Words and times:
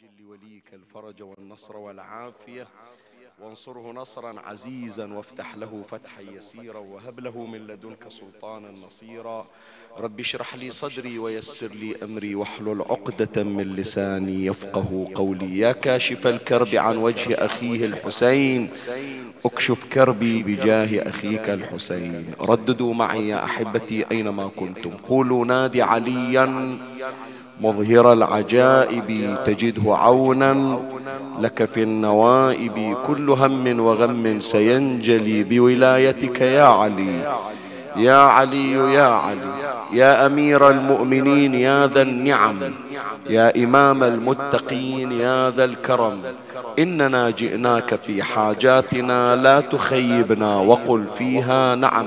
عجل 0.00 0.24
لوليك 0.24 0.64
الفرج 0.72 1.22
والنصر 1.22 1.76
والعافية. 1.76 2.66
وانصره 3.42 3.92
نصرا 3.92 4.40
عزيزا 4.40 5.06
وافتح 5.12 5.56
له 5.56 5.82
فتحا 5.90 6.22
يسيرا 6.22 6.78
وهب 6.78 7.20
له 7.20 7.46
من 7.46 7.66
لدنك 7.66 8.08
سلطانا 8.08 8.70
نصيرا. 8.86 9.46
رب 9.98 10.20
اشرح 10.20 10.54
لي 10.56 10.70
صدري 10.70 11.18
ويسر 11.18 11.68
لي 11.68 11.96
أمري 12.02 12.34
واحلل 12.34 12.82
عقدة 12.82 13.42
من 13.42 13.76
لساني 13.76 14.46
يفقه 14.46 15.08
قولي. 15.14 15.58
يا 15.58 15.72
كاشف 15.72 16.26
الكرب 16.26 16.74
عن 16.74 16.96
وجه 16.96 17.34
أخيه 17.34 17.84
الحسين. 17.86 18.70
اكشف 19.44 19.84
كربي 19.84 20.42
بجاه 20.42 21.08
أخيك 21.08 21.50
الحسين. 21.50 22.34
رددوا 22.40 22.94
معي 22.94 23.28
يا 23.28 23.44
أحبتي 23.44 24.06
أينما 24.10 24.48
كنتم. 24.48 24.90
قولوا 24.90 25.44
نادي 25.44 25.82
عليا. 25.82 26.78
مظهر 27.62 28.12
العجائب 28.12 29.36
تجده 29.44 29.96
عونا 29.96 30.78
لك 31.40 31.64
في 31.64 31.82
النوائب 31.82 32.96
كل 33.06 33.30
هم 33.30 33.80
وغم 33.80 34.40
سينجلي 34.40 35.44
بولايتك 35.44 36.40
يا 36.40 36.64
علي. 36.64 37.36
يا 37.96 38.16
علي 38.16 38.72
يا 38.72 39.06
علي 39.06 39.52
يا 39.92 40.26
أمير 40.26 40.70
المؤمنين 40.70 41.54
يا 41.54 41.86
ذا 41.86 42.02
النعم 42.02 42.58
يا 43.30 43.64
إمام 43.64 44.04
المتقين 44.04 45.12
يا 45.12 45.50
ذا 45.50 45.64
الكرم. 45.64 46.18
إننا 46.78 47.30
جئناك 47.30 47.94
في 47.94 48.22
حاجاتنا 48.22 49.36
لا 49.36 49.60
تخيبنا 49.60 50.56
وقل 50.56 51.04
فيها 51.18 51.74
نعم. 51.74 52.06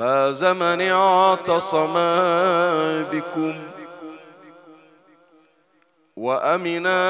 فاز 0.00 0.44
من 0.44 0.80
اعتصم 0.80 1.94
بكم 3.12 3.54
وأمنا 6.16 7.00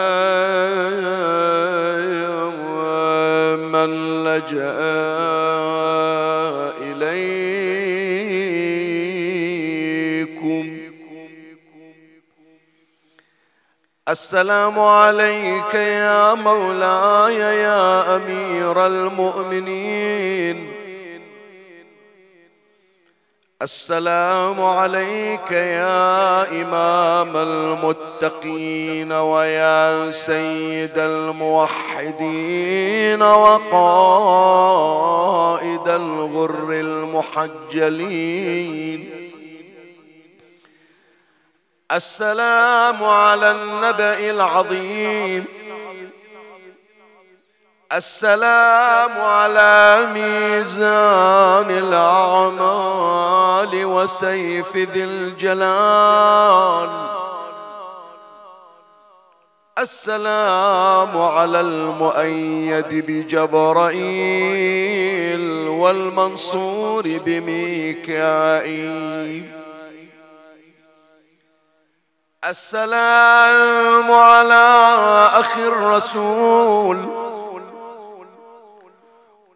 من 3.57 3.91
لجأ 4.25 4.79
إليكم. 6.83 7.31
السلام 14.09 14.81
عليك 14.81 15.75
يا 15.75 16.35
مولاي 16.35 17.37
يا 17.39 18.17
أمير 18.17 18.87
المؤمنين. 18.87 20.80
السلام 23.63 24.63
عليك 24.63 25.51
يا 25.51 26.51
إمام 26.51 27.37
المتقين 27.37 29.13
ويا 29.13 30.11
سيد 30.11 30.99
الموحدين 30.99 32.43
وقائد 33.23 33.69
الغر 35.89 36.69
المحجلين. 36.71 38.21
السلام 41.93 43.05
على 43.05 43.51
النبأ 43.51 44.31
العظيم. 44.31 45.45
السلام 47.93 49.21
على 49.21 50.07
ميزان 50.15 51.71
الأعمال 51.71 53.05
وسيف 53.85 54.77
ذي 54.77 55.05
الجلال. 55.05 56.91
السلام 59.79 61.19
على 61.23 61.61
المؤيد 61.61 63.07
بجبرائيل 63.07 64.09
والمنصور 65.69 67.03
بميكائيل. 67.27 68.31
السلام 72.45 74.13
على 74.13 74.87
أخي 75.33 75.69
الرسول 75.69 77.20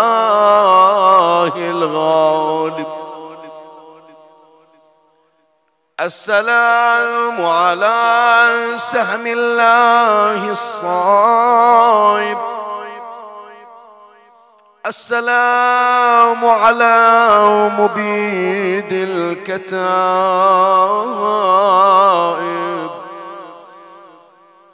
الغالب. 1.57 2.87
السلام 6.01 7.45
على 7.45 8.55
سهم 8.77 9.27
الله 9.27 10.51
الصائب. 10.51 12.37
السلام 14.85 16.45
على 16.45 17.71
مبيد 17.79 18.91
الكتائب. 18.91 19.69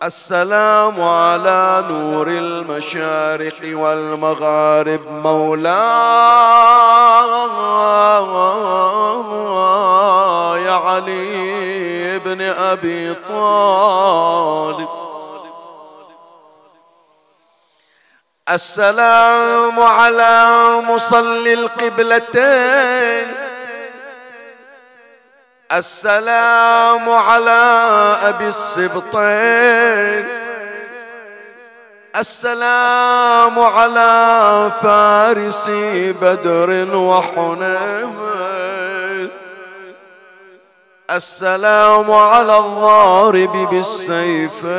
السلام 0.04 1.02
على 1.02 1.84
نور 1.90 2.28
المشارق 2.28 3.60
والمغارب 3.64 5.02
مولاي 5.12 5.76
علي 10.70 12.20
بن 12.20 12.42
أبي 12.42 13.14
طالب. 13.28 15.05
السلام 18.50 19.79
على 19.79 20.66
مصلي 20.88 21.53
القبلتين. 21.53 23.28
السلام 25.72 27.09
على 27.09 27.61
أبي 28.23 28.47
السبطين. 28.47 30.25
السلام 32.16 33.59
على 33.59 34.72
فارس 34.81 35.69
بدر 36.22 36.95
وحنين. 36.95 38.16
السلام 41.12 42.12
على 42.12 42.57
الضارب 42.57 43.69
بالسيفين. 43.69 44.75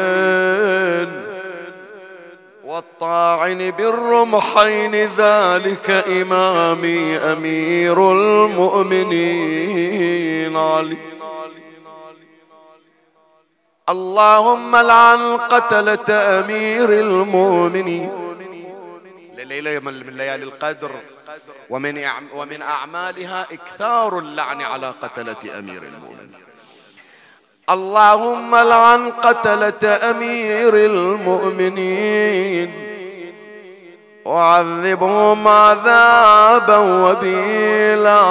والطاعن 2.66 3.70
بالرمحين 3.70 4.94
ذلك 4.94 5.90
إمامي 5.90 7.16
أمير 7.16 8.12
المؤمنين. 8.12 10.56
علي. 10.56 10.96
اللهم 13.88 14.76
لعن 14.76 15.36
قتلة 15.36 16.10
أمير 16.10 16.90
المؤمنين. 16.90 18.10
ليلة 19.36 19.80
من 19.80 20.00
ليالي 20.00 20.44
القدر. 20.44 20.90
ومن 21.70 22.04
ومن 22.34 22.62
أعمالها 22.62 23.46
إكثار 23.52 24.18
اللعن 24.18 24.62
على 24.62 24.94
قتلة 25.02 25.58
أمير 25.58 25.82
المؤمنين. 25.82 26.45
اللهم 27.70 28.56
لعن 28.56 29.10
قتلة 29.10 29.88
أمير 30.10 30.74
المؤمنين. 30.74 32.70
وعذبهم 34.24 35.48
عذابا 35.48 36.76
وبيلا. 36.76 38.22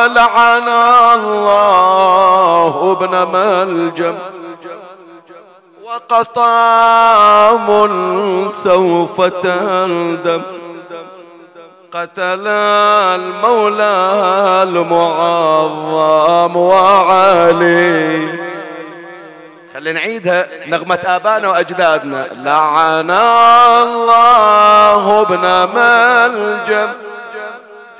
لعن 0.07 0.67
الله 1.15 2.97
ابن 3.01 3.27
ملجم. 3.33 4.15
وقطام 5.83 7.67
سوف 8.49 9.21
تندم 9.21 10.41
قتل 11.93 12.47
المولى 12.47 13.83
المعظم 14.63 16.55
وعلي. 16.55 18.27
خلينا 19.73 19.99
نعيدها 19.99 20.47
نغمة 20.67 20.99
آبائنا 21.05 21.49
وأجدادنا. 21.49 22.27
لعن 22.33 23.11
الله 23.81 25.21
ابن 25.21 25.69
ملجم 25.75 26.89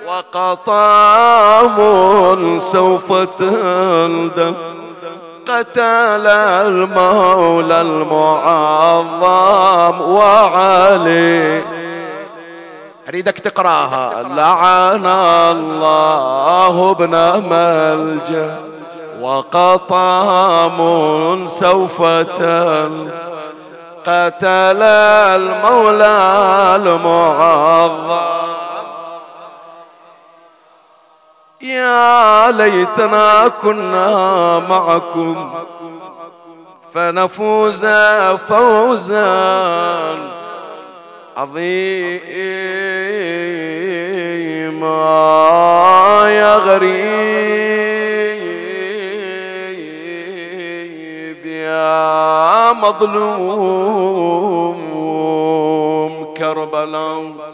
وقطام 0.08 1.78
سوف 2.60 3.14
تندم. 3.40 4.54
قتل 5.48 6.28
المولى 6.28 7.82
المعظم 7.82 9.22
وعلي. 10.02 11.81
أريدك 13.09 13.39
تقراها. 13.39 14.24
لعن 14.24 15.06
الله 15.57 16.92
ابن 16.92 17.15
ملجأ 17.50 18.59
وقطام 19.21 20.77
سوف 21.48 22.01
قتل 24.06 24.81
المولى 25.38 26.18
المعظم. 26.75 28.21
يا 31.62 32.51
ليتنا 32.51 33.48
كنا 33.48 34.59
معكم 34.59 35.53
فنفوز 36.94 37.86
فوزا. 38.50 39.21
عظيما 41.38 42.22
يا 46.30 46.56
غريب 46.56 47.01
يا 51.45 52.74
مظلوم 52.74 53.92
كربلاء. 56.38 57.51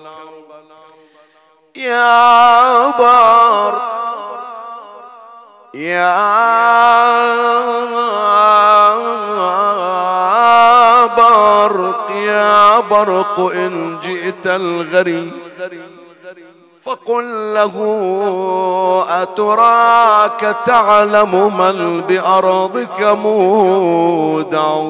يا 1.76 2.90
بار 2.98 3.82
يا 5.74 6.18
برق 11.18 11.97
يا 12.78 12.82
برق 12.82 13.40
إن 13.40 14.00
جئت 14.04 14.48
الغري 14.48 15.32
فقل 16.84 17.54
له 17.54 17.76
أتراك 19.10 20.56
تعلم 20.66 21.58
من 21.58 22.02
بأرضك 22.02 23.02
مودع 23.02 24.90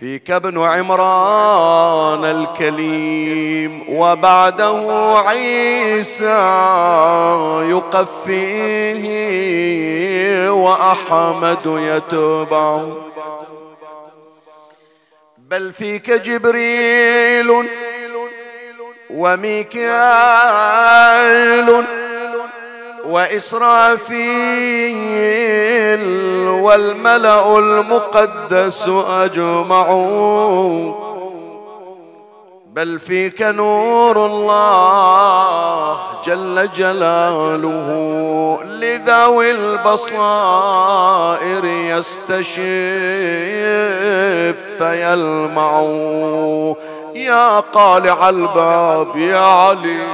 فيك 0.00 0.30
ابن 0.30 0.58
عمران 0.58 2.24
الكليم 2.24 3.84
وبعده 3.88 5.14
عيسى 5.18 6.38
يقفيه 7.70 9.02
وأحمد 10.50 11.66
يتبع 11.66 12.80
بل 15.52 15.72
فيك 15.72 16.10
جبريل 16.10 17.68
وميكائيل 19.10 19.84
وإسرافيل 23.04 24.18
والملأ 26.48 27.58
المقدس 27.58 28.88
أجمعون. 29.08 31.11
بل 32.72 32.98
فيك 32.98 33.42
نور 33.42 34.26
الله 34.26 35.98
جل 36.24 36.70
جلاله 36.76 37.88
لذوي 38.64 39.50
البصائر 39.50 40.84
يستشف 41.64 42.60
فيلمع. 44.78 45.80
يا 47.14 47.60
قالع 47.60 48.28
الباب 48.28 49.16
يا 49.16 49.38
علي. 49.38 50.06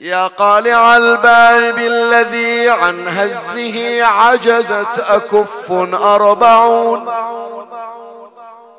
يا 0.00 0.26
قالع 0.26 0.96
الباب 0.96 1.78
الذي 1.78 2.70
عن 2.70 3.08
هزه 3.08 4.04
عجزت 4.04 4.98
أكف 4.98 5.72
أربعون. 5.94 7.08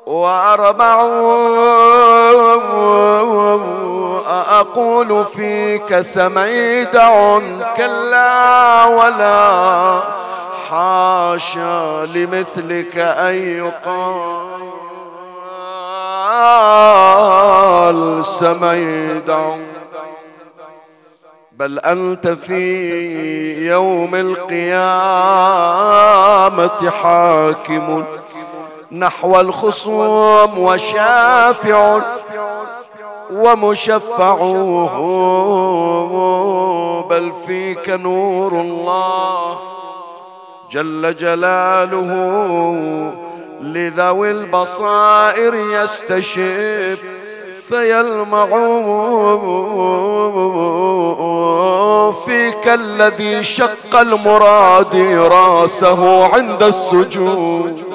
وأربعون 0.08 1.28
أقول 4.60 5.24
فيك 5.24 6.00
سميدع 6.00 7.38
كلا 7.76 8.84
ولا 8.84 10.00
حاشا 10.70 12.06
لمثلك 12.14 12.98
أن 12.98 13.34
يقال 13.34 14.64
سميدع 18.24 19.54
بل 21.52 21.78
أنت 21.78 22.28
في 22.28 23.66
يوم 23.68 24.14
القيامة 24.14 24.80
حاكم. 27.02 28.04
نحو 28.92 29.40
الخصوم 29.40 30.58
وشافع 30.58 32.00
ومشفع 33.32 34.36
بل 37.10 37.32
فيك 37.46 37.88
نور 37.88 38.60
الله 38.60 39.58
جل 40.70 41.16
جلاله 41.16 42.12
لذوي 43.60 44.30
البصائر 44.30 45.54
يستشف 45.54 47.02
فيلمع 47.68 48.46
فيك 52.24 52.68
الذي 52.68 53.44
شق 53.44 53.96
المراد 53.96 54.96
راسه 55.18 56.34
عند 56.34 56.62
السجود. 56.62 57.87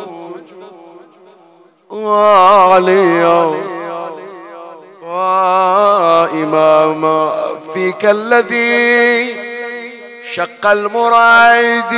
وعليا 1.93 3.53
وإماما 6.23 7.33
فيك 7.73 8.05
الذي 8.05 9.35
شق 10.33 10.65
المراد 10.65 11.93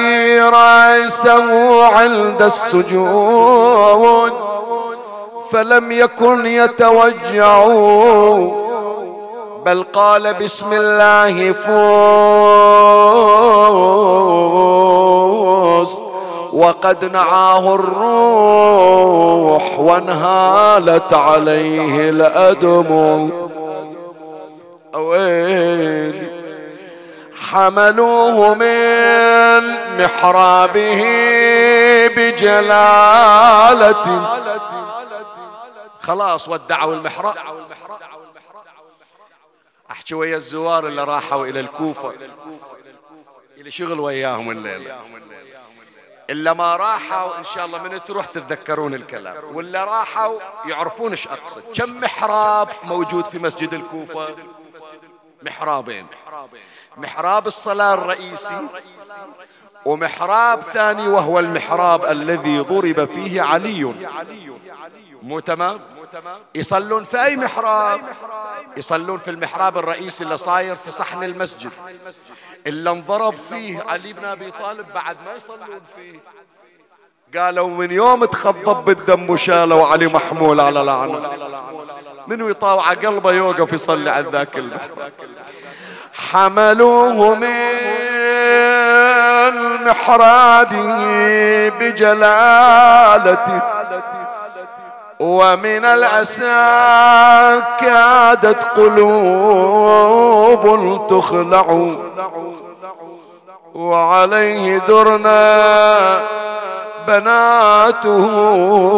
رأسه 0.53 1.85
عند 1.85 2.41
السجود 2.41 4.33
فلم 5.51 5.91
يكن 5.91 6.45
يتوجع. 6.45 7.65
بل 9.65 9.83
قال 9.83 10.33
بسم 10.33 10.73
الله 10.73 11.51
فوز 15.75 16.04
وقد 16.55 17.05
نعاه 17.05 17.75
الروح 17.75 19.09
وانهالت 19.79 21.13
عليه 21.13 22.09
الأدم. 22.09 23.29
أويلي 24.95 26.35
حملوه 27.41 28.53
من 28.53 29.75
محرابه 29.99 31.03
بجلالة. 32.17 33.55
خلاص 36.01 36.49
ودعوا 36.49 36.93
المحراب. 36.93 37.35
أحكي 39.91 40.15
ويا 40.15 40.37
الزوار 40.37 40.87
اللي 40.87 41.03
راحوا 41.03 41.45
إلى 41.45 41.59
الكوفة. 41.59 42.13
إلى 43.57 43.71
شغل 43.71 43.99
وياهم 43.99 44.51
الليلة. 44.51 44.95
إلا 46.29 46.53
ما 46.53 46.75
راحوا 46.75 47.37
إن 47.37 47.43
شاء 47.43 47.65
الله 47.65 47.83
من 47.83 48.03
تروح 48.05 48.25
تتذكرون 48.25 48.93
الكلام. 48.93 49.55
ولا 49.55 49.85
راحوا 49.85 50.39
يعرفون 50.65 51.11
إيش 51.11 51.27
أقصد. 51.27 51.63
كم 51.75 51.99
محراب 51.99 52.69
موجود 52.83 53.25
في 53.25 53.39
مسجد 53.39 53.73
الكوفة؟ 53.73 54.35
محرابين. 55.43 56.07
محراب 56.97 57.47
الصلاة 57.47 57.93
الرئيسي 57.93 58.67
ومحراب 59.85 60.61
ثاني 60.61 61.07
وهو 61.07 61.39
المحراب 61.39 62.05
الذي 62.05 62.59
ضرب 62.59 63.05
فيه 63.05 63.41
علي. 63.41 63.93
مو 65.21 65.39
تمام؟ 65.39 65.94
يصلون 66.55 67.03
في 67.03 67.23
أي 67.23 67.37
محراب. 67.37 68.01
يصلون 68.77 69.17
في 69.17 69.29
المحراب 69.29 69.77
الرئيسي 69.77 70.23
اللي 70.23 70.37
صاير 70.37 70.75
في 70.75 70.91
صحن 70.91 71.23
المسجد. 71.23 71.71
اللي 72.67 72.89
انضرب 72.89 73.35
فيه 73.49 73.83
علي 73.87 74.13
بن 74.13 74.25
أبي 74.25 74.51
طالب 74.51 74.85
بعد 74.93 75.17
ما 75.25 75.33
يصلون 75.33 75.81
فيه. 75.95 76.19
قالوا 77.39 77.69
من 77.69 77.91
يوم 77.91 78.25
تخضب 78.25 78.85
بالدم 78.85 79.29
وشالوا 79.29 79.87
علي 79.87 80.07
محمول 80.07 80.59
على 80.59 80.79
لعنة. 80.79 81.31
من 82.27 82.49
يطاوع 82.49 82.89
قلبه 82.89 83.31
يوقف 83.31 83.73
يصلي 83.73 84.09
على 84.09 84.29
ذاك 84.31 84.57
المحراب؟ 84.57 85.11
حملوه 86.13 87.35
من 87.35 87.95
محراده 89.85 91.69
بجلالته 91.69 93.61
ومن 95.19 95.85
الأسى 95.85 97.61
كادت 97.79 98.63
قلوب 98.63 100.63
تخلع. 101.09 101.95
وعليه 103.75 104.77
درنا 104.77 106.19
بناته 107.07 108.25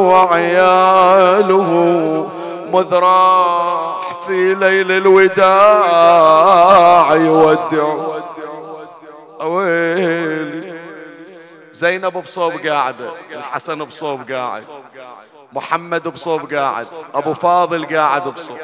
وعياله 0.09 1.71
مذ 2.71 2.93
راح 2.93 4.13
في 4.27 4.55
ليل 4.55 4.91
الوداع 4.91 5.55
يودع. 7.15 7.93
ويلي 9.39 10.77
زينب 11.71 12.17
بصوب 12.17 12.53
قاعدة 12.67 13.09
الحسن 13.31 13.83
بصوب 13.83 14.31
قاعد. 14.31 14.63
محمد 15.53 16.07
بصوب 16.07 16.53
قاعد 16.53 16.87
أبو 17.13 17.33
فاضل 17.33 17.95
قاعد 17.95 18.27
بصوب. 18.27 18.57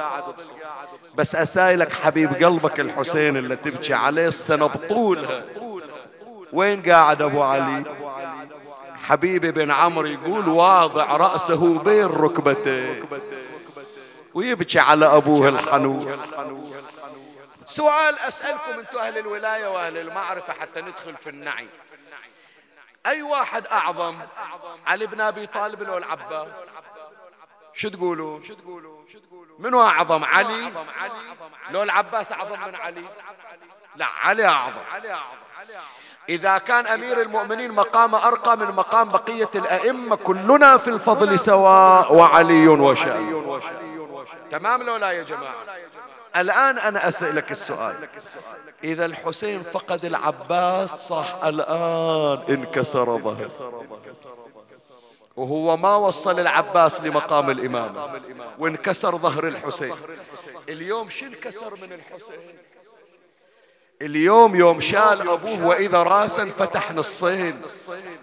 بس 1.15 1.35
أسايلك 1.35 1.91
حبيب 1.91 2.43
قلبك 2.43 2.79
الحسين 2.79 3.37
اللي 3.37 3.55
تبكي 3.55 3.93
عليه 3.93 4.27
السنة 4.27 4.67
بطولها. 4.67 5.43
وين 6.53 6.81
قاعد 6.81 7.21
أبو 7.21 7.43
علي؟ 7.43 7.83
حبيبي 9.03 9.51
بن 9.51 9.71
عمرو 9.71 10.05
يقول 10.05 10.47
واضع 10.47 11.17
رأسه 11.17 11.79
بين 11.79 12.05
ركبتيه 12.05 13.03
ويبكي 14.33 14.79
على 14.79 15.05
أبوه 15.05 15.49
الحنون. 15.49 16.21
سؤال 17.65 18.19
أسألكم 18.19 18.79
أنتم 18.79 18.97
أهل 18.97 19.17
الولاية 19.17 19.67
وأهل 19.67 19.97
المعرفة 19.97 20.53
حتى 20.53 20.81
ندخل 20.81 21.15
في 21.15 21.29
النعي. 21.29 21.67
أي 23.05 23.21
واحد 23.21 23.67
أعظم 23.67 24.17
علي 24.87 25.07
بن 25.07 25.21
أبي 25.21 25.47
طالب 25.47 25.83
لو 25.83 25.97
العباس؟ 25.97 26.47
شو 27.73 27.89
تقولوا؟ 27.89 28.39
منو 29.59 29.81
أعظم؟ 29.81 30.23
علي 30.23 30.71
لو 31.69 31.83
العباس 31.83 32.31
أعظم 32.31 32.67
من 32.67 32.75
علي؟ 32.75 33.05
لا 33.95 34.05
علي 34.05 34.45
أعظم. 34.45 34.81
إذا 36.29 36.57
كان 36.57 36.87
أمير 36.87 37.21
المؤمنين 37.21 37.71
مقام 37.71 38.15
أرقى 38.15 38.57
من 38.57 38.65
مقام 38.71 39.09
بقية 39.09 39.49
الأئمة 39.55 40.15
كلنا 40.15 40.77
في 40.77 40.87
الفضل 40.89 41.39
سواء 41.39 42.13
وعلي 42.13 42.67
وشأن 42.67 43.43
تمام 44.51 44.83
لو 44.83 44.95
لا 44.95 45.11
يا 45.11 45.23
جماعة؟ 45.23 45.55
الآن 46.35 46.77
أنا 46.77 47.07
أسألك 47.07 47.51
السؤال. 47.51 48.07
إذا 48.83 49.05
الحسين 49.05 49.63
فقد 49.63 50.05
العباس 50.05 50.89
صح 50.89 51.35
الآن 51.43 52.39
انكسر 52.49 53.17
ظهر 53.17 53.47
وهو 55.35 55.77
ما 55.77 55.95
وصل 55.95 56.39
العباس 56.39 57.01
لمقام 57.01 57.49
الإمامة 57.49 58.19
وانكسر 58.59 59.17
ظهر 59.17 59.47
الحسين. 59.47 59.95
اليوم 60.69 61.09
شو 61.09 61.25
انكسر 61.25 61.73
من 61.81 61.93
الحسين؟ 61.93 62.57
اليوم 64.01 64.55
يوم 64.55 64.79
شال 64.79 65.29
أبوه 65.29 65.65
وإذا 65.65 66.03
راسا 66.03 66.51
فتح 66.59 66.91
نصين. 66.91 67.61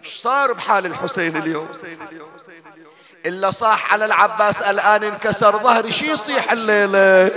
إيش 0.04 0.16
صار 0.16 0.52
بحال 0.52 0.86
الحسين 0.86 1.36
اليوم؟ 1.36 1.68
إلا 3.26 3.50
صاح 3.50 3.92
على 3.92 4.04
العباس 4.04 4.62
الآن 4.62 5.04
انكسر 5.04 5.58
ظهري 5.58 5.92
شي 5.92 6.06
يصيح 6.06 6.52
الليلة؟ 6.52 7.30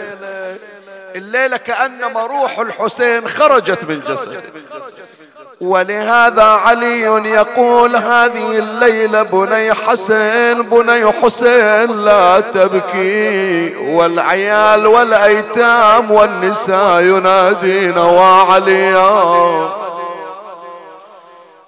الليلة 1.15 1.57
كأنما 1.57 2.25
روح 2.25 2.59
الحسين 2.59 3.27
خرجت 3.27 3.85
من 3.85 3.99
جسد 3.99 4.43
ولهذا 5.61 6.43
علي 6.43 7.01
يقول 7.29 7.95
هذه 7.95 8.57
الليلة 8.57 9.23
بني 9.23 9.73
حسين 9.73 10.61
بني 10.61 11.11
حسين 11.11 12.03
لا 12.05 12.39
تبكي. 12.39 13.75
والعيال 13.75 14.87
والأيتام 14.87 16.11
والنساء 16.11 17.01
ينادين 17.01 17.97
وعليا. 17.97 19.69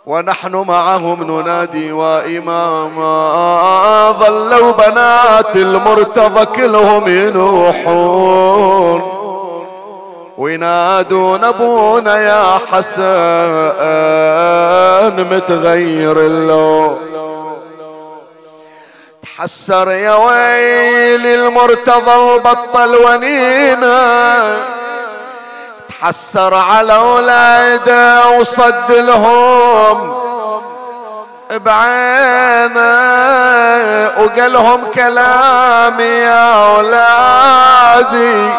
ونحن 0.06 0.56
معهم 0.56 1.24
ننادي 1.24 1.92
وإماما. 1.92 3.16
ظلوا 4.20 4.72
بنات 4.72 5.56
المرتضى 5.56 6.46
كلهم 6.46 7.08
ينوحون. 7.08 9.15
وينادون 10.38 11.44
ابونا 11.44 12.18
يا 12.18 12.60
حسن 12.72 13.04
متغير 15.32 16.18
اللون. 16.20 17.00
تحسر 19.24 19.92
يا 19.92 20.14
ويلي 20.14 21.36
المرتضى 21.36 22.16
وبطل 22.18 22.96
ونينا. 22.96 24.56
تحسر 25.90 26.54
على 26.54 26.96
اولاده 26.96 28.30
وصد 28.30 28.92
لهم 28.92 30.16
بعينه 31.52 32.82
وقالهم 34.18 34.82
كلام 34.96 36.00
يا 36.00 36.76
أولادي. 36.76 38.50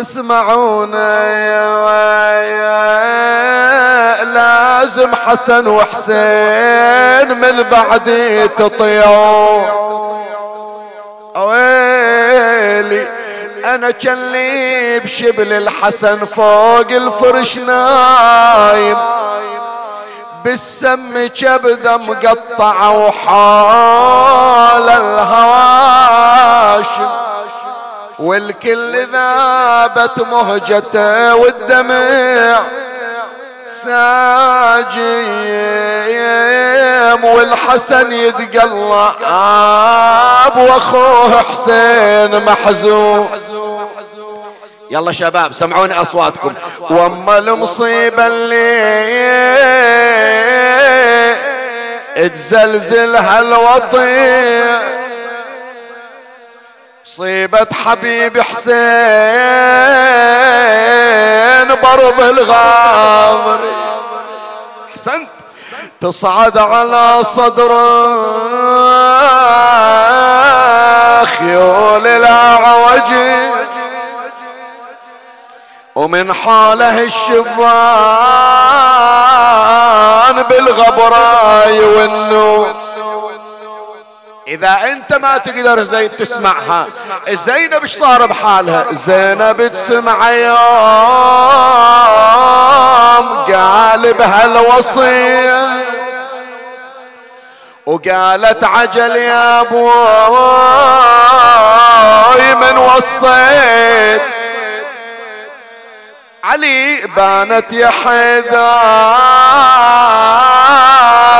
تسمعون 0.00 0.94
يا, 0.94 2.40
يا 2.40 4.24
لازم 4.24 5.14
حسن 5.14 5.66
وحسين 5.66 7.38
من 7.40 7.62
بعدي 7.62 8.48
تطيعوا 8.48 9.62
ويلي 11.36 13.06
أنا 13.64 13.90
كلي 13.90 15.00
بشبل 15.00 15.52
الحسن 15.52 16.24
فوق 16.24 16.90
الفرش 16.90 17.58
نايم. 17.58 18.96
بالسم 20.44 21.26
كبده 21.26 21.96
مقطعة 21.96 22.98
وحال 22.98 24.88
الهواشم. 24.88 26.40
والكل 28.20 29.06
ذابت 29.12 30.18
مهجته 30.18 31.34
والدمع 31.34 32.60
ساجيم 33.84 35.04
والحسن 37.24 38.12
يتقلب 38.12 39.14
وأخوه 40.56 41.42
حسين 41.42 42.44
محزون. 42.44 43.28
يلا 44.90 45.12
شباب 45.12 45.52
سمعوني 45.52 46.00
أصواتكم. 46.02 46.54
وأما 46.90 47.38
المصيبه 47.38 48.26
اللي 48.26 48.70
تزلزل 52.28 53.16
هالوطن 53.16 54.89
صيبة 57.04 57.66
حبيب 57.84 58.40
حسين 58.40 58.70
برض 61.82 62.20
الغامر. 62.20 63.60
احسنت 64.90 65.28
تصعد 66.00 66.58
على 66.58 67.24
صدر 67.24 67.68
خيول 71.26 72.06
الاعوج 72.06 73.12
ومن 75.94 76.32
حاله 76.32 77.02
الشبان 77.02 77.42
بالغبراي 80.42 81.80
والنور 81.80 82.74
إذا 84.50 84.78
أنت 84.92 85.12
ما 85.12 85.38
تقدر 85.38 85.82
زي 85.82 86.08
تسمعها. 86.08 86.86
زينب 87.28 87.82
إيش 87.82 87.92
صار 87.92 88.26
بحالها؟ 88.26 88.86
زينب 88.92 89.68
تسمع 89.72 90.30
يوم. 90.30 90.56
قال 93.54 94.12
بهالوصية. 94.12 95.84
وقالت 97.86 98.64
عجل 98.64 99.16
يا 99.16 99.60
أبوي 99.60 99.90
من 102.54 102.78
وصيت؟ 102.78 104.22
علي 106.44 107.06
بانت 107.16 107.72
يا 107.72 107.90
حيدر. 107.90 108.70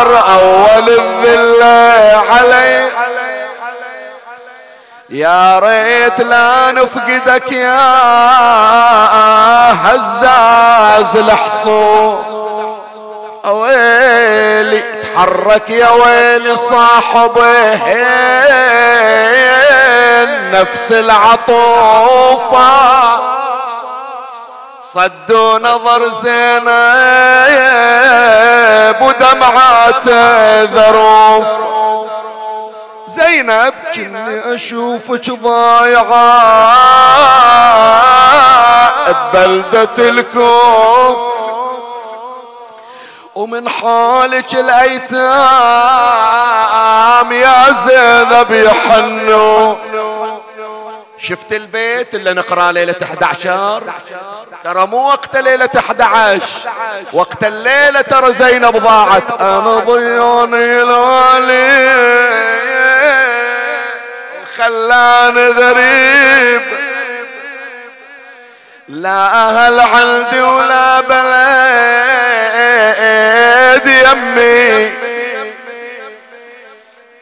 أول 0.06 0.88
الذله 0.88 2.22
علي. 2.30 2.90
يا 5.10 5.58
ريت 5.58 6.20
لا 6.20 6.72
نفقدك 6.72 7.52
يا 7.52 7.90
هزاز 9.72 11.16
الحصون. 11.16 12.40
ويلي 13.44 14.82
تحرك 15.02 15.70
يا 15.70 15.90
ويلي 15.90 16.56
صاحبه 16.56 17.74
نفس 20.52 20.86
العطوفة. 20.90 22.70
صدوا 24.94 25.58
نظر 25.58 26.08
زينب 26.08 26.70
ودمعات 29.02 30.08
ذروف. 30.74 31.46
زينب 33.06 33.74
كني 33.94 34.54
أشوفك 34.54 35.30
ضايعة 35.30 36.32
ببلدة 39.06 40.08
الكوف. 40.08 41.18
ومن 43.34 43.68
حالك 43.68 44.54
الأيتام 44.54 45.22
يا 47.32 47.70
زينب 47.86 48.50
يحنوا. 48.50 49.74
شفت 51.22 51.52
البيت 51.52 52.14
اللي 52.14 52.32
نقرأ 52.32 52.72
ليلة 52.72 52.96
11 53.02 53.82
ترى 54.64 54.86
مو 54.86 55.08
وقت 55.08 55.36
ليلة 55.36 55.70
11 55.76 56.46
وقت 57.12 57.44
الليلة 57.44 58.00
ترى 58.00 58.32
زينب 58.32 58.76
ضاعت. 58.76 59.40
أنا 59.40 59.78
ضيوني 59.78 60.82
الوالي 60.82 61.90
خلاني 64.56 65.46
ذريب 65.48 66.62
لا 68.88 69.26
أهل 69.26 69.80
عندي 69.80 70.40
ولا 70.40 71.00
بلد 71.00 72.00
يمي. 73.86 74.99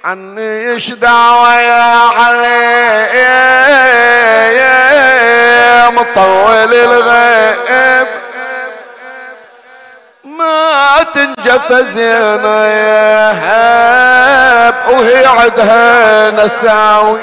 عني 0.08 0.70
إيش 0.72 0.90
دعوة 0.90 1.60
يا 1.60 1.92
علي 2.18 3.08
مطول 5.90 6.74
الغيب. 6.74 8.08
ما 10.24 11.06
تنجف 11.14 11.72
هاب 13.32 14.74
وهي 14.90 15.26
عدها 15.26 16.30
نساوي. 16.30 17.20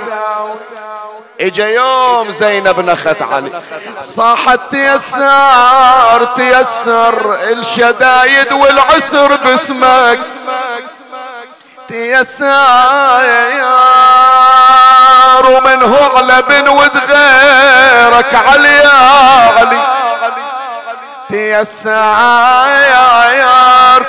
إجا 1.41 1.67
يوم 1.67 2.31
زينب 2.31 2.79
نخت 2.79 3.21
علي. 3.21 3.61
صاحت 4.01 4.59
تيسر 4.71 6.25
تيسر 6.35 7.37
الشدايد 7.51 8.53
والعسر 8.53 9.35
باسمك. 9.35 10.19
تيسار 11.95 13.25
ومنه 15.51 16.11
على 16.15 16.41
بن 16.49 16.69
ود 16.69 16.97
غيرك 16.97 18.35
علي 18.47 18.77
يا 18.77 18.89
علي. 19.57 19.81
تيسار 21.29 22.05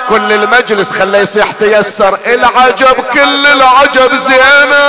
كل 0.09 0.31
المجلس 0.31 0.91
خليه 0.91 1.19
يصيح 1.19 1.51
تيسر. 1.51 2.19
العجب 2.25 3.05
كل 3.13 3.47
العجب 3.47 4.15
زينة. 4.15 4.87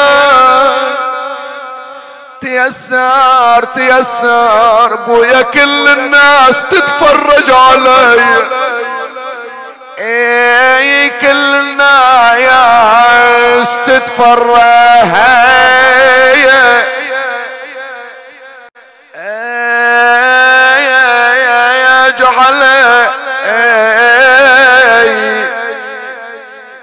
تيسر 2.41 3.65
تيسر 3.65 4.97
بويا 5.07 5.43
كل 5.43 5.89
الناس 5.89 6.57
تتفرج 6.71 7.51
علي. 7.51 8.25
اي 10.01 11.09
كلنا 11.11 12.37
يا 12.37 12.69
تتفرج 13.87 14.59
يجعل 22.09 22.63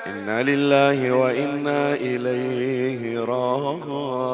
إنا 0.07 0.43
لله 0.43 1.11
وإنا 1.11 1.93
إليه 1.93 3.19
راجعون. 3.19 4.25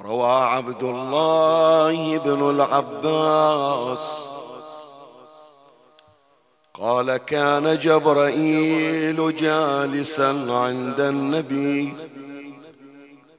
روى 0.00 0.32
عبد 0.44 0.82
الله 0.82 1.09
بن 2.24 2.50
العباس. 2.50 4.30
قال 6.74 7.16
كان 7.16 7.78
جبرائيل 7.78 9.36
جالسا 9.36 10.46
عند 10.48 11.00
النبي 11.00 11.94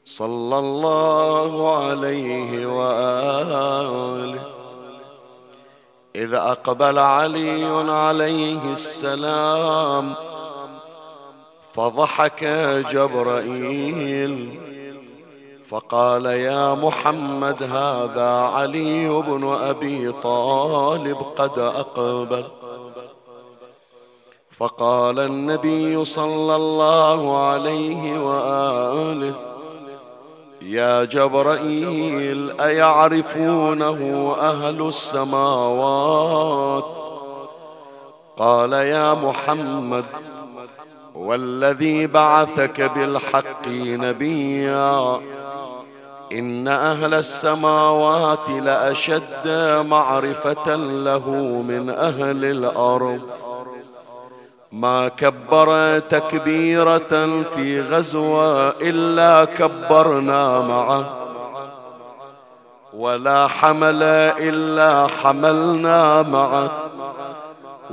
صلى 0.06 0.60
الله 0.60 1.78
عليه 1.78 2.66
وآله. 2.66 4.42
إذ 6.16 6.34
أقبل 6.34 7.00
علي 7.00 7.66
عليه 7.92 8.72
السلام 8.72 10.14
فضحك 11.74 12.44
جبرائيل. 12.92 14.71
فقال 15.72 16.26
يا 16.26 16.74
محمد 16.74 17.64
هذا 17.64 18.30
علي 18.30 19.10
بن 19.10 19.48
أبي 19.62 20.12
طالب 20.12 21.18
قد 21.36 21.60
أقبل. 21.60 22.44
فقال 24.52 25.20
النبي 25.20 26.06
صلى 26.06 26.56
الله 26.56 27.38
عليه 27.38 28.20
وآله 28.20 29.34
يا 30.62 31.04
جبرائيل 31.04 32.62
أيعرفونه 32.62 34.36
أهل 34.40 34.88
السماوات؟ 34.88 36.86
قال 38.38 38.74
يا 38.74 39.14
محمد 39.14 40.06
والذي 41.16 42.08
بعثك 42.08 42.82
بالحق 42.82 43.68
نبيا. 43.68 45.20
إن 46.32 46.68
أهل 46.68 47.14
السماوات 47.14 48.50
لأشد 48.50 49.48
معرفة 49.86 50.76
له 50.76 51.30
من 51.68 51.90
أهل 51.90 52.46
الأرض. 52.46 53.22
ما 54.72 55.08
كبر 55.08 56.00
تكبيرة 56.00 57.44
في 57.44 57.82
غزوة 57.82 58.70
إلا 58.70 59.46
كبرنا 59.46 60.62
معه. 60.62 61.18
ولا 62.94 63.48
حمل 63.48 64.04
إلا 64.04 65.08
حملنا 65.08 66.22
معه. 66.22 66.72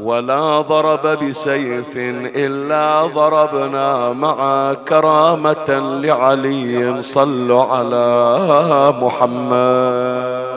ولا 0.03 0.61
ضرب 0.61 1.07
بسيف 1.25 1.97
إلا 2.37 3.07
ضربنا 3.07 4.13
مع 4.13 4.75
كرامة 4.89 5.99
لعلي 6.03 7.03
صلوا 7.03 7.65
على 7.65 8.95
محمد. 9.03 10.48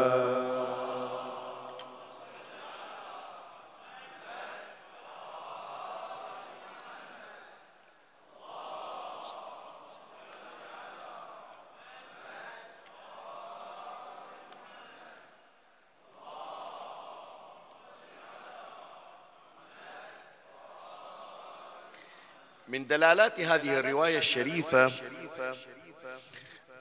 من 22.68 22.88
دلالات 22.88 23.40
هذه 23.40 23.80
الرواية 23.80 24.18
الشريفة 24.18 24.92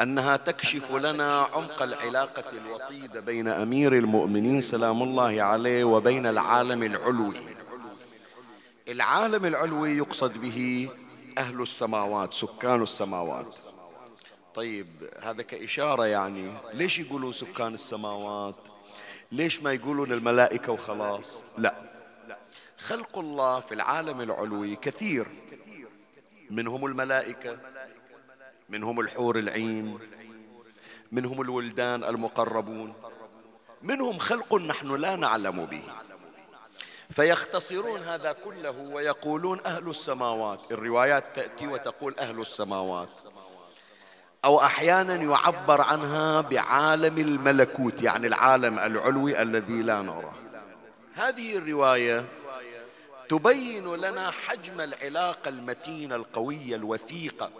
أنها 0.00 0.36
تكشف 0.36 0.92
لنا 0.92 1.42
عمق 1.42 1.82
العلاقة 1.82 2.50
الوطيدة 2.50 3.20
بين 3.20 3.48
أمير 3.48 3.92
المؤمنين 3.92 4.60
سلام 4.60 5.02
الله 5.02 5.42
عليه 5.42 5.84
وبين 5.84 6.26
العالم 6.26 6.82
العلوي. 6.82 7.40
العالم 8.88 9.44
العلوي 9.44 9.96
يقصد 9.96 10.38
به 10.38 10.88
أهل 11.38 11.62
السماوات 11.62 12.34
سكان 12.34 12.82
السماوات. 12.82 13.56
طيب 14.54 14.86
هذا 15.22 15.42
كإشارة 15.42 16.06
يعني 16.06 16.52
ليش 16.72 16.98
يقولون 16.98 17.32
سكان 17.32 17.74
السماوات؟ 17.74 18.54
ليش 19.32 19.62
ما 19.62 19.72
يقولون 19.72 20.12
الملائكة 20.12 20.72
وخلاص؟ 20.72 21.42
لا. 21.58 21.74
خلق 22.78 23.18
الله 23.18 23.60
في 23.60 23.74
العالم 23.74 24.20
العلوي 24.20 24.76
كثير. 24.76 25.26
منهم 26.50 26.86
الملائكة 26.86 27.56
منهم 28.68 29.00
الحور 29.00 29.38
العين 29.38 29.98
منهم 31.12 31.40
الولدان 31.40 32.04
المقربون 32.04 32.94
منهم 33.82 34.18
خلق 34.18 34.54
نحن 34.54 34.94
لا 34.96 35.16
نعلم 35.16 35.64
به. 35.66 35.82
فيختصرون 37.10 38.00
هذا 38.00 38.32
كله 38.32 38.70
ويقولون 38.70 39.60
أهل 39.66 39.88
السماوات. 39.90 40.72
الروايات 40.72 41.24
تأتي 41.34 41.66
وتقول 41.66 42.14
أهل 42.18 42.40
السماوات. 42.40 43.08
أو 44.44 44.60
أحيانا 44.60 45.14
يعبر 45.14 45.80
عنها 45.80 46.40
بعالم 46.40 47.18
الملكوت 47.18 48.02
يعني 48.02 48.26
العالم 48.26 48.78
العلوي 48.78 49.42
الذي 49.42 49.82
لا 49.82 50.02
نراه 50.02 50.32
هذه 51.14 51.56
الرواية 51.56 52.24
تبين 53.30 53.94
لنا 53.94 54.30
حجم 54.30 54.80
العلاقة 54.80 55.48
المتينة 55.48 56.16
القوية 56.16 56.76
الوثيقة 56.76 57.50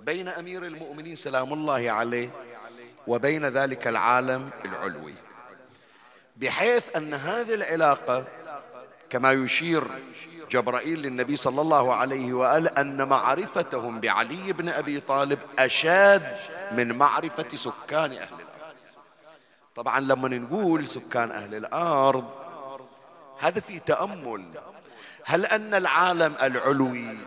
بين 0.00 0.28
أمير 0.28 0.66
المؤمنين 0.66 1.16
سلام 1.16 1.52
الله 1.52 1.90
عليه 1.90 2.30
وبين 3.06 3.46
ذلك 3.46 3.86
العالم 3.86 4.50
العلوي. 4.64 5.14
بحيث 6.36 6.96
أن 6.96 7.14
هذه 7.14 7.54
العلاقة 7.54 8.24
كما 9.10 9.32
يشير 9.32 9.84
جبرائيل 10.50 11.02
للنبي 11.02 11.36
صلى 11.36 11.60
الله 11.60 11.94
عليه 11.94 12.32
وآله 12.32 12.70
أن 12.70 13.08
معرفتهم 13.08 14.00
بعلي 14.00 14.52
بن 14.52 14.68
أبي 14.68 15.00
طالب 15.00 15.38
أشاد 15.58 16.36
من 16.72 16.98
معرفة 16.98 17.56
سكان 17.56 18.12
أهل 18.12 18.34
الأرض. 18.34 18.48
طبعا 19.76 20.00
لما 20.00 20.28
نقول 20.28 20.86
سكان 20.86 21.30
أهل 21.30 21.54
الأرض 21.54 22.30
هذا 23.38 23.60
في 23.60 23.78
تأمل 23.78 24.44
هل 25.28 25.46
أن 25.46 25.74
العالم 25.74 26.34
العلوي 26.42 27.18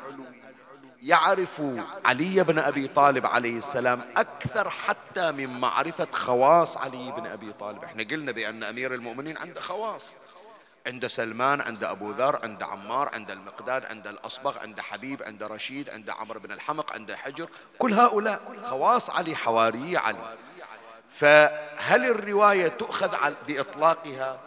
يعرف 1.02 1.62
علي 2.06 2.44
بن 2.44 2.60
أبي 2.60 2.88
طالب 2.88 3.26
عليه 3.26 3.58
السلام 3.58 4.02
أكثر 4.18 4.70
حتى 4.70 5.32
من 5.32 5.60
معرفة 5.60 6.08
خواص 6.12 6.78
علي 6.78 7.12
بن 7.12 7.26
أبي 7.26 7.54
طالب، 7.54 7.84
إحنا 7.84 8.04
قلنا 8.04 8.32
بأن 8.32 8.64
أمير 8.64 8.94
المؤمنين 8.94 9.38
عنده 9.38 9.62
خواص. 9.62 10.16
عند 10.88 11.08
سلمان 11.08 11.62
عند 11.62 11.84
أبو 11.84 12.12
ذر 12.12 12.40
عند 12.44 12.64
عمار 12.64 13.10
عند 13.14 13.32
المقداد 13.32 13.86
عند 13.86 14.08
الأصبغ 14.08 14.58
عند 14.58 14.80
حبيب 14.80 15.24
عند 15.24 15.44
رشيد 15.44 15.90
عند 15.90 16.10
عمرو 16.10 16.40
بن 16.40 16.52
الحمق 16.52 16.94
عند 16.94 17.12
حجر 17.12 17.50
كل 17.80 17.94
هؤلاء 17.94 18.42
خواص 18.66 19.10
علي 19.10 19.36
حواري 19.36 19.98
علي 19.98 20.36
فهل 21.14 22.06
الرواية 22.06 22.68
تؤخذ 22.68 23.18
بإطلاقها 23.48 24.40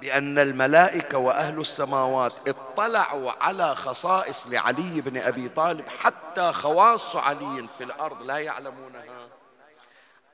بأن 0.00 0.38
الملائكة 0.38 1.18
وأهل 1.18 1.60
السماوات 1.60 2.32
اطلعوا 2.48 3.32
على 3.40 3.74
خصائص 3.74 4.46
لعلي 4.46 5.00
بن 5.00 5.16
أبي 5.16 5.48
طالب 5.48 5.84
حتى 6.00 6.52
خواص 6.52 7.16
علي 7.16 7.66
في 7.78 7.84
الأرض. 7.84 8.22
لا 8.22 8.38
يعلمونها. 8.38 9.28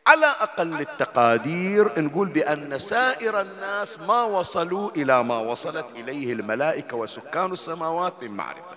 على 0.06 0.26
أقل 0.26 0.80
التقادير 0.80 2.02
نقول 2.02 2.28
بأن 2.28 2.78
سائر 2.78 3.40
الناس 3.40 3.98
ما 3.98 4.22
وصلوا 4.22 4.90
إلى 4.90 5.24
ما 5.24 5.38
وصلت 5.38 5.86
إليه 5.94 6.32
الملائكة 6.32 6.96
وسكان 6.96 7.52
السماوات 7.52 8.22
من 8.22 8.30
معرفة. 8.30 8.76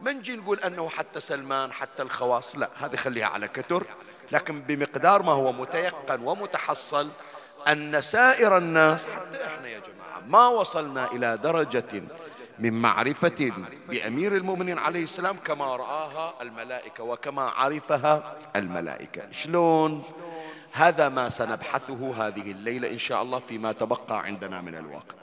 من 0.00 0.22
جي 0.22 0.36
نقول 0.36 0.60
أنه 0.60 0.88
حتى 0.88 1.20
سلمان 1.20 1.72
حتى 1.72 2.02
الخواص 2.02 2.56
لا 2.56 2.68
هذه 2.78 2.96
خليها 2.96 3.26
على 3.26 3.48
كتر. 3.48 3.86
لكن 4.32 4.60
بمقدار 4.60 5.22
ما 5.22 5.32
هو 5.32 5.52
متيقن 5.52 6.20
ومتحصل 6.20 7.10
أن 7.68 8.00
سائر 8.00 8.58
الناس 8.58 9.06
حتى 9.06 9.44
إحنا 9.46 9.68
يا 9.68 9.78
جماعة 9.78 10.20
ما 10.28 10.48
وصلنا 10.48 11.12
إلى 11.12 11.38
درجة 11.42 12.02
من 12.58 12.72
معرفة 12.72 13.52
بأمير 13.88 14.36
المؤمنين 14.36 14.78
عليه 14.78 15.02
السلام 15.02 15.36
كما 15.36 15.76
رآها 15.76 16.34
الملائكة 16.42 17.04
وكما 17.04 17.42
عرفها 17.42 18.36
الملائكة. 18.56 19.32
شلون؟ 19.32 20.02
هذا 20.72 21.08
ما 21.08 21.28
سنبحثه 21.28 22.26
هذه 22.26 22.50
الليلة 22.50 22.90
إن 22.90 22.98
شاء 22.98 23.22
الله 23.22 23.38
فيما 23.38 23.72
تبقى 23.72 24.20
عندنا 24.20 24.60
من 24.60 24.74
الوقت. 24.74 25.16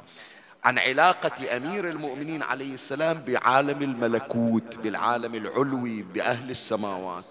عن 0.64 0.80
علاقة 0.80 1.58
أمير 1.58 1.90
المؤمنين 1.90 2.44
عليه 2.44 2.74
السلام 2.74 3.22
بعالم 3.28 3.82
الملكوت 3.82 4.76
بالعالم 4.76 5.36
العلوي 5.36 6.02
بأهل 6.02 6.50
السماوات. 6.50 7.26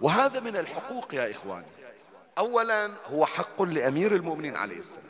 وهذا 0.00 0.40
من 0.40 0.56
الحقوق 0.56 1.14
يا 1.14 1.30
إخواني. 1.30 1.66
أولا 2.38 2.94
هو 3.06 3.26
حق 3.26 3.62
لأمير 3.62 4.16
المؤمنين 4.16 4.56
عليه 4.56 4.78
السلام. 4.78 5.04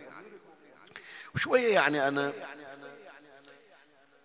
وشوية 1.34 1.74
يعني 1.74 2.08
أنا 2.08 2.32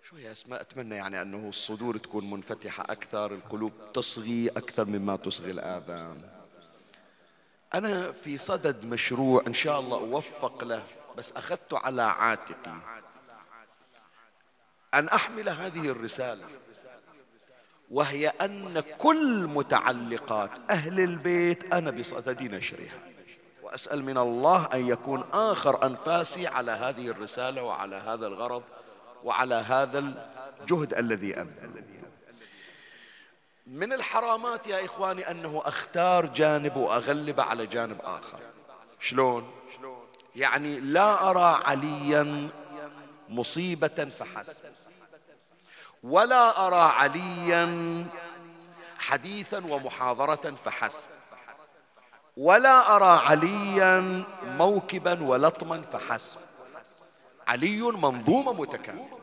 شوية 0.03 0.31
أسماء 0.31 0.62
أتمنى 0.62 0.95
يعني 0.95 1.21
أنه 1.21 1.49
الصدور 1.49 1.97
تكون 1.97 2.29
منفتحة 2.29 2.83
أكثر 2.89 3.31
القلوب 3.31 3.73
تصغي 3.93 4.49
أكثر 4.49 4.85
مما 4.85 5.15
تصغي 5.15 5.51
الآذان. 5.51 6.29
أنا 7.73 8.12
في 8.12 8.38
صدد 8.38 8.85
مشروع 8.85 9.43
إن 9.47 9.53
شاء 9.53 9.79
الله 9.79 9.97
أوفق 9.97 10.63
له 10.63 10.83
بس 11.17 11.31
أخذت 11.31 11.73
على 11.73 12.01
عاتقي. 12.01 12.77
أن 14.93 15.07
أحمل 15.07 15.49
هذه 15.49 15.89
الرسالة. 15.89 16.45
وهي 17.91 18.28
أن 18.28 18.84
كل 18.97 19.47
متعلقات 19.47 20.49
أهل 20.69 20.99
البيت 20.99 21.73
أنا 21.73 21.91
بصدد 21.91 22.43
نشرها. 22.43 22.99
وأسأل 23.63 24.04
من 24.04 24.17
الله 24.17 24.65
أن 24.73 24.88
يكون 24.88 25.23
آخر 25.34 25.86
أنفاسي 25.86 26.47
على 26.47 26.71
هذه 26.71 27.08
الرسالة 27.08 27.63
وعلى 27.63 27.95
هذا 27.95 28.28
الغرض 28.28 28.63
وعلى 29.23 29.56
هذا 29.56 29.99
الجهد 30.62 30.93
الذي 30.93 31.41
أبذل 31.41 31.84
من 33.67 33.93
الحرامات 33.93 34.67
يا 34.67 34.86
إخواني 34.86 35.32
أنه 35.32 35.62
أختار 35.65 36.25
جانب 36.25 36.75
وأغلب 36.78 37.39
على 37.39 37.65
جانب 37.65 37.97
آخر. 38.04 38.39
شلون؟ 38.99 39.52
يعني 40.36 40.80
لا 40.80 41.30
أرى 41.30 41.63
عليا 41.65 42.49
مصيبة 43.30 44.10
فحسب. 44.19 44.54
ولا 46.03 46.67
أرى 46.67 46.81
عليا 46.81 48.05
حديثا 48.99 49.57
ومحاضرة 49.57 50.53
فحسب. 50.65 51.07
ولا 52.38 52.95
أرى 52.95 53.19
عليا 53.25 54.23
موكبا 54.43 55.23
ولطما 55.23 55.81
فحسب. 55.81 56.39
علي 57.47 57.81
منظومة 57.81 58.53
متكاملة 58.53 59.19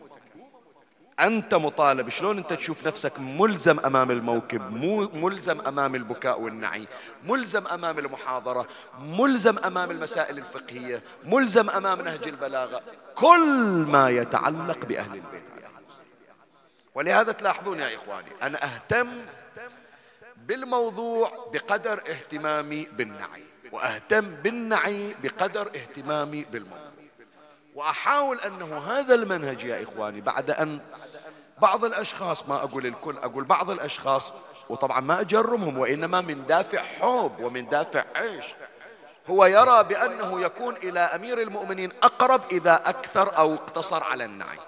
أنت 1.20 1.54
مطالب 1.54 2.08
شلون 2.08 2.38
أنت 2.38 2.52
تشوف 2.52 2.86
نفسك 2.86 3.12
ملزم 3.18 3.80
أمام 3.80 4.10
الموكب 4.10 4.72
ملزم 5.14 5.60
أمام 5.60 5.94
البكاء 5.94 6.40
والنعي 6.40 6.88
ملزم 7.24 7.66
أمام 7.66 7.98
المحاضرة 7.98 8.66
ملزم 9.00 9.58
أمام 9.58 9.90
المسائل 9.90 10.38
الفقهية 10.38 11.02
ملزم 11.24 11.70
أمام 11.70 12.00
نهج 12.00 12.28
البلاغة 12.28 12.82
كل 13.14 13.84
ما 13.88 14.10
يتعلق 14.10 14.84
بأهل 14.84 15.14
البيت. 15.14 15.42
ولهذا 16.96 17.32
تلاحظون 17.32 17.80
يا 17.80 17.96
إخواني 17.96 18.28
أنا 18.42 18.64
أهتم 18.64 19.09
بالموضوع 20.37 21.50
بقدر 21.52 22.02
اهتمامي 22.11 22.88
بالنعي 22.92 23.44
وأهتم 23.72 24.35
بالنعي 24.35 25.14
بقدر 25.22 25.66
اهتمامي 25.66 26.44
بالموضوع. 26.44 26.87
وأحاول 27.74 28.40
أنه 28.40 28.78
هذا 28.78 29.14
المنهج 29.14 29.64
يا 29.64 29.82
إخواني 29.82 30.20
بعد 30.20 30.50
أن 30.50 30.80
بعض 31.59 31.85
الأشخاص 31.85 32.48
ما 32.48 32.56
أقول 32.56 32.87
الكل 32.87 33.18
أقول 33.18 33.44
بعض 33.44 33.70
الأشخاص 33.70 34.32
وطبعا 34.68 35.00
ما 35.00 35.20
أجرمهم 35.20 35.78
وإنما 35.78 36.20
من 36.20 36.46
دافع 36.46 36.82
حب 36.82 37.32
ومن 37.40 37.68
دافع 37.68 38.04
عيش 38.14 38.44
هو 39.30 39.44
يرى 39.44 39.85
بأنه 39.85 40.40
يكون 40.40 40.76
إلى 40.76 41.00
أمير 41.00 41.42
المؤمنين 41.42 41.92
أقرب 42.02 42.40
إذا 42.52 42.74
أكثر 42.74 43.38
أو 43.38 43.54
اقتصر 43.54 44.02
على 44.02 44.24
النعي. 44.24 44.59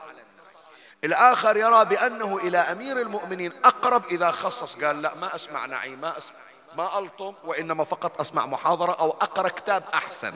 الآخر 1.04 1.56
يرى 1.56 1.84
بأنه 1.84 2.36
إلى 2.36 2.58
أمير 2.58 3.00
المؤمنين 3.00 3.52
أقرب 3.64 4.06
إذا 4.06 4.30
خصص 4.30 4.76
قال 4.76 5.02
لا 5.02 5.14
ما 5.14 5.34
أسمع 5.34 5.66
نعي 5.66 5.96
ما 5.96 6.18
أسمع 6.18 6.38
ما 6.76 6.98
ألطم 6.98 7.34
وإنما 7.44 7.84
فقط 7.84 8.20
أسمع 8.20 8.46
محاضرة 8.46 8.92
أو 8.92 9.10
أقرأ 9.10 9.48
كتاب 9.48 9.82
أحسن. 9.94 10.34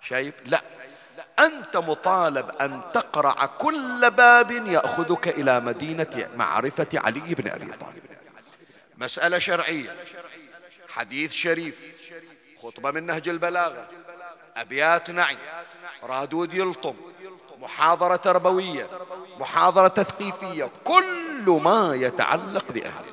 شايف؟ 0.00 0.34
لا. 0.44 0.62
أنت 1.38 1.76
مطالب 1.76 2.50
أن 2.60 2.80
تقرع 2.94 3.46
كل 3.46 4.10
باب 4.10 4.50
يأخذك 4.50 5.28
إلى 5.28 5.60
مدينة 5.60 6.30
معرفة 6.36 6.86
علي 6.94 7.34
بن 7.34 7.48
أبي 7.48 7.72
طالب. 7.72 8.02
مسألة 8.98 9.38
شرعية 9.38 9.96
حديث 10.88 11.32
شريف 11.32 11.78
خطبة 12.62 12.90
من 12.90 13.06
نهج 13.06 13.28
البلاغة 13.28 13.88
أبيات 14.56 15.10
نعي 15.10 15.38
رادود 16.02 16.54
يلطم. 16.54 16.96
محاضرة 17.60 18.16
تربوية 18.16 18.90
محاضرة 19.38 19.88
تثقيفية 19.88 20.70
كل 20.84 21.60
ما 21.62 21.94
يتعلق 21.94 22.72
بأهل. 22.72 23.04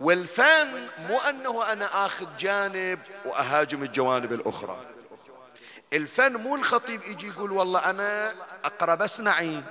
والفن 0.00 0.88
مو 1.08 1.18
أنه 1.18 1.72
أنا 1.72 2.06
آخذ 2.06 2.26
جانب 2.38 2.98
وأهاجم 3.24 3.82
الجوانب 3.82 4.32
الأخرى. 4.32 4.76
الفن 5.92 6.36
مو 6.36 6.56
الخطيب 6.56 7.02
يجي 7.02 7.28
يقول 7.28 7.52
والله 7.52 7.90
أنا 7.90 8.34
أقرأ 8.64 8.94
بس 8.94 9.20
نعي 9.20 9.62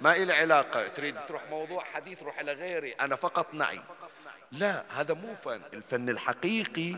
ما 0.00 0.16
إلي 0.16 0.32
علاقة. 0.32 0.88
تريد 0.88 1.16
تروح 1.28 1.42
موضوع 1.50 1.84
حديث 1.84 2.22
روح 2.22 2.40
إلى 2.40 2.52
غيري 2.52 2.92
أنا 2.92 3.16
فقط 3.16 3.46
نعي. 3.52 3.80
لا 4.52 4.82
هذا 4.96 5.14
مو 5.14 5.34
فن. 5.44 5.60
الفن 5.72 6.08
الحقيقي 6.08 6.96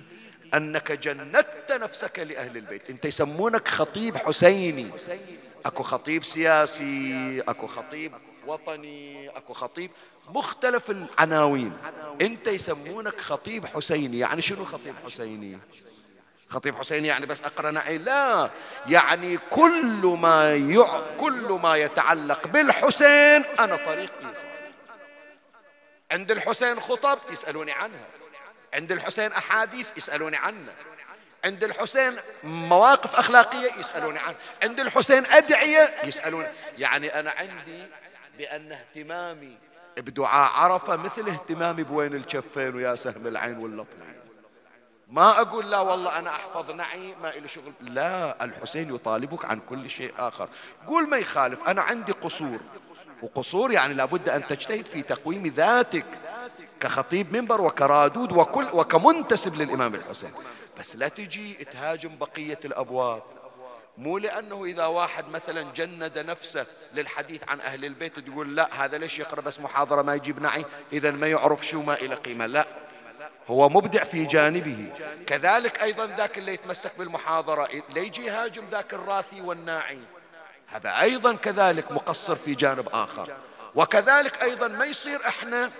أنك 0.54 0.92
جندت 0.92 1.72
نفسك 1.72 2.18
لأهل 2.18 2.56
البيت. 2.56 2.90
أنت 2.90 3.04
يسمونك 3.04 3.68
خطيب 3.68 4.16
حسيني. 4.16 4.90
أكو 5.66 5.82
خطيب 5.82 6.24
سياسي 6.24 7.40
أكو 7.48 7.66
خطيب 7.66 8.12
وطني 8.46 9.28
أكو 9.28 9.52
خطيب 9.52 9.90
مختلف 10.28 10.90
العناوين. 10.90 11.76
أنت 12.20 12.46
يسمونك 12.46 13.20
خطيب 13.20 13.66
حسيني. 13.66 14.18
يعني 14.18 14.42
شنو 14.42 14.64
خطيب 14.64 14.94
حسيني؟ 15.06 15.58
خطيب 16.48 16.74
حسيني 16.74 17.08
يعني 17.08 17.26
بس 17.26 17.40
أقرأ 17.40 17.70
نعي؟ 17.70 17.98
لا. 17.98 18.50
يعني 18.86 19.38
كل 19.50 20.16
ما 20.20 20.54
يع... 20.54 21.00
كل 21.16 21.58
ما 21.62 21.76
يتعلق 21.76 22.46
بالحسين 22.46 23.44
أنا 23.58 23.76
طريق 23.76 24.12
إيصال 24.16 24.44
عند 26.12 26.30
الحسين 26.30 26.80
خطب 26.80 27.18
يسألوني 27.30 27.72
عنها. 27.72 28.06
عند 28.74 28.92
الحسين 28.92 29.32
أحاديث 29.32 29.86
يسألوني 29.96 30.36
عنها. 30.36 30.74
عند 31.44 31.64
الحسين 31.64 32.16
مواقف 32.44 33.16
أخلاقية 33.16 33.70
يسألوني 33.78 34.18
عنها 34.18 34.36
عند 34.62 34.80
الحسين 34.80 35.26
أدعية 35.26 35.94
يسألون 36.04 36.46
يعني 36.78 37.20
أنا 37.20 37.30
عندي 37.30 37.86
بأن 38.38 38.72
اهتمامي 38.72 39.58
بدعاء 39.96 40.52
عرفة 40.52 40.96
مثل 40.96 41.28
اهتمامي 41.28 41.82
بوين 41.82 42.14
الكفين 42.14 42.74
ويا 42.74 42.94
سهم 42.94 43.26
العين 43.26 43.58
واللطمين 43.58 44.14
ما 45.08 45.40
أقول 45.40 45.70
لا 45.70 45.80
والله 45.80 46.18
أنا 46.18 46.30
أحفظ 46.30 46.70
نعي 46.70 47.14
ما 47.22 47.36
إلي 47.36 47.48
شغل. 47.48 47.72
لا 47.80 48.44
الحسين 48.44 48.94
يطالبك 48.94 49.44
عن 49.44 49.60
كل 49.60 49.90
شيء 49.90 50.14
آخر. 50.18 50.48
قول 50.86 51.08
ما 51.08 51.16
يخالف. 51.16 51.68
أنا 51.68 51.82
عندي 51.82 52.12
قصور. 52.12 52.60
وقصور 53.22 53.72
يعني 53.72 53.94
لابد 53.94 54.28
أن 54.28 54.46
تجتهد 54.46 54.86
في 54.86 55.02
تقويم 55.02 55.46
ذاتك 55.46 56.06
كخطيب 56.80 57.36
منبر 57.36 57.60
وكرادود 57.60 58.32
وكل 58.32 58.68
وكمنتسب 58.72 59.54
للإمام 59.54 59.94
الحسين. 59.94 60.32
بس 60.78 60.96
لا 60.96 61.08
تجي 61.08 61.54
تهاجم 61.54 62.16
بقية 62.16 62.58
الأبواب. 62.64 63.22
مو 63.98 64.18
لأنه 64.18 64.64
إذا 64.64 64.86
واحد 64.86 65.28
مثلا 65.28 65.72
جند 65.72 66.18
نفسه 66.18 66.66
للحديث 66.94 67.40
عن 67.48 67.60
أهل 67.60 67.84
البيت 67.84 68.18
تقول 68.18 68.56
لا 68.56 68.84
هذا 68.84 68.98
ليش 68.98 69.18
يقرأ 69.18 69.40
بس 69.40 69.60
محاضرة 69.60 70.02
ما 70.02 70.14
يجيب 70.14 70.42
نعي؟ 70.42 70.64
إذا 70.92 71.10
ما 71.10 71.26
يعرف 71.26 71.66
شو 71.66 71.82
ما 71.82 71.94
إلى 71.94 72.14
قيمة. 72.14 72.46
لا 72.46 72.66
هو 73.48 73.68
مبدع 73.68 74.04
في 74.04 74.24
جانبه. 74.24 74.92
كذلك 75.26 75.82
أيضا 75.82 76.06
ذاك 76.06 76.38
اللي 76.38 76.54
يتمسك 76.54 76.92
بالمحاضرة 76.98 77.68
ليجي 77.94 78.24
يهاجم 78.24 78.64
ذاك 78.70 78.94
الراثي 78.94 79.40
والناعي. 79.40 80.00
هذا 80.66 81.00
أيضا 81.00 81.34
كذلك 81.34 81.92
مقصر 81.92 82.36
في 82.36 82.54
جانب 82.54 82.88
آخر. 82.92 83.32
وكذلك 83.74 84.42
أيضا 84.42 84.68
ما 84.68 84.84
يصير 84.84 85.20
إحنا 85.28 85.70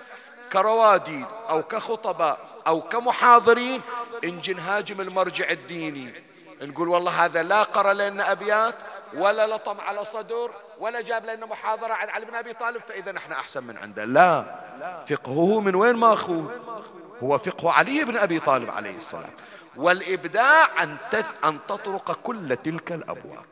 كرواديد 0.53 1.27
أو 1.51 1.63
كخطباء 1.63 2.39
أو 2.67 2.81
كمحاضرين 2.81 3.81
نجي 4.25 4.55
نهاجم 4.55 5.01
المرجع 5.01 5.51
الديني. 5.51 6.15
نقول 6.63 6.89
والله 6.89 7.25
هذا 7.25 7.43
لا 7.43 7.63
قرأ 7.63 7.93
لنا 7.93 8.33
أبيات 8.33 8.75
ولا 9.15 9.47
لطم 9.47 9.81
على 9.81 10.05
صدر 10.05 10.51
ولا 10.79 11.01
جاب 11.01 11.27
لنا 11.27 11.47
محاضرة 11.47 11.93
عن 11.93 12.09
علي 12.09 12.27
بن 12.27 12.35
أبي 12.35 12.53
طالب 12.53 12.83
فإذا 12.89 13.17
إحنا 13.17 13.35
أحسن 13.35 13.65
من 13.65 13.77
عنده. 13.77 14.05
لا. 14.05 14.45
فقهه 15.09 15.61
من 15.61 15.75
وين 15.75 15.97
ما 15.97 16.13
أخوه؟ 16.13 16.51
هو 17.23 17.39
فقه 17.39 17.73
علي 17.73 18.05
بن 18.05 18.17
أبي 18.17 18.41
طالب 18.41 18.71
عليه 18.71 18.97
السلام. 18.97 19.31
والإبداع 19.77 20.83
أن 20.83 20.97
أن 21.45 21.59
تطرق 21.69 22.19
كل 22.23 22.57
تلك 22.57 22.93
الأبواب. 22.93 23.45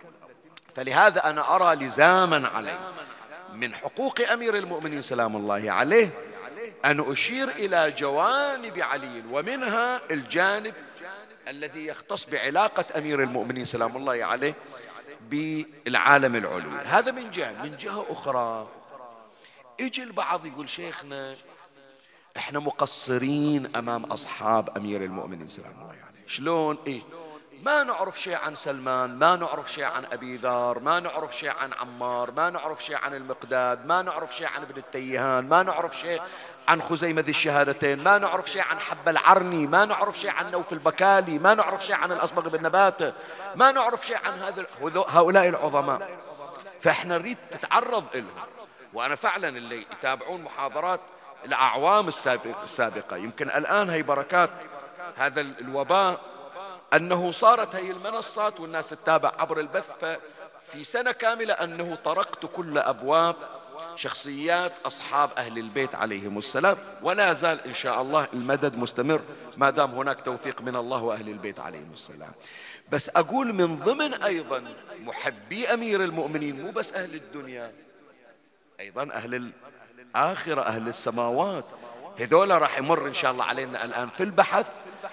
فلهذا 0.76 1.30
أنا 1.30 1.56
أرى 1.56 1.74
لزاما 1.74 2.48
علي 2.48 2.78
من 3.52 3.74
حقوق 3.74 4.30
أمير 4.32 4.56
المؤمنين 4.56 5.02
سلام 5.02 5.36
الله 5.36 5.72
عليه 5.72 6.10
أن 6.84 7.12
أشير 7.12 7.48
إلى 7.48 7.90
جوانب 7.90 8.78
علي 8.78 9.22
ومنها 9.30 10.00
الجانب 10.10 10.74
الذي 11.48 11.86
يختص 11.86 12.24
بعلاقة 12.24 12.84
أمير 12.96 13.22
المؤمنين 13.22 13.64
سلام 13.64 13.96
الله 13.96 14.24
عليه 14.24 14.54
بالعالم 15.30 16.36
العلوي. 16.36 16.78
هذا 16.84 17.12
من 17.12 17.30
جهة 17.30 17.62
من 17.62 17.76
جهة 17.76 18.06
أخرى 18.08 18.68
يجي 19.80 20.02
البعض 20.02 20.46
يقول 20.46 20.68
شيخنا 20.68 21.36
إحنا 22.36 22.58
مقصرين 22.58 23.76
أمام 23.76 24.04
أصحاب 24.04 24.76
أمير 24.76 25.04
المؤمنين 25.04 25.48
سلام 25.48 25.72
الله 25.72 25.88
عليه. 25.88 26.26
شلون؟ 26.26 26.78
إيه؟ 26.86 27.00
ما 27.62 27.82
نعرف 27.82 28.20
شيء 28.20 28.36
عن 28.36 28.54
سلمان 28.54 29.18
ما 29.18 29.36
نعرف 29.36 29.72
شيء 29.72 29.84
عن 29.84 30.04
أبي 30.12 30.36
ذر 30.36 30.78
ما 30.78 31.00
نعرف 31.00 31.36
شيء 31.36 31.52
عن 31.60 31.72
عمار 31.72 32.30
ما 32.30 32.50
نعرف 32.50 32.84
شيء 32.84 32.96
عن 32.96 33.14
المقداد 33.14 33.86
ما 33.86 34.02
نعرف 34.02 34.36
شيء 34.36 34.46
عن 34.46 34.62
ابن 34.62 34.76
التيهان 34.76 35.48
ما 35.48 35.62
نعرف 35.62 35.98
شيء 35.98 36.22
عن 36.68 36.82
خزيمة 36.82 37.20
ذي 37.20 37.30
الشهادتين 37.30 38.04
ما 38.04 38.18
نعرف 38.18 38.50
شيء 38.50 38.62
عن 38.62 38.78
حب 38.78 39.08
العرني 39.08 39.66
ما 39.66 39.84
نعرف 39.84 40.18
شيء 40.18 40.30
عن 40.30 40.50
نوف 40.50 40.72
البكالي 40.72 41.38
ما 41.38 41.54
نعرف 41.54 41.86
شيء 41.86 41.94
عن 41.94 42.12
الأصبغ 42.12 42.48
بن 42.48 42.62
نباتة 42.62 43.12
ما 43.54 43.72
نعرف 43.72 44.06
شيء 44.06 44.16
عن 44.26 44.38
هذا 44.38 44.66
هؤلاء 45.08 45.48
العظماء 45.48 46.08
فإحنا 46.80 47.18
نريد 47.18 47.38
نتعرض 47.54 48.04
لهم 48.14 48.26
وأنا 48.92 49.14
فعلا 49.14 49.48
اللي 49.48 49.86
يتابعون 49.92 50.42
محاضرات 50.42 51.00
الأعوام 51.44 52.08
السابقة 52.64 53.16
يمكن 53.16 53.50
الآن 53.50 53.90
هي 53.90 54.02
بركات 54.02 54.50
هذا 55.16 55.40
الوباء 55.40 56.31
أنه 56.94 57.30
صارت 57.30 57.74
هي 57.74 57.90
المنصات 57.90 58.60
والناس 58.60 58.90
تتابع 58.90 59.32
عبر 59.38 59.60
البث 59.60 59.90
ففي 60.00 60.84
سنة 60.84 61.12
كاملة 61.12 61.54
أنه 61.54 61.94
طرقت 61.94 62.46
كل 62.46 62.78
أبواب 62.78 63.36
شخصيات 63.96 64.72
أصحاب 64.86 65.30
أهل 65.36 65.58
البيت 65.58 65.94
عليهم 65.94 66.38
السلام. 66.38 66.76
ولا 67.02 67.32
زال 67.32 67.60
إن 67.66 67.74
شاء 67.74 68.02
الله 68.02 68.28
المدد 68.32 68.76
مستمر 68.76 69.22
ما 69.56 69.70
دام 69.70 69.94
هناك 69.94 70.20
توفيق 70.20 70.60
من 70.60 70.76
الله 70.76 71.02
وأهل 71.02 71.28
البيت 71.28 71.60
عليهم 71.60 71.90
السلام. 71.92 72.32
بس 72.90 73.08
أقول 73.08 73.52
من 73.52 73.76
ضمن 73.76 74.14
أيضا 74.14 74.64
محبي 75.00 75.66
أمير 75.74 76.04
المؤمنين 76.04 76.62
مو 76.62 76.70
بس 76.70 76.92
أهل 76.92 77.14
الدنيا 77.14 77.72
أيضا 78.80 79.02
أهل 79.12 79.52
الآخرة 80.14 80.62
أهل 80.62 80.88
السماوات. 80.88 81.64
هذولا 82.20 82.58
راح 82.58 82.78
يمر 82.78 83.06
إن 83.06 83.14
شاء 83.14 83.32
الله 83.32 83.44
علينا 83.44 83.84
الآن 83.84 84.08
في 84.08 84.22
البحث. 84.22 84.66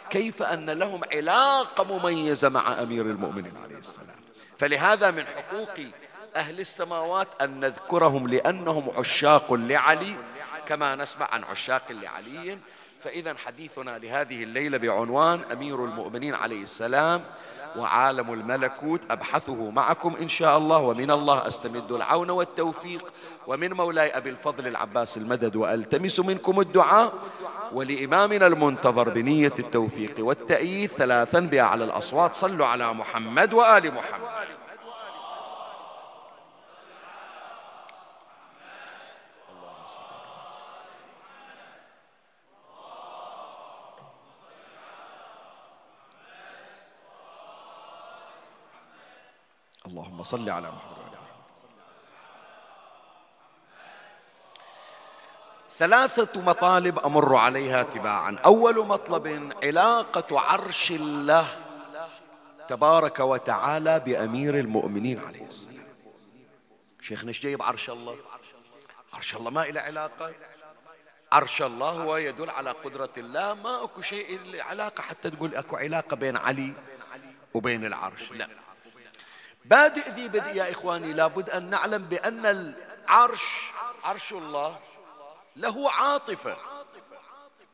كيف 0.09 0.43
أن 0.43 0.69
لهم 0.69 1.01
علاقة 1.13 1.83
مميزة 1.83 2.49
مع 2.49 2.81
أمير 2.81 3.05
المؤمنين 3.05 3.53
عليه 3.63 3.77
السلام. 3.77 4.15
فلهذا 4.57 5.11
من 5.11 5.25
حقوق 5.25 5.79
أهل 6.35 6.59
السماوات 6.59 7.27
أن 7.41 7.59
نذكرهم 7.59 8.27
لأنهم 8.27 8.89
عشاق 8.97 9.53
لعلي 9.53 10.15
كما 10.67 10.95
نسمع 10.95 11.27
عن 11.31 11.43
عشاق 11.43 11.91
لعلي 11.91 12.57
فإذا 13.03 13.33
حديثنا 13.45 13.97
لهذه 13.97 14.43
الليلة 14.43 14.77
بعنوان 14.77 15.41
أمير 15.51 15.85
المؤمنين 15.85 16.35
عليه 16.35 16.63
السلام 16.63 17.21
وعالم 17.77 18.33
الملكوت 18.33 19.01
أبحثه 19.12 19.69
معكم 19.69 20.15
إن 20.21 20.29
شاء 20.29 20.57
الله. 20.57 20.77
ومن 20.77 21.12
الله 21.12 21.47
أستمد 21.47 21.91
العون 21.91 22.29
والتوفيق. 22.29 23.05
ومن 23.47 23.73
مولاي 23.73 24.09
أبي 24.09 24.29
الفضل 24.29 24.67
العباس 24.67 25.17
المدد 25.17 25.55
وألتمس 25.55 26.19
منكم 26.19 26.59
الدعاء. 26.59 27.13
ولإمامنا 27.71 28.47
المنتظر 28.47 29.09
بنية 29.09 29.53
التوفيق 29.59 30.15
والتأييد 30.19 30.89
ثلاثا 30.89 31.39
بأعلى 31.39 31.83
الأصوات. 31.83 32.35
صلوا 32.35 32.65
على 32.65 32.93
محمد 32.93 33.53
وآل 33.53 33.93
محمد. 33.93 34.58
اللهم 49.89 50.23
صل 50.23 50.49
على 50.49 50.67
محمد. 50.71 51.10
ثلاثة 55.71 56.41
مطالب 56.41 56.99
أمر 56.99 57.36
عليها 57.36 57.84
تباعا. 57.84 58.38
أول 58.45 58.88
مطلب 58.88 59.54
علاقة 59.63 60.39
عرش 60.39 60.91
الله 60.91 61.47
تبارك 62.67 63.19
وتعالى 63.19 63.99
بأمير 63.99 64.60
المؤمنين 64.60 65.19
عليه 65.19 65.45
السلام. 65.45 65.88
شيخنا 67.02 67.30
إيش 67.30 67.41
جايب 67.41 67.62
عرش 67.62 67.89
الله؟ 67.89 68.15
عرش 69.13 69.36
الله 69.36 69.52
ما 69.52 69.63
إلى 69.63 69.80
علاقة. 69.80 70.34
عرش 71.32 71.62
الله 71.62 71.89
هو 71.89 72.17
يدل 72.17 72.49
على 72.49 72.71
قدرة 72.71 73.10
الله. 73.17 73.54
ما 73.54 73.84
أكو 73.84 74.02
شيء 74.02 74.62
علاقة 74.62 75.02
حتى 75.02 75.30
تقول 75.30 75.56
أكو 75.56 75.75
علاقة 75.78 76.15
بين 76.15 76.38
علي 76.38 76.73
وبين 77.54 77.86
العرش. 77.86 78.32
لا. 78.32 78.68
بادئ 79.69 80.10
ذي 80.12 80.27
بدء 80.27 80.55
يا 80.55 80.71
إخواني 80.71 81.13
لابد 81.13 81.49
أن 81.49 81.69
نعلم 81.69 82.03
بأن 82.03 82.45
العرش 82.45 83.43
عرش 84.03 84.32
الله 84.32 84.79
له 85.55 85.91
عاطفة. 85.91 86.58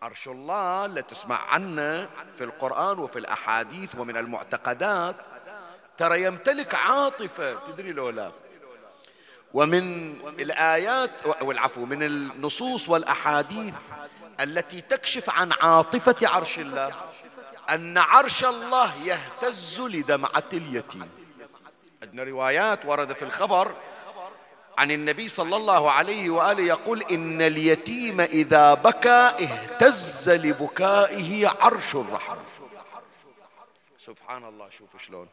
عرش 0.01 0.27
الله 0.27 0.85
اللي 0.85 1.01
تسمع 1.01 1.41
عنه 1.41 2.09
في 2.37 2.43
القرآن 2.43 2.99
وفي 2.99 3.19
الأحاديث 3.19 3.95
ومن 3.95 4.17
المعتقدات. 4.17 5.15
ترى 5.97 6.23
يمتلك 6.23 6.75
عاطفة 6.75 7.59
تدري 7.67 7.91
لو 7.91 8.09
لا؟ 8.09 8.31
ومن 9.53 10.15
الآيات 10.39 11.11
والعفو 11.41 11.85
من 11.85 12.03
النصوص 12.03 12.89
والأحاديث 12.89 13.73
التي 14.39 14.81
تكشف 14.81 15.29
عن 15.29 15.51
عاطفة 15.61 16.15
عرش 16.27 16.59
الله 16.59 16.91
أن 17.69 17.97
عرش 17.97 18.45
الله 18.45 19.03
يهتز 19.03 19.81
لدمعة 19.81 20.49
اليتيم. 20.53 21.09
عندنا 22.03 22.23
روايات 22.23 22.85
ورد 22.85 23.13
في 23.13 23.21
الخبر 23.21 23.75
عن 24.77 24.91
النبي 24.91 25.27
صلى 25.27 25.55
الله 25.55 25.91
عليه 25.91 26.29
وآله 26.29 26.63
يقول 26.63 27.03
إن 27.11 27.41
اليتيم 27.41 28.21
إذا 28.21 28.73
بكى 28.73 29.09
اهتز 29.09 30.29
لبكائه 30.29 31.47
عرش 31.47 31.95
الرحمن 31.95 32.43
سبحان 33.99 34.45
الله 34.45 34.69
شوف 34.69 34.89
شلون. 35.07 35.27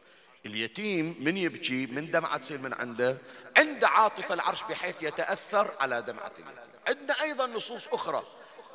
اليتيم 0.45 1.15
من 1.19 1.37
يبكي؟ 1.37 1.85
من 1.85 2.11
دمعة 2.11 2.37
تصير 2.37 2.57
من 2.57 2.73
عنده. 2.73 3.17
عنده 3.57 3.87
عاطفة 3.87 4.33
العرش 4.33 4.63
بحيث 4.63 5.03
يتأثر 5.03 5.71
على 5.79 6.01
دمعة 6.01 6.31
اليتيم. 6.37 6.53
عندنا 6.87 7.21
أيضا 7.21 7.47
نصوص 7.47 7.87
أخرى. 7.87 8.23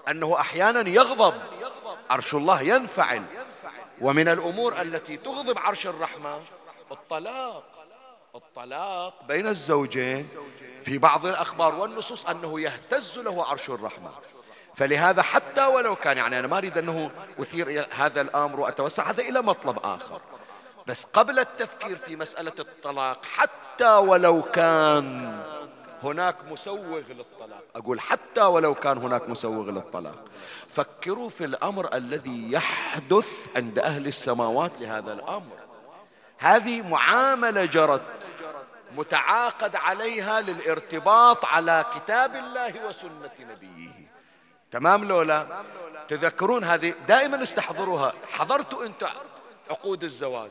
أنه 0.09 0.41
أحيانا 0.41 0.89
يغضب. 0.89 1.35
عرش 2.11 2.35
الله 2.35 2.63
ينفعل. 2.63 3.25
ومن 4.01 4.29
الأمور 4.29 4.81
التي 4.81 5.17
تغضب 5.17 5.59
عرش 5.59 5.87
الرحمن 5.87 6.43
الطلاق. 6.91 7.78
الطلاق 8.39 9.25
بين 9.29 9.47
الزوجين 9.47 10.29
في 10.85 10.99
بعض 10.99 11.27
الأخبار 11.27 11.75
والنصوص 11.75 12.27
أنه 12.27 12.61
يهتز 12.61 13.19
له 13.19 13.45
عرش 13.45 13.71
الرحمن 13.71 14.11
فلهذا 14.75 15.23
حتى 15.23 15.67
ولو 15.67 15.97
كان 15.97 16.17
يعني 16.17 16.39
أنا 16.39 16.47
ما 16.47 16.59
أريد 16.59 16.79
أنه 16.79 17.11
أثير 17.41 17.87
هذا 17.91 18.21
الأمر 18.21 18.61
وأتوسع 18.61 19.11
هذا 19.11 19.23
إلى 19.23 19.43
مطلب 19.43 19.79
آخر. 19.85 20.21
بس 20.87 21.05
قبل 21.05 21.39
التفكير 21.39 21.97
في 21.97 22.17
مسألة 22.17 22.53
الطلاق 22.59 23.25
حتى 23.25 23.95
ولو 23.95 24.43
كان 24.43 25.39
هناك 26.03 26.37
مسوغ 26.51 26.99
للطلاق. 27.09 27.63
أقول 27.77 28.01
حتى 28.01 28.41
ولو 28.41 28.75
كان 28.75 28.99
هناك 28.99 29.29
مسوغ 29.29 29.71
للطلاق. 29.71 30.25
فكروا 30.69 31.31
في 31.31 31.45
الأمر 31.45 31.95
الذي 31.95 32.53
يحدث 32.53 33.29
عند 33.57 33.79
أهل 33.79 34.07
السماوات 34.07 34.73
لهذا 34.81 35.13
الأمر. 35.13 35.68
هذه 36.39 36.83
معاملة 36.83 37.65
جرت 37.65 38.03
متعاقد 38.97 39.77
عليها 39.77 40.41
للارتباط 40.41 41.45
على 41.45 41.85
كتاب 41.95 42.35
الله 42.35 42.87
وسنة 42.89 43.31
نبيه. 43.51 44.09
تمام 44.71 45.05
لولا؟ 45.05 45.47
تذكرون 46.09 46.65
هذه؟ 46.65 46.95
دائما 47.09 47.43
استحضروها. 47.43 48.13
حضرتوا 48.33 48.87
أنت 48.87 49.09
عقود 49.71 50.05
الزواج. 50.05 50.51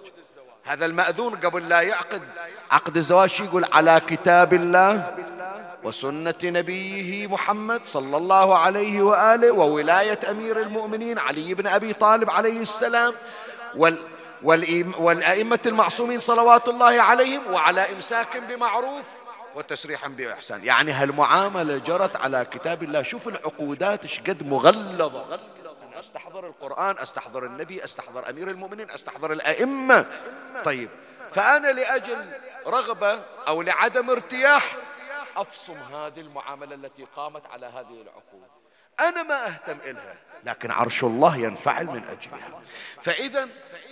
هذا 0.64 0.86
المأذون 0.86 1.36
قبل 1.36 1.70
لا 1.70 1.82
يعقد. 1.82 2.22
عقد 2.72 2.98
الزواج 2.98 3.40
يقول؟ 3.40 3.66
على 3.72 4.02
كتاب 4.08 4.54
الله 4.54 5.16
وسنة 5.84 6.36
نبيه 6.44 7.28
محمد 7.28 7.82
صلى 7.86 8.18
الله 8.18 8.58
عليه 8.58 9.02
وآله 9.02 9.52
وولاية 9.52 10.20
أمير 10.32 10.62
المؤمنين 10.62 11.20
علي 11.20 11.54
بن 11.54 11.68
أبي 11.68 11.94
طالب 11.94 12.30
عليه 12.30 12.62
السلام. 12.62 13.14
وال 13.76 13.98
والأئمة 14.44 15.60
المعصومين 15.66 16.20
صلوات 16.20 16.68
الله 16.68 17.02
عليهم 17.02 17.54
وعلى 17.54 17.92
إمساك 17.92 18.38
بمعروف 18.38 19.06
وتسريحا 19.56 20.08
بإحسان. 20.08 20.66
يعني 20.66 20.92
هالمعاملة 20.92 21.78
جرت 21.78 22.16
على 22.16 22.46
كتاب 22.52 22.84
الله. 22.84 23.02
شوف 23.02 23.28
العقودات 23.28 24.04
إيش 24.04 24.20
قد 24.20 24.48
مغلظة. 24.48 25.36
أن 25.84 26.00
أستحضر 26.00 26.48
القرآن 26.48 26.96
أستحضر 27.00 27.46
النبي 27.46 27.84
أستحضر 27.84 28.30
أمير 28.30 28.52
المؤمنين 28.52 28.92
أستحضر 28.92 29.32
الأئمة. 29.32 30.06
طيب 30.66 30.90
فأنا 31.32 31.68
لأجل 31.68 32.26
رغبة 32.68 33.20
أو 33.48 33.62
لعدم 33.62 34.10
ارتياح 34.10 34.76
أفصم 35.38 35.78
هذه 35.78 36.20
المعاملة 36.20 36.76
التي 36.76 37.06
قامت 37.16 37.46
على 37.46 37.66
هذه 37.66 38.02
العقود. 38.02 38.48
أنا 39.00 39.24
ما 39.24 39.48
أهتم 39.48 39.78
إلها 39.86 40.16
لكن 40.44 40.72
عرش 40.72 41.04
الله 41.04 41.38
ينفعل 41.38 41.86
من 41.86 42.04
أجلها. 42.10 42.62
فإذا 43.02 43.50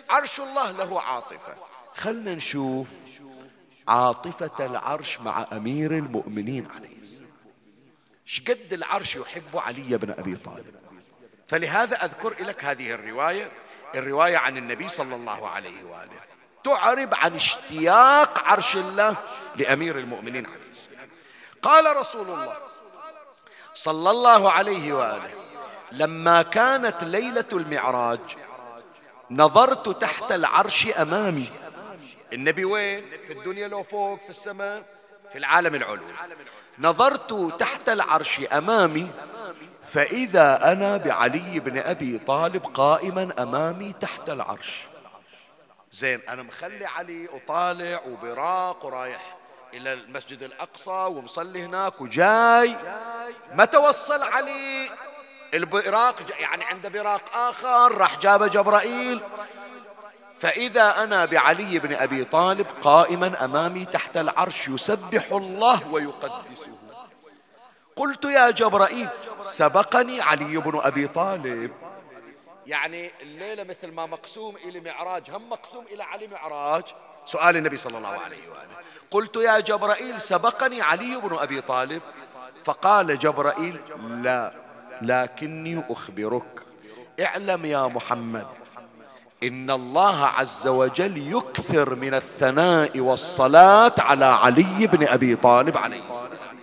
عرش 0.10 0.40
الله 0.40 0.72
له 0.72 1.02
عاطفة. 1.02 1.56
خلنا 1.96 2.36
نشوف 2.36 2.88
عاطفة 3.88 4.66
العرش 4.66 5.20
مع 5.20 5.46
أمير 5.54 5.92
المؤمنين 5.92 6.68
عليه 6.76 6.98
السلام. 7.02 7.30
شقد 8.26 8.74
العرش 8.74 9.16
يحب 9.16 9.58
علي 9.58 9.98
بن 9.98 10.12
أبي 10.12 10.36
طالب؟ 10.36 10.76
فلهذا 11.48 12.06
أذكر 12.06 12.44
لك 12.44 12.66
هذه 12.66 12.92
الرواية 12.92 13.52
الرواية 13.96 14.38
عن 14.38 14.58
النبي 14.58 14.88
صلى 14.88 15.16
الله 15.16 15.48
عليه 15.48 15.84
وآله. 15.84 16.20
تعرب 16.64 17.14
عن 17.14 17.36
اشتياق 17.36 18.40
عرش 18.40 18.76
الله 18.76 19.16
لأمير 19.56 19.98
المؤمنين 20.00 20.46
عليه 20.46 20.72
السلام. 20.72 21.10
قال 21.62 21.98
رسول 21.98 22.30
الله 22.30 22.58
صلى 23.74 24.12
الله 24.12 24.52
عليه 24.52 24.94
وآله 24.94 25.30
لما 25.92 26.42
كانت 26.42 27.04
ليلة 27.04 27.46
المعراج 27.54 28.38
نظرت 29.32 30.02
تحت 30.02 30.32
العرش 30.32 30.88
أمامي. 30.88 31.50
النبي 32.34 32.66
وين؟ 32.66 33.06
في 33.28 33.34
الدنيا 33.34 33.68
لو 33.68 33.84
فوق 33.84 34.20
في 34.24 34.30
السماء 34.30 34.84
في 35.32 35.38
العالم 35.38 35.76
العلوي. 35.76 36.14
نظرت 36.80 37.60
تحت 37.60 37.90
العرش 37.90 38.42
أمامي 38.54 39.10
فإذا 39.94 40.72
أنا 40.72 40.98
بعلي 40.98 41.60
بن 41.60 41.78
أبي 41.78 42.18
طالب 42.18 42.66
قائما 42.74 43.34
أمامي 43.40 43.94
تحت 43.94 44.30
العرش. 44.30 44.84
زين 45.92 46.22
أنا 46.30 46.44
مخلي 46.44 46.86
علي 46.86 47.28
وطالع 47.28 48.02
وبراق 48.08 48.86
ورايح 48.86 49.38
إلى 49.74 49.94
المسجد 49.94 50.44
الأقصى 50.44 50.92
ومصلي 50.92 51.66
هناك 51.66 52.02
وجاي. 52.02 52.76
ما 53.54 53.66
توصل 53.66 54.22
علي؟ 54.24 54.90
البراق 55.54 56.16
يعني 56.40 56.64
عنده 56.64 56.90
براق 56.90 57.36
آخر 57.36 57.98
راح 57.98 58.20
جاب 58.20 58.50
جبرائيل. 58.50 59.22
فإذا 60.40 61.04
أنا 61.04 61.26
بعلي 61.26 61.80
بن 61.80 61.96
أبي 61.96 62.24
طالب 62.24 62.68
قائما 62.82 63.46
أمامي 63.46 63.86
تحت 63.86 64.18
العرش 64.18 64.68
يسبح 64.68 65.32
الله 65.32 65.88
ويقدسه. 65.92 66.78
قلت 67.96 68.26
يا 68.26 68.52
جبرائيل 68.52 69.10
سبقني 69.42 70.22
علي 70.22 70.58
بن 70.58 70.80
أبي 70.84 71.08
طالب. 71.08 71.72
يعني 72.68 73.12
الليلة 73.22 73.64
مثل 73.64 73.92
ما 73.92 74.06
مقسوم 74.06 74.56
إلى 74.56 74.80
معراج 74.80 75.32
هم 75.32 75.50
مقسوم 75.50 75.86
إلى 75.92 76.04
علي 76.04 76.28
معراج؟ 76.28 76.84
سؤال 77.26 77.58
النبي 77.58 77.78
صلى 77.78 77.98
الله 77.98 78.10
عليه 78.10 78.50
وآله. 78.50 78.76
قلت 79.12 79.36
يا 79.36 79.60
جبرائيل 79.60 80.22
سبقني 80.22 80.82
علي 80.82 81.16
بن 81.16 81.38
أبي 81.38 81.62
طالب. 81.62 82.02
فقال 82.66 83.20
جبرائيل 83.20 83.80
لا. 84.24 84.65
لكني 85.02 85.84
أخبرك. 85.90 86.62
اعلم 87.20 87.66
يا 87.66 87.88
محمد 87.88 88.48
إن 89.44 89.72
الله 89.72 90.26
عز 90.26 90.68
وجل 90.68 91.34
يكثر 91.34 91.96
من 91.96 92.14
الثناء 92.14 93.00
والصلاة 93.00 93.94
على 94.00 94.26
علي 94.26 94.88
بن 94.88 95.08
أبي 95.08 95.36
طالب 95.36 95.78
عليه 95.78 96.12
السلام. 96.12 96.58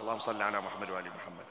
اللهم 0.00 0.18
صل 0.18 0.42
على 0.42 0.60
محمد 0.60 0.90
وآل 0.90 1.04
محمد. 1.04 1.46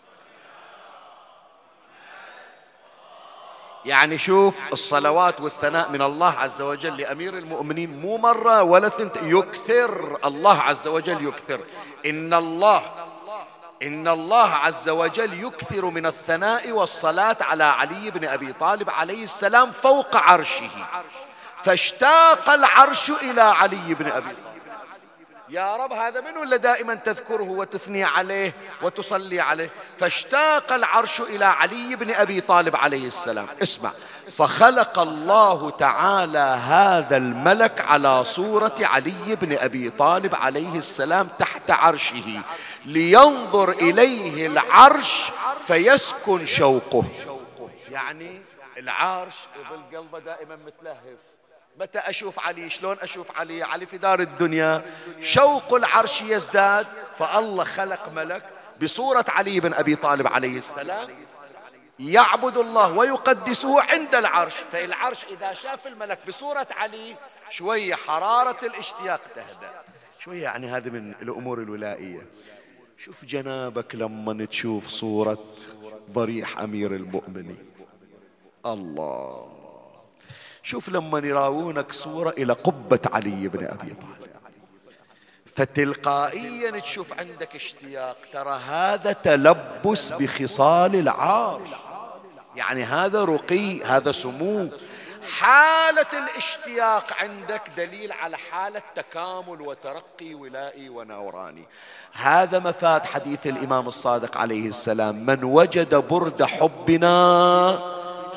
يعني 3.85 4.17
شوف 4.17 4.55
الصلوات 4.73 5.41
والثناء 5.41 5.91
من 5.91 6.01
الله 6.01 6.31
عز 6.31 6.61
وجل 6.61 6.97
لأمير 6.97 7.37
المؤمنين 7.37 7.99
مو 7.99 8.17
مرة 8.17 8.63
ولا 8.63 8.89
ثنت. 8.89 9.17
يكثر. 9.21 10.17
الله 10.25 10.61
عز 10.61 10.87
وجل 10.87 11.27
يكثر. 11.27 11.59
إن 12.05 12.33
الله 12.33 12.81
إن 13.83 14.07
الله 14.07 14.55
عز 14.55 14.89
وجل 14.89 15.43
يكثر 15.43 15.85
من 15.85 16.05
الثناء 16.05 16.71
والصلاة 16.71 17.37
على 17.41 17.63
علي 17.63 18.11
بن 18.11 18.27
أبي 18.27 18.53
طالب 18.53 18.89
عليه 18.89 19.23
السلام 19.23 19.71
فوق 19.71 20.15
عرشه 20.15 20.69
فاشتاق 21.63 22.49
العرش 22.49 23.09
إلى 23.09 23.41
علي 23.41 23.93
بن 23.93 24.11
أبي 24.11 24.29
طالب. 24.29 24.46
يا 25.49 25.75
رب 25.75 25.93
هذا 25.93 26.21
من 26.21 26.37
ولا 26.37 26.57
دائما 26.57 26.93
تذكره 26.93 27.43
وتثني 27.49 28.03
عليه 28.03 28.53
وتصلي 28.81 29.39
عليه. 29.39 29.69
فاشتاق 29.99 30.73
العرش 30.73 31.21
إلى 31.21 31.45
علي 31.45 31.95
بن 31.95 32.11
أبي 32.11 32.41
طالب 32.41 32.75
عليه 32.75 33.07
السلام. 33.07 33.47
اسمع. 33.63 33.91
فخلق 34.31 34.99
الله 34.99 35.69
تعالى 35.69 36.59
هذا 36.67 37.17
الملك 37.17 37.81
على 37.81 38.23
صورة 38.23 38.75
علي 38.81 39.35
بن 39.35 39.57
أبي 39.57 39.89
طالب 39.89 40.35
عليه 40.35 40.75
السلام 40.77 41.29
تحت 41.39 41.71
عرشه. 41.71 42.41
لينظر 42.85 43.71
إليه 43.71 44.47
العرش 44.47 45.31
فيسكن 45.67 46.45
شوقه. 46.45 47.03
يعني 47.91 48.41
العرش 48.77 49.35
يظل 49.59 49.97
قلبه 49.97 50.19
دائما 50.19 50.55
متلهف. 50.55 51.36
متى 51.79 51.99
أشوف 51.99 52.39
علي؟ 52.39 52.69
شلون 52.69 52.97
أشوف 53.01 53.39
علي؟ 53.39 53.63
علي 53.63 53.85
في 53.85 53.97
دار 53.97 54.19
الدنيا. 54.19 54.85
شوق 55.21 55.73
العرش 55.73 56.21
يزداد 56.21 56.87
فالله 57.17 57.63
خلق 57.63 58.09
ملك 58.09 58.43
بصورة 58.81 59.25
علي 59.29 59.59
بن 59.59 59.73
أبي 59.73 59.95
طالب 59.95 60.27
عليه 60.27 60.57
السلام. 60.57 61.09
يعبد 61.99 62.57
الله 62.57 62.91
ويقدسه 62.91 63.81
عند 63.81 64.15
العرش. 64.15 64.53
فالعرش 64.71 65.25
إذا 65.25 65.53
شاف 65.53 65.87
الملك 65.87 66.19
بصورة 66.27 66.67
علي 66.71 67.15
شوية 67.49 67.95
حرارة 67.95 68.65
الاشتياق 68.65 69.21
تهدأ. 69.35 69.71
شوية 70.19 70.43
يعني 70.43 70.67
هذه 70.67 70.89
من 70.89 71.13
الأمور 71.21 71.59
الولائية. 71.59 72.25
شوف 72.97 73.25
جنابك 73.25 73.95
لما 73.95 74.45
تشوف 74.45 74.87
صورة 74.87 75.45
ضريح 76.11 76.59
أمير 76.59 76.95
المؤمنين. 76.95 77.69
الله. 78.65 79.66
شوف 80.67 80.89
لما 80.89 81.19
يراونك 81.19 81.91
صورة 81.91 82.29
إلى 82.37 82.53
قبة 82.53 82.99
علي 83.13 83.47
بن 83.47 83.65
أبي 83.65 83.93
طالب. 83.93 84.17
فتلقائيا 85.55 86.79
تشوف 86.79 87.19
عندك 87.19 87.55
اشتياق. 87.55 88.17
ترى 88.33 88.59
هذا 88.67 89.11
تلبس 89.11 90.13
بخصال 90.13 90.95
العرش 90.95 91.69
يعني 92.55 92.83
هذا 92.83 93.23
رقي 93.23 93.83
هذا 93.83 94.11
سمو. 94.11 94.69
حالة 95.39 96.05
الاشتياق 96.13 97.13
عندك 97.21 97.61
دليل 97.77 98.11
على 98.11 98.37
حالة 98.37 98.81
تكامل 98.95 99.61
وترقي 99.61 100.33
ولائي 100.33 100.89
ونوراني. 100.89 101.65
هذا 102.13 102.59
مفاد 102.59 103.05
حديث 103.05 103.47
الإمام 103.47 103.87
الصادق 103.87 104.37
عليه 104.37 104.67
السلام. 104.67 105.25
من 105.25 105.43
وجد 105.43 105.95
برد 105.95 106.43
حبنا 106.43 107.17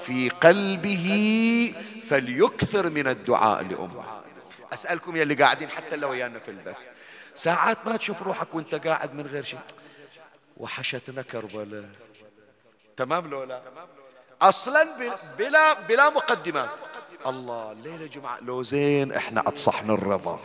في 0.06 0.28
قلبه 0.28 1.06
فليكثر 2.10 2.90
من 2.90 3.08
الدعاء 3.08 3.62
لأمة. 3.62 4.22
أسألكم 4.72 5.16
يا 5.16 5.22
اللي 5.22 5.34
قاعدين 5.34 5.68
حتى 5.68 5.96
لو 5.96 6.10
ويانا 6.10 6.38
في 6.38 6.50
البث. 6.50 6.76
ساعات 7.34 7.78
ما 7.86 7.96
تشوف 7.96 8.22
روحك 8.22 8.54
وانت 8.54 8.74
قاعد 8.74 9.14
من 9.14 9.26
غير 9.26 9.42
شيء. 9.42 9.60
وحشتنا 10.56 11.22
كربلاء 11.22 11.84
تمام 12.96 13.30
لو 13.30 13.44
لا؟ 13.44 13.62
أصلا 14.42 15.12
بلا 15.38 15.72
بلا 15.72 16.10
مقدمات. 16.10 16.70
الله 17.26 17.72
الليلة 17.72 18.06
جمعة. 18.06 18.40
لو 18.40 18.62
زين 18.62 19.12
إحنا 19.12 19.40
أتصحنا 19.40 19.94
الرضا. 19.94 20.40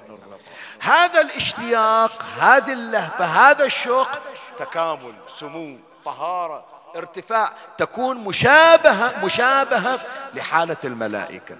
هذا 0.79 1.21
الاشتياق 1.21 2.23
هذه 2.23 2.73
اللهفة 2.73 3.25
هذا 3.25 3.65
الشوق 3.65 4.09
تكامل 4.57 5.13
سمو 5.27 5.77
طهارة. 6.05 6.74
ارتفاع 6.95 7.51
تكون 7.77 8.17
مشابهه 8.17 9.25
مشابهة 9.25 9.99
لحالة 10.33 10.77
الملائكة. 10.83 11.55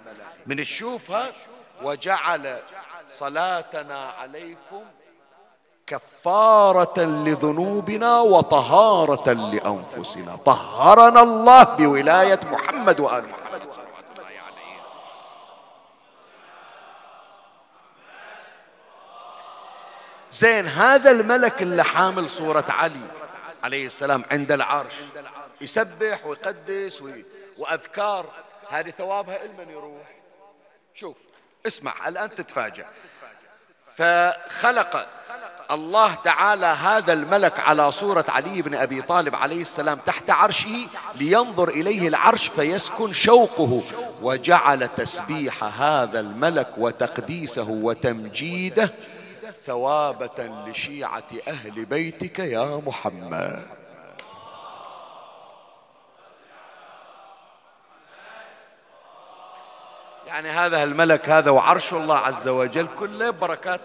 من 0.46 0.58
تشوفها 0.58 1.32
وجعل 1.84 2.60
صلاتنا 3.10 4.10
عليكم 4.10 4.84
كفارة 5.88 7.00
لذنوبنا 7.00 8.20
وطهارة 8.20 9.32
لأنفسنا. 9.32 10.36
طهرنا 10.46 11.22
الله 11.22 11.64
بولاية 11.64 12.40
محمد 12.52 13.00
وآل 13.00 13.24
محمد. 13.30 13.62
زين 20.32 20.68
هذا 20.68 21.12
الملك 21.12 21.62
اللي 21.62 21.84
حامل 21.84 22.30
صورة 22.30 22.66
علي. 22.70 23.08
عليه 23.66 23.86
السلام 23.86 24.24
عند 24.32 24.52
العرش. 24.52 24.94
يسبح 25.62 26.26
ويقدس 26.26 27.04
وأذكار. 27.58 28.26
هذه 28.70 28.90
ثوابها 28.90 29.48
لمن 29.48 29.70
يروح. 29.70 30.08
شوف 30.94 31.18
اسمع 31.68 32.08
الآن 32.08 32.30
تتفاجأ. 32.30 32.86
فخلق 33.98 35.08
الله 35.72 36.14
تعالى 36.14 36.66
هذا 36.66 37.14
الملك 37.14 37.60
على 37.60 37.92
صورة 37.92 38.26
علي 38.30 38.62
بن 38.62 38.76
أبي 38.76 39.02
طالب 39.02 39.36
عليه 39.36 39.62
السلام 39.62 40.00
تحت 40.06 40.30
عرشه 40.30 40.88
لينظر 41.16 41.70
إليه 41.70 42.08
العرش 42.08 42.48
فيسكن 42.48 43.14
شوقه. 43.14 43.84
وجعل 44.22 44.88
تسبيح 44.96 45.64
هذا 45.64 46.20
الملك 46.20 46.70
وتقديسه 46.78 47.70
وتمجيده 47.70 48.94
ثوابة 49.52 50.66
لشيعة 50.68 51.28
أهل 51.48 51.86
بيتك 51.86 52.40
يا 52.40 52.82
محمد. 52.86 53.68
يعني 60.28 60.50
هذا 60.50 60.84
الملك 60.84 61.30
هذا 61.30 61.52
وعرش 61.52 61.94
الله 61.94 62.18
عز 62.18 62.48
وجل 62.48 62.88
كله 63.00 63.30
بركات 63.30 63.82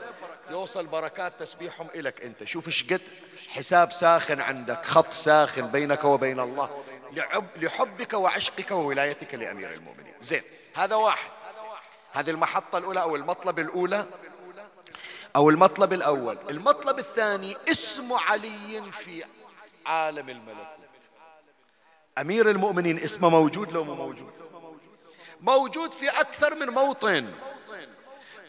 يوصل 0.51 0.87
بركات 0.87 1.33
تسبيحهم 1.41 1.89
إلك 1.95 2.23
أنت. 2.23 2.45
شوف 2.45 2.67
إيش 2.67 2.85
قد 2.85 3.01
حساب 3.49 3.93
ساخن 3.93 4.41
عندك 4.41 4.85
خط 4.85 5.13
ساخن 5.13 5.67
بينك 5.67 6.05
وبين 6.05 6.41
الله 6.41 6.83
لحبك 7.57 8.13
وعشقك 8.13 8.71
وولايتك 8.71 9.35
لأمير 9.35 9.73
المؤمنين. 9.73 10.15
زين 10.21 10.43
هذا 10.75 10.97
واحد. 10.97 11.31
هذه 12.13 12.31
المحطة 12.31 12.79
الأولى 12.79 13.01
أو 13.01 13.17
المطلب 13.17 13.59
الأولى 13.59 14.07
أو 15.37 15.51
المطلب 15.51 15.93
الأول. 15.93 16.39
المطلب 16.51 16.99
الثاني 16.99 17.57
اسم 17.71 18.13
علي 18.13 18.93
في 18.93 19.25
عالم 19.87 20.29
الملكوت. 20.29 20.67
أمير 22.19 22.51
المؤمنين 22.51 22.99
اسمه 22.99 23.29
موجود 23.29 23.73
لو 23.73 23.85
مو 23.85 23.95
موجود؟ 23.95 24.33
موجود 25.41 25.93
في 25.93 26.09
أكثر 26.09 26.55
من 26.55 26.67
موطن. 26.67 27.27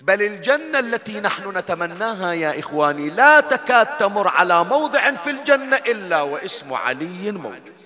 بل 0.01 0.21
الجنة 0.21 0.79
التي 0.79 1.19
نحن 1.19 1.57
نتمناها 1.57 2.33
يا 2.33 2.59
إخواني 2.59 3.09
لا 3.09 3.39
تكاد 3.39 3.97
تمر 3.97 4.27
على 4.27 4.63
موضع 4.63 5.11
في 5.11 5.29
الجنة 5.29 5.75
إلا 5.75 6.21
واسم 6.21 6.73
علي 6.73 7.31
موجود. 7.31 7.80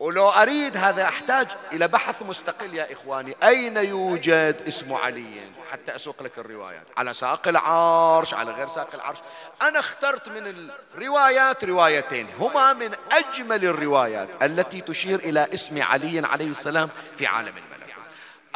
ولو 0.00 0.28
أريد 0.28 0.76
هذا 0.76 1.04
أحتاج 1.04 1.48
إلى 1.72 1.88
بحث 1.88 2.22
مستقل 2.22 2.74
يا 2.74 2.92
إخواني. 2.92 3.36
أين 3.42 3.76
يوجد 3.76 4.62
اسم 4.68 4.92
علي؟ 4.92 5.40
حتى 5.72 5.96
أسوق 5.96 6.22
لك 6.22 6.38
الروايات. 6.38 6.86
على 6.96 7.14
ساق 7.14 7.48
العرش 7.48 8.34
على 8.34 8.50
غير 8.52 8.68
ساق 8.68 8.88
العرش. 8.94 9.18
أنا 9.62 9.78
اخترت 9.78 10.28
من 10.28 10.70
الروايات 10.94 11.64
روايتين. 11.64 12.28
هما 12.38 12.72
من 12.72 12.94
أجمل 13.12 13.64
الروايات 13.64 14.28
التي 14.42 14.80
تشير 14.80 15.18
إلى 15.18 15.48
اسم 15.54 15.82
علي 15.82 16.26
عليه 16.26 16.50
السلام 16.50 16.88
في 17.16 17.26
عالم 17.26 17.54
الملك. 17.56 17.94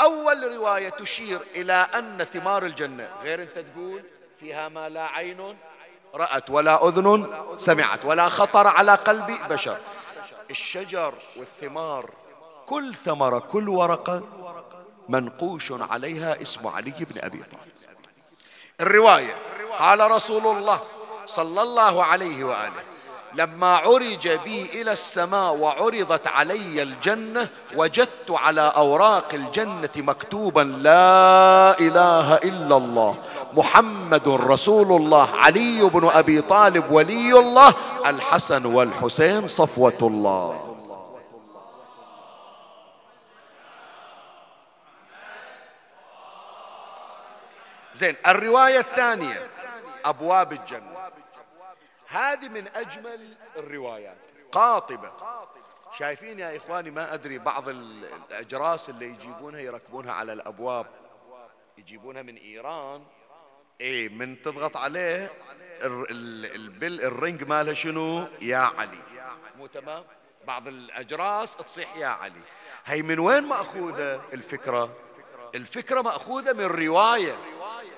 أول 0.00 0.56
رواية 0.56 0.88
تشير 0.88 1.40
إلى 1.54 1.86
أن 1.94 2.24
ثمار 2.24 2.66
الجنة. 2.66 3.08
غير 3.22 3.42
أنت 3.42 3.58
تقول 3.58 4.02
فيها 4.40 4.68
ما 4.68 4.88
لا 4.88 5.06
عين 5.06 5.56
رأت 6.14 6.50
ولا 6.50 6.88
أذن 6.88 7.26
سمعت 7.56 8.04
ولا 8.04 8.28
خطر 8.28 8.66
على 8.66 8.94
قلب 8.94 9.38
بشر. 9.48 9.78
الشجر 10.54 11.14
والثمار 11.36 12.10
كل 12.66 12.94
ثمرة 12.94 13.38
كل 13.38 13.68
ورقة 13.68 14.22
منقوش 15.08 15.72
عليها 15.72 16.42
اسم 16.42 16.66
علي 16.66 16.94
بن 16.98 17.24
أبي 17.24 17.38
طالب. 17.38 17.72
الرواية 18.80 19.34
قال 19.78 20.10
رسول 20.10 20.46
الله 20.56 20.80
صلى 21.26 21.62
الله 21.62 22.04
عليه 22.04 22.44
وآله 22.44 22.93
لما 23.36 23.76
عرج 23.76 24.28
بي 24.28 24.62
إلى 24.62 24.92
السماء 24.92 25.54
وعرضت 25.54 26.26
علي 26.26 26.82
الجنة 26.82 27.48
وجدت 27.76 28.30
على 28.30 28.72
أوراق 28.76 29.34
الجنة 29.34 29.90
مكتوبا 29.96 30.60
لا 30.60 31.78
إله 31.80 32.34
إلا 32.34 32.76
الله 32.76 33.16
محمد 33.52 34.28
رسول 34.28 34.92
الله 34.92 35.36
علي 35.36 35.82
بن 35.82 36.08
أبي 36.08 36.42
طالب 36.42 36.90
ولي 36.90 37.38
الله 37.38 37.74
الحسن 38.06 38.66
والحسين 38.66 39.48
صفوة 39.48 39.98
الله. 40.02 40.76
زين 47.94 48.16
الرواية 48.26 48.78
الثانية 48.78 49.50
أبواب 50.04 50.52
الجنة. 50.52 51.13
هذه 52.06 52.48
من 52.48 52.68
أجمل 52.68 53.36
الروايات. 53.56 54.16
قاطبة. 54.52 55.12
شايفين 55.98 56.38
يا 56.38 56.56
إخواني 56.56 56.90
ما 56.90 57.14
أدري 57.14 57.38
بعض 57.38 57.68
الأجراس 57.68 58.90
اللي 58.90 59.06
يجيبونها 59.06 59.60
يركبونها 59.60 60.12
على 60.12 60.32
الأبواب. 60.32 60.86
يجيبونها 61.78 62.22
من 62.22 62.36
إيران. 62.36 63.04
إيه 63.80 64.08
من 64.08 64.42
تضغط 64.42 64.76
عليه 64.76 65.32
البل 65.82 67.00
الرنج 67.00 67.44
ماله 67.44 67.72
شنو؟ 67.72 68.26
يا 68.40 68.56
علي. 68.56 69.02
مو 69.58 69.66
تمام؟ 69.66 70.04
بعض 70.46 70.68
الأجراس 70.68 71.56
تصيح 71.56 71.96
يا 71.96 72.06
علي. 72.06 72.42
هي 72.84 73.02
من 73.02 73.18
وين 73.18 73.42
مأخوذة 73.42 74.20
الفكرة؟ 74.32 74.96
الفكرة 75.54 76.02
مأخوذة 76.02 76.52
من 76.52 76.64
رواية. 76.64 77.36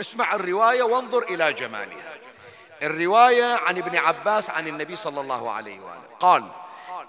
اسمع 0.00 0.34
الرواية 0.34 0.82
وانظر 0.82 1.22
إلى 1.22 1.52
جمالها. 1.52 2.15
الرواية 2.82 3.54
عن 3.66 3.78
ابن 3.78 3.96
عباس 3.96 4.50
عن 4.50 4.68
النبي 4.68 4.96
صلى 4.96 5.20
الله 5.20 5.50
عليه 5.50 5.80
وآله. 5.80 6.16
قال 6.20 6.44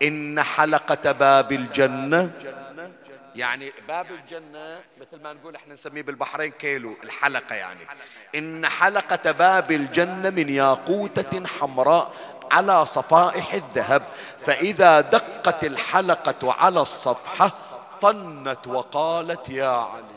إن 0.03 0.43
حلقة 0.43 1.11
باب 1.11 1.51
الجنة 1.51 2.31
يعني 3.35 3.73
باب 3.87 4.05
الجنة 4.11 4.81
مثل 5.01 5.23
ما 5.23 5.33
نقول 5.33 5.55
إحنا 5.55 5.73
نسميه 5.73 6.01
بالبحرين 6.01 6.51
كيلو 6.51 6.95
الحلقة 7.03 7.55
يعني. 7.55 7.79
إن 8.35 8.67
حلقة 8.67 9.31
باب 9.31 9.71
الجنة 9.71 10.29
من 10.29 10.49
ياقوتة 10.49 11.45
حمراء 11.59 12.13
على 12.51 12.85
صفائح 12.85 13.53
الذهب 13.53 14.03
فإذا 14.39 15.01
دقت 15.01 15.63
الحلقة 15.63 16.53
على 16.53 16.81
الصفحة 16.81 17.51
طنت 18.01 18.67
وقالت 18.67 19.49
يا 19.49 19.69
علي. 19.69 20.16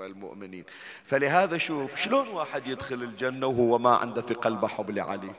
أمير 0.00 0.16
المؤمنين. 0.16 0.64
فلهذا 1.06 1.58
شوف 1.58 1.96
شلون 1.96 2.28
واحد 2.28 2.66
يدخل 2.66 2.94
الجنة 2.94 3.46
وهو 3.46 3.78
ما 3.78 3.96
عنده 3.96 4.22
في 4.22 4.34
قلبه 4.34 4.68
حب 4.68 4.90
لعلي؟ 4.90 5.32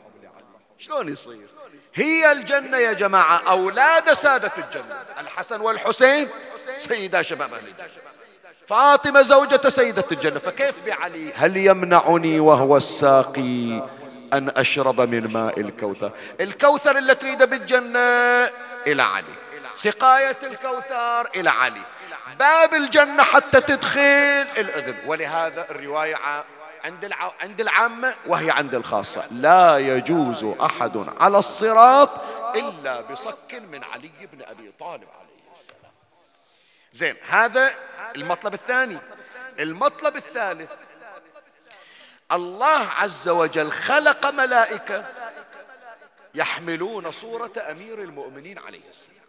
شلون 0.80 1.10
يصير؟ 1.10 1.48
هي 1.94 2.32
الجنة 2.32 2.78
يا 2.78 2.94
جماعة 2.94 3.42
أولاد 3.50 4.14
سادة 4.14 4.52
الجنة. 4.58 4.96
الحسن 5.20 5.62
والحسين 5.62 6.28
سيدا 6.78 7.22
شباب 7.22 7.54
أهل 7.54 7.68
الجنة. 7.68 7.88
فاطمة 8.68 9.22
زوجة 9.22 9.70
سيدة 9.70 10.06
الجنة. 10.12 10.40
فكيف 10.40 10.86
بعلي؟ 10.86 11.34
هل 11.34 11.58
يمنعني 11.58 12.40
وهو 12.40 12.78
الساقي 12.78 13.88
أن 14.34 14.50
أشرب 14.50 15.02
من 15.02 15.34
ماء 15.34 15.60
الكوثر؟ 15.60 16.12
الكوثر 16.42 16.98
اللي 16.98 17.16
تريده 17.16 17.46
بالجنة 17.46 18.00
إلى 18.88 19.04
علي. 19.04 19.34
سقاية 19.76 20.38
الكوثر 20.44 21.30
إلى 21.36 21.50
علي. 21.50 21.82
باب 22.40 22.74
الجنة 22.74 23.24
حتى 23.24 23.62
تدخل 23.62 24.00
الأذن 24.58 24.98
ولهذا 25.06 25.72
الرواية 25.72 26.16
عند. 26.84 27.12
عند 27.40 27.62
العامة 27.62 28.16
وهي 28.26 28.52
عند 28.52 28.76
الخاصة. 28.76 29.26
لا 29.32 29.78
يجوز 29.78 30.44
أحد 30.44 31.06
على 31.20 31.38
الصراط 31.38 32.10
إلا 32.56 33.02
بصك 33.02 33.54
من 33.54 33.84
علي 33.84 34.12
بن 34.34 34.44
أبي 34.44 34.72
طالب 34.80 35.08
عليه 35.20 35.52
السلام. 35.52 35.92
زين 36.94 37.16
هذا 37.28 37.76
المطلب 38.16 38.54
الثاني. 38.54 39.00
المطلب 39.60 40.16
الثالث. 40.16 40.72
الله 42.32 42.90
عز 42.90 43.30
وجل 43.30 43.72
خلق 43.72 44.26
ملائكة 44.26 45.06
يحملون 46.36 47.12
صورة 47.12 47.52
أمير 47.72 48.02
المؤمنين 48.02 48.60
عليه 48.60 48.90
السلام. 48.90 49.22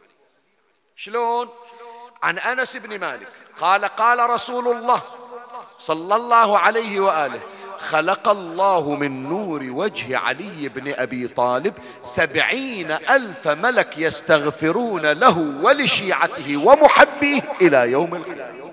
شلون؟ 0.97 1.49
عن 2.23 2.39
أنس 2.39 2.77
بن 2.77 3.01
مالك 3.01 3.29
قال 3.61 3.85
قال 3.85 4.31
رسول 4.31 4.69
الله 4.77 5.03
صلى 5.79 6.15
الله 6.15 6.59
عليه 6.59 7.01
وآله 7.01 7.41
خلق 7.79 8.29
الله 8.29 8.95
من 8.95 9.29
نور 9.29 9.63
وجه 9.63 10.19
علي 10.19 10.69
بن 10.69 10.95
أبي 10.95 11.29
طالب 11.29 11.75
سبعين 12.03 12.91
ألف 12.91 13.49
ملك 13.49 13.99
يستغفرون 13.99 15.07
له 15.07 15.39
ولشيعته 15.39 16.67
ومحبيه 16.67 17.43
إلى 17.63 17.91
يوم 17.91 18.15
القيامة. 18.15 18.73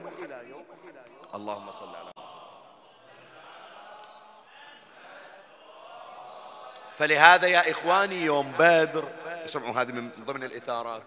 اللهم 1.36 1.72
صل 1.72 1.96
على 1.96 2.12
فلهذا 6.98 7.48
يا 7.48 7.72
إخواني 7.72 8.26
يوم 8.26 8.52
بدر 8.60 9.08
اسمعوا 9.46 9.82
هذه 9.82 9.92
من 9.92 10.10
ضمن 10.26 10.44
الإثارات. 10.44 11.02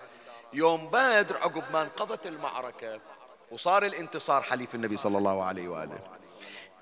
يوم 0.53 0.89
بدر 0.89 1.37
عقب 1.37 1.65
ما 1.73 1.83
انقضت 1.83 2.27
المعركة 2.27 3.01
وصار 3.51 3.87
الانتصار 3.87 4.43
حليف 4.43 4.75
النبي 4.75 4.97
صلى 4.97 5.19
الله 5.19 5.45
عليه 5.45 5.69
وآله. 5.69 5.99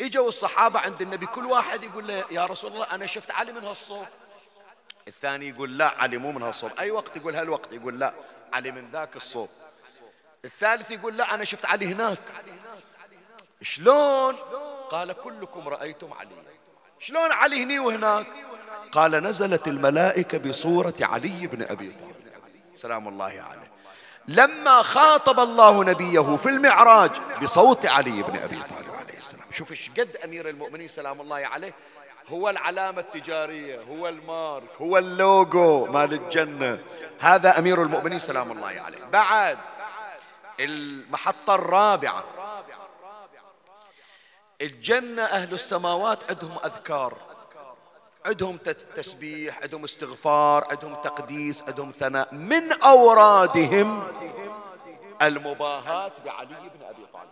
إجوا 0.01 0.29
الصحابة 0.29 0.81
عند 0.81 1.03
النبي 1.03 1.27
كل 1.27 1.47
واحد 1.47 1.83
يقول 1.83 2.09
له 2.09 2.25
يا 2.31 2.47
رسول 2.47 2.73
الله 2.73 2.85
أنا 2.85 3.07
شفت 3.07 3.31
علي 3.31 3.53
من 3.53 3.65
هالصوب. 3.65 4.07
الثاني 5.09 5.49
يقول 5.49 5.79
لا 5.79 5.89
علي 5.99 6.19
مو 6.19 6.33
من 6.33 6.43
هالصوب. 6.43 6.71
أي 6.79 6.91
وقت 6.91 7.17
يقول 7.17 7.37
هالوقت. 7.37 7.73
يقول 7.73 7.99
لا 7.99 8.15
علي 8.53 8.71
من 8.71 8.91
ذاك 8.93 9.17
الصوب. 9.17 9.49
الثالث 10.45 10.91
يقول 10.91 11.17
لا 11.17 11.35
أنا 11.35 11.45
شفت 11.45 11.67
علي 11.67 11.87
هناك. 11.87 12.19
شلون؟ 13.63 14.35
قال 14.91 15.13
كلكم 15.13 15.69
رأيتم 15.69 16.13
علي. 16.13 16.43
شلون 16.99 17.33
علي 17.33 17.63
هني 17.63 17.79
وهناك؟ 17.79 18.27
قال 18.93 19.11
نزلت 19.11 19.69
الملائكة 19.69 20.39
بصورة 20.39 20.95
علي 21.01 21.47
بن 21.47 21.63
أبي 21.63 21.93
طالب. 21.93 22.20
سلام 22.75 23.09
الله 23.09 23.25
عليه. 23.25 23.71
لما 24.29 24.83
خاطب 24.83 25.41
الله 25.41 25.85
نبيه 25.85 26.37
في 26.37 26.49
المعراج 26.49 27.11
بصوت 27.43 27.87
علي 27.87 28.23
بن 28.23 28.37
أبي 28.37 28.63
طالب 28.63 28.95
عليه 28.95 29.19
السلام. 29.19 29.47
شوف 29.53 29.71
إيش 29.71 29.91
قد 29.91 30.17
أمير 30.25 30.49
المؤمنين 30.49 30.89
سلام 30.89 31.21
الله 31.21 31.37
عليه. 31.37 31.75
هو 32.29 32.51
العلامة 32.51 33.01
التجارية 33.01 33.83
هو 33.83 34.09
المارك 34.09 34.71
هو 34.81 34.99
اللوجو 34.99 35.87
مال 35.87 36.13
الجنة. 36.13 36.79
هذا 37.21 37.59
أمير 37.59 37.83
المؤمنين 37.83 38.19
سلام 38.19 38.53
الله 38.53 38.81
عليه. 38.81 39.05
بعد 39.13 39.59
المحطة 40.61 41.55
الرابعة. 41.55 42.25
الجنة 44.61 45.23
أهل 45.23 45.55
السماوات 45.55 46.19
عندهم 46.29 46.59
أذكار. 46.65 47.15
عندهم 48.27 48.59
تسبيح 48.97 49.59
عندهم 49.63 49.85
استغفار 49.85 50.67
عندهم 50.71 50.95
تقديس 50.95 51.63
عندهم 51.69 51.91
ثناء. 51.91 52.35
من 52.35 52.73
أورادهم 52.73 54.03
المباهاة 55.23 56.13
بعلي 56.25 56.49
بن 56.49 56.87
أبي 56.89 57.07
طالب. 57.13 57.31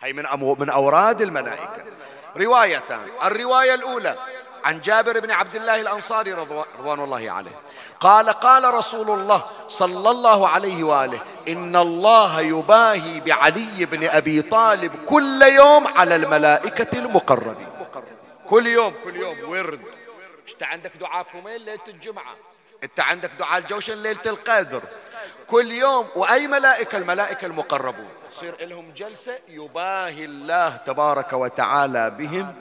هي 0.00 0.12
من 0.12 0.24
من 0.58 0.70
أوراد 0.70 1.22
الملائكة. 1.22 1.84
روايتان. 2.36 3.08
الرواية 3.24 3.74
الأولى 3.74 4.16
عن 4.64 4.80
جابر 4.80 5.20
بن 5.20 5.30
عبد 5.30 5.56
الله 5.56 5.80
الأنصاري 5.80 6.32
رضوان 6.32 7.00
الله 7.00 7.30
عليه. 7.30 7.60
قال 8.00 8.30
قال 8.30 8.74
رسول 8.74 9.10
الله 9.10 9.42
صلى 9.68 10.10
الله 10.10 10.48
عليه 10.48 10.84
وآله 10.84 11.20
إن 11.48 11.76
الله 11.76 12.40
يباهي 12.40 13.20
بعلي 13.20 13.84
بن 13.84 14.08
أبي 14.08 14.42
طالب 14.42 14.92
كل 15.06 15.42
يوم 15.42 15.86
على 15.86 16.16
الملائكة 16.16 16.98
المقربين. 16.98 17.68
كل 18.50 18.66
يوم. 18.66 18.94
كل 19.04 19.16
يوم. 19.16 19.50
ورد. 19.50 19.80
انت 20.52 20.62
عندك 20.62 20.96
دعاء 20.96 21.22
كميل 21.22 21.60
ليلة 21.60 21.80
الجمعة. 21.88 22.34
انت 22.84 23.00
عندك 23.00 23.30
دعاء 23.38 23.58
الجوشن 23.58 24.02
ليلة 24.02 24.20
القدر. 24.26 24.82
كل 25.46 25.72
يوم. 25.72 26.08
وأي 26.16 26.46
ملائكة؟ 26.46 26.98
الملائكة 26.98 27.46
المقربون. 27.46 28.08
يصير 28.30 28.66
لهم 28.66 28.90
جلسة 28.90 29.38
يباهي 29.48 30.24
الله 30.24 30.76
تبارك 30.76 31.32
وتعالى 31.32 32.10
بهم 32.10 32.54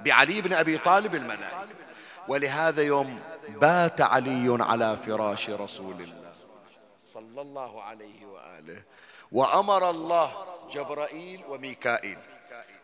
بعلي 0.00 0.40
بن 0.40 0.52
أبي 0.52 0.78
طالب 0.78 1.14
الملائكة. 1.14 1.68
ولهذا 2.28 2.82
يوم 2.82 3.20
بات 3.48 4.00
علي 4.00 4.58
على 4.60 4.96
فراش 4.96 5.50
رسول 5.50 6.00
الله 6.00 6.32
صلى 7.12 7.40
الله 7.40 7.82
عليه 7.82 8.26
وآله. 8.26 8.82
وأمر 9.32 9.90
الله 9.90 10.32
جبرائيل 10.70 11.44
وميكائيل 11.48 12.18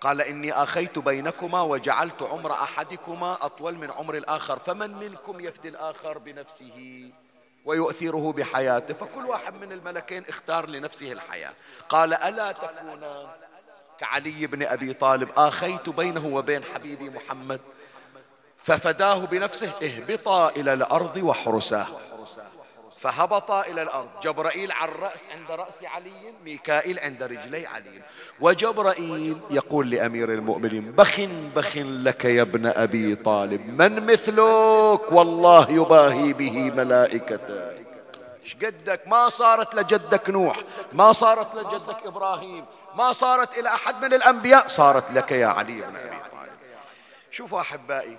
قال 0.00 0.20
إني 0.20 0.52
أخيت 0.52 0.98
بينكما 0.98 1.60
وجعلت 1.60 2.22
عمر 2.22 2.52
أحدكما 2.52 3.38
أطول 3.42 3.78
من 3.78 3.90
عمر 3.90 4.16
الآخر. 4.16 4.58
فمن 4.58 4.94
منكم 4.94 5.40
يفدي 5.40 5.68
الآخر 5.68 6.18
بنفسه 6.18 7.10
ويؤثره 7.64 8.32
بحياته؟ 8.32 8.94
فكل 8.94 9.26
واحد 9.26 9.54
من 9.54 9.72
الملكين 9.72 10.24
اختار 10.28 10.68
لنفسه 10.68 11.12
الحياة. 11.12 11.52
قال 11.88 12.14
ألا 12.14 12.52
تكونا 12.52 13.34
كعلي 13.98 14.46
بن 14.46 14.62
أبي 14.66 14.92
طالب؟ 14.92 15.28
آخيت 15.36 15.88
بينه 15.88 16.26
وبين 16.26 16.64
حبيبي 16.64 17.10
محمد. 17.10 17.60
ففداه 18.62 19.18
بنفسه 19.18 19.72
اهبطا 19.82 20.48
إلى 20.48 20.72
الأرض 20.72 21.16
واحرساه. 21.16 21.86
فهبطا 23.00 23.66
إلى 23.66 23.82
الأرض. 23.82 24.08
جبرائيل 24.22 24.72
على 24.72 24.90
الرأس 24.90 25.20
عند 25.30 25.50
رأس 25.50 25.84
علي 25.84 26.34
ميكائيل 26.44 26.98
عند 26.98 27.22
رجلي 27.22 27.66
علي. 27.66 28.02
وجبرائيل 28.40 29.40
يقول 29.50 29.90
لأمير 29.90 30.32
المؤمنين 30.32 30.92
بخ 30.92 31.20
بخ 31.56 31.76
لك 31.76 32.24
يا 32.24 32.42
ابن 32.42 32.66
أبي 32.66 33.14
طالب 33.14 33.80
من 33.80 34.06
مثلك 34.06 35.12
والله 35.12 35.70
يباهي 35.70 36.32
به 36.32 36.70
ملائكته. 36.70 37.86
قدك؟ 38.62 39.08
ما 39.08 39.28
صارت 39.28 39.74
لجدك 39.74 40.30
نوح 40.30 40.56
ما 40.92 41.12
صارت 41.12 41.54
لجدك 41.54 42.06
إبراهيم 42.06 42.64
ما 42.94 43.12
صارت 43.12 43.58
إلى 43.58 43.68
أحد 43.68 44.04
من 44.04 44.14
الأنبياء 44.14 44.68
صارت 44.68 45.10
لك 45.10 45.32
يا 45.32 45.46
علي 45.46 45.80
بن 45.80 45.96
أبي 45.96 46.16
طالب. 46.32 46.52
شوفوا 47.30 47.60
أحبائي 47.60 48.18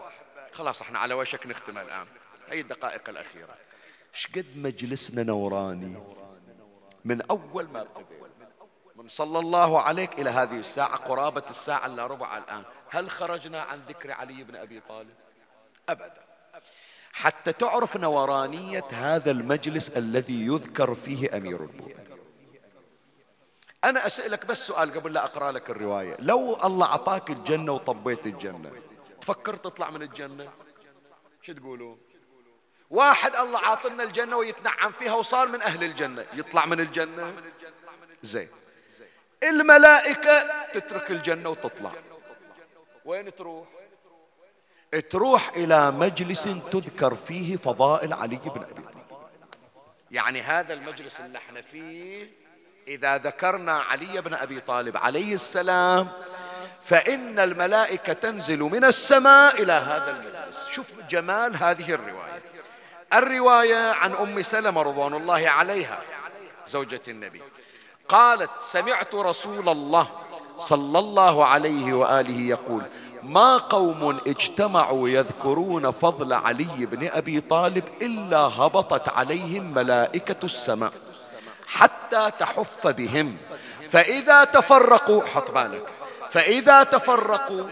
خلاص 0.54 0.82
إحنا 0.82 1.00
على 1.00 1.14
وشك 1.14 1.48
نختم 1.48 1.78
الآن. 1.78 2.06
هي 2.52 2.60
الدقائق 2.60 3.10
الأخيرة. 3.10 3.67
شقد 4.14 4.46
مجلسنا 4.56 5.24
نوراني؟ 5.24 5.98
من 7.06 7.22
أول 7.22 7.68
ما 7.68 7.88
من 8.96 9.08
صلى 9.08 9.40
الله 9.40 9.82
عليك 9.82 10.20
إلى 10.20 10.30
هذه 10.30 10.60
الساعة 10.60 10.96
قرابة 10.96 11.44
الساعة 11.50 11.86
إلا 11.86 12.08
ربع 12.08 12.38
الآن. 12.38 12.64
هل 12.90 13.10
خرجنا 13.10 13.62
عن 13.62 13.82
ذكر 13.88 14.12
علي 14.12 14.44
بن 14.44 14.56
أبي 14.56 14.80
طالب؟ 14.80 15.14
أبدا. 15.90 16.24
حتى 17.14 17.54
تعرف 17.54 17.98
نورانية 17.98 18.84
هذا 18.92 19.32
المجلس 19.32 19.90
الذي 19.90 20.46
يذكر 20.46 20.96
فيه 20.96 21.38
أمير 21.38 21.64
المؤمنين. 21.64 21.98
أنا 23.84 24.06
أسألك 24.06 24.46
بس 24.46 24.68
سؤال 24.68 24.94
قبل 24.94 25.14
لا 25.14 25.26
أقرأ 25.26 25.52
لك 25.52 25.70
الرواية. 25.70 26.16
لو 26.20 26.58
الله 26.64 26.86
أعطاك 26.86 27.30
الجنة 27.30 27.72
وطبيت 27.72 28.26
الجنة 28.26 28.72
تفكر 29.22 29.56
تطلع 29.56 29.90
من 29.90 30.02
الجنة؟ 30.02 30.50
شو 31.42 31.54
تقولون؟ 31.54 31.98
واحد 32.90 33.36
الله 33.36 33.60
عاطلنا 33.60 34.04
الجنة 34.04 34.38
ويتنعم 34.38 34.92
فيها 34.92 35.14
وصار 35.14 35.48
من 35.48 35.62
أهل 35.62 35.84
الجنة. 35.84 36.26
يطلع 36.34 36.66
من 36.66 36.80
الجنة. 36.80 37.34
زين. 38.24 38.50
الملائكة 39.44 40.66
تترك 40.74 41.12
الجنة 41.12 41.50
وتطلع. 41.50 41.92
وين 43.06 43.36
تروح؟ 43.36 43.68
تروح 45.10 45.52
إلى 45.56 45.92
مجلس 45.92 46.44
تذكر 46.72 47.16
فيه 47.16 47.58
فضائل 47.58 48.14
علي 48.14 48.36
بن 48.36 48.62
أبي 48.62 48.82
طالب. 48.82 49.28
يعني 50.12 50.42
هذا 50.42 50.74
المجلس 50.74 51.20
اللي 51.20 51.38
إحنا 51.38 51.62
فيه 51.62 52.32
إذا 52.88 53.18
ذكرنا 53.18 53.80
علي 53.80 54.22
بن 54.22 54.34
أبي 54.34 54.60
طالب 54.60 54.98
عليه 54.98 55.34
السلام 55.34 56.08
فإن 56.84 57.40
الملائكة 57.40 58.14
تنزل 58.14 58.60
من 58.60 58.84
السماء 58.84 59.62
إلى 59.62 59.74
هذا 59.74 60.12
المجلس. 60.12 60.68
شوف 60.68 60.88
جمال 61.10 61.56
هذه 61.56 61.94
الرواية. 61.94 62.37
الرواية 63.14 63.92
عن 63.92 64.14
أم 64.14 64.42
سلمة 64.42 64.82
رضوان 64.82 65.14
الله 65.14 65.50
عليها 65.50 66.02
زوجة 66.68 67.02
النبي. 67.08 67.42
قالت 68.10 68.50
سمعت 68.60 69.16
رسول 69.16 69.70
الله 69.70 70.08
صلى 70.60 71.00
الله 71.00 71.46
عليه 71.46 71.94
وآله 71.94 72.40
يقول 72.40 72.84
ما 73.24 73.58
قوم 73.58 74.20
اجتمعوا 74.28 75.10
يذكرون 75.10 75.92
فضل 75.92 76.34
علي 76.34 76.86
بن 76.86 77.08
أبي 77.08 77.42
طالب 77.42 77.84
إلا 78.02 78.38
هبطت 78.38 79.10
عليهم 79.10 79.74
ملائكة 79.74 80.46
السماء 80.46 80.94
حتى 81.68 82.32
تحف 82.40 82.88
بهم. 82.88 83.38
فإذا 83.90 84.44
تفرقوا 84.44 85.24
حط 85.24 85.52
بالك 85.52 85.84
فإذا 86.30 86.84
تفرقوا 86.84 87.64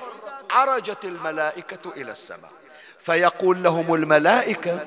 عرجت 0.52 1.06
الملائكة 1.06 1.92
إلى 1.98 2.12
السماء. 2.12 2.52
فيقول 3.06 3.64
لهم 3.64 3.94
الملائكة 3.94 4.80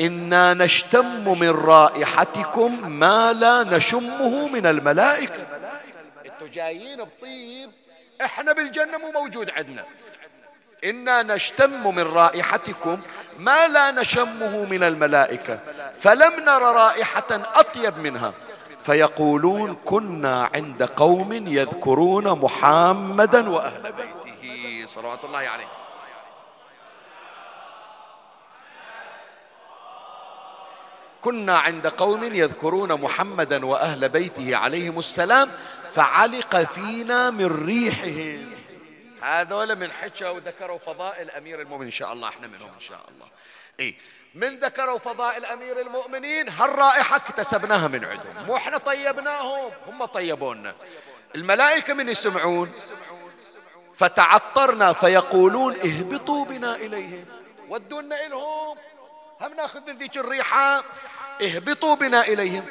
إنا 0.00 0.54
نشتم 0.54 1.38
من 1.38 1.50
رائحتكم 1.50 2.90
ما 2.90 3.32
لا 3.32 3.62
نشمه 3.62 4.48
من 4.48 4.66
الملائكة. 4.66 5.46
أنتوا 6.26 6.48
جايين 6.52 7.04
بطيب 7.04 7.70
إحنا 8.22 8.52
بالجنة 8.52 8.98
مو 8.98 9.10
موجود 9.10 9.50
عندنا. 9.50 9.84
إنا 10.84 11.22
نشتم 11.22 11.94
من 11.94 12.02
رائحتكم 12.02 13.00
ما 13.38 13.68
لا 13.68 13.90
نشمه 13.90 14.64
من 14.70 14.82
الملائكة 14.82 15.58
فلم 16.00 16.40
نر 16.40 16.62
رائحة 16.62 17.30
أطيب 17.30 17.98
منها. 17.98 18.32
فيقولون 18.82 19.76
كنا 19.84 20.50
عند 20.54 20.82
قوم 20.82 21.32
يذكرون 21.32 22.28
محمدا 22.28 23.50
وأهل 23.50 23.92
بيته. 23.92 24.86
صلوات 24.86 25.24
الله 25.24 25.38
عليه. 25.38 25.85
كنا 31.26 31.58
عند 31.58 31.86
قوم 31.86 32.24
يذكرون 32.24 32.92
محمدا 32.92 33.66
وأهل 33.66 34.08
بيته 34.08 34.56
عليهم 34.56 34.98
السلام 34.98 35.50
فعلق 35.94 36.56
فينا 36.56 37.30
من 37.30 37.66
ريحهم. 37.66 38.52
هذول 39.20 39.76
من 39.76 39.92
حكوا 39.92 40.28
وذكروا 40.28 40.78
فضائل 40.78 41.30
أمير 41.30 41.60
المؤمنين. 41.60 41.86
إن 41.86 41.92
شاء 41.92 42.12
الله 42.12 42.28
إحنا 42.28 42.46
منهم 42.46 42.68
إن 42.74 42.80
شاء 42.80 43.00
الله. 43.08 43.26
اي 43.80 43.96
من 44.34 44.58
ذكروا 44.58 44.98
فضائل 44.98 45.44
أمير 45.44 45.80
المؤمنين؟ 45.80 46.48
هالرائحة 46.48 47.16
اكتسبناها 47.16 47.88
من 47.88 48.04
عندهم. 48.04 48.46
مو 48.46 48.56
إحنا 48.56 48.78
طيبناهم 48.78 49.70
هم 49.86 50.04
طيبونا. 50.04 50.74
الملائكة 51.34 51.94
من 51.94 52.08
يسمعون؟ 52.08 52.72
فتعطرنا 53.94 54.92
فيقولون 54.92 55.76
اهبطوا 55.80 56.44
بنا 56.44 56.76
إليهم. 56.76 57.24
ودونا 57.68 58.26
إلهم. 58.26 58.76
هم 59.40 59.54
ناخذ 59.54 59.80
من 59.80 59.98
ذيك 59.98 60.16
الريحة. 60.18 60.84
اهبطوا 61.42 61.94
بنا 61.94 62.20
إليهم. 62.20 62.64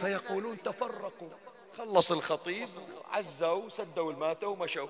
فيقولون 0.00 0.62
تفرقوا. 0.62 1.28
خلص 1.78 2.12
الخطيب 2.12 2.68
عزوا 3.12 3.68
سدوا 3.68 4.12
الماتة 4.12 4.46
ومشوا. 4.46 4.88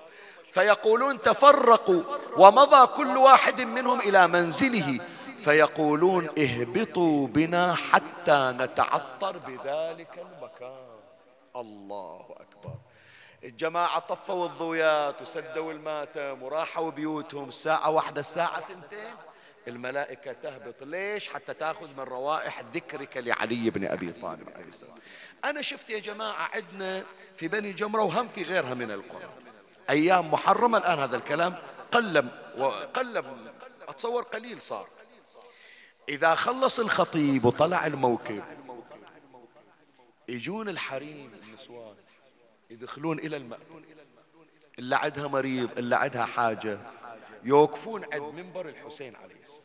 فيقولون 0.51 1.21
تفرقوا 1.21 2.03
ومضى 2.37 2.87
كل 2.87 3.17
واحد 3.17 3.61
منهم 3.61 3.99
إلى 3.99 4.27
منزله. 4.27 4.99
فيقولون 5.43 6.29
اهبطوا 6.39 7.27
بنا 7.27 7.75
حتى 7.75 8.53
نتعطر 8.57 9.37
بذلك 9.37 10.25
المكان. 10.25 10.99
الله 11.55 12.25
أكبر. 12.29 12.73
الجماعة 13.43 13.99
طفوا 13.99 14.45
الضويات 14.45 15.21
وسدوا 15.21 15.71
الماتم 15.71 16.43
وراحوا 16.43 16.91
بيوتهم. 16.91 17.51
ساعة 17.51 17.89
واحدة 17.89 18.19
الساعة 18.19 18.61
ثنتين. 18.61 19.15
الملائكة 19.69 20.33
تهبط. 20.33 20.83
ليش؟ 20.83 21.29
حتى 21.29 21.53
تأخذ 21.53 21.87
من 21.87 21.99
روائح 21.99 22.63
ذكرك 22.73 23.17
لعلي 23.17 23.69
بن 23.69 23.85
أبي 23.85 24.11
طالب 24.11 24.49
عليه 24.55 24.65
السلام. 24.65 24.97
أنا 25.45 25.61
شفت 25.61 25.89
يا 25.89 25.99
جماعة 25.99 26.49
عندنا 26.53 27.03
في 27.37 27.47
بني 27.47 27.73
جمرة 27.73 28.01
وهم 28.01 28.27
في 28.27 28.43
غيرها 28.43 28.73
من 28.73 28.91
القرى. 28.91 29.29
أيام 29.89 30.31
محرمة 30.31 30.77
الآن 30.77 30.99
هذا 30.99 31.17
الكلام 31.17 31.55
قلم 31.91 32.31
وقلم 32.57 33.53
أتصور 33.87 34.23
قليل 34.23 34.61
صار. 34.61 34.87
إذا 36.09 36.35
خلص 36.35 36.79
الخطيب 36.79 37.45
وطلع 37.45 37.85
الموكب 37.85 38.43
يجون 40.27 40.69
الحريم 40.69 41.31
النسوان 41.43 41.95
يدخلون 42.69 43.19
إلى 43.19 43.37
المأذون 43.37 43.85
اللي 44.79 44.95
عندها 44.95 45.27
مريض 45.27 45.77
اللي 45.77 45.95
عندها 45.95 46.25
حاجة. 46.25 46.79
يوقفون 47.43 48.05
عند 48.13 48.33
منبر 48.33 48.69
الحسين 48.69 49.15
عليه 49.15 49.41
السلام. 49.43 49.59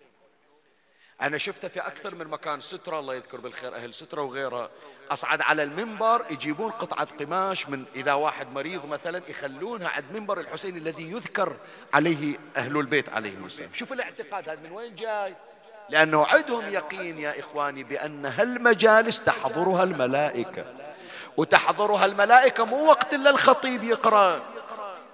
أنا 1.22 1.38
شفته 1.38 1.68
في 1.68 1.80
أكثر 1.80 2.14
من 2.14 2.26
مكان 2.26 2.60
سترة 2.60 2.98
الله 2.98 3.14
يذكر 3.14 3.40
بالخير 3.40 3.74
أهل 3.74 3.94
سترة 3.94 4.22
وغيرها. 4.22 4.70
أصعد 5.10 5.40
على 5.40 5.62
المنبر 5.62 6.26
يجيبون 6.30 6.70
قطعة 6.70 7.08
قماش 7.20 7.68
من 7.68 7.84
إذا 7.94 8.12
واحد 8.12 8.52
مريض 8.52 8.86
مثلا 8.86 9.22
يخلونها 9.28 9.88
عند 9.88 10.04
منبر 10.14 10.40
الحسين 10.40 10.76
الذي 10.76 11.10
يذكر 11.10 11.56
عليه 11.94 12.38
أهل 12.56 12.76
البيت 12.76 13.08
عليهم 13.08 13.46
السلام. 13.46 13.70
شوف 13.74 13.92
الاعتقاد 13.92 14.48
هذا 14.48 14.60
من 14.60 14.72
وين 14.72 14.94
جاي؟ 14.94 15.34
لأنه 15.88 16.26
عندهم 16.26 16.68
يقين 16.68 17.18
يا 17.18 17.40
إخواني 17.40 17.84
بأن 17.84 18.26
هالمجالس 18.26 19.24
تحضرها 19.24 19.82
الملائكة. 19.82 20.64
وتحضرها 21.36 22.04
الملائكة 22.04 22.64
مو 22.64 22.86
وقت 22.86 23.14
إلا 23.14 23.30
الخطيب 23.30 23.84
يقرأ. 23.84 24.42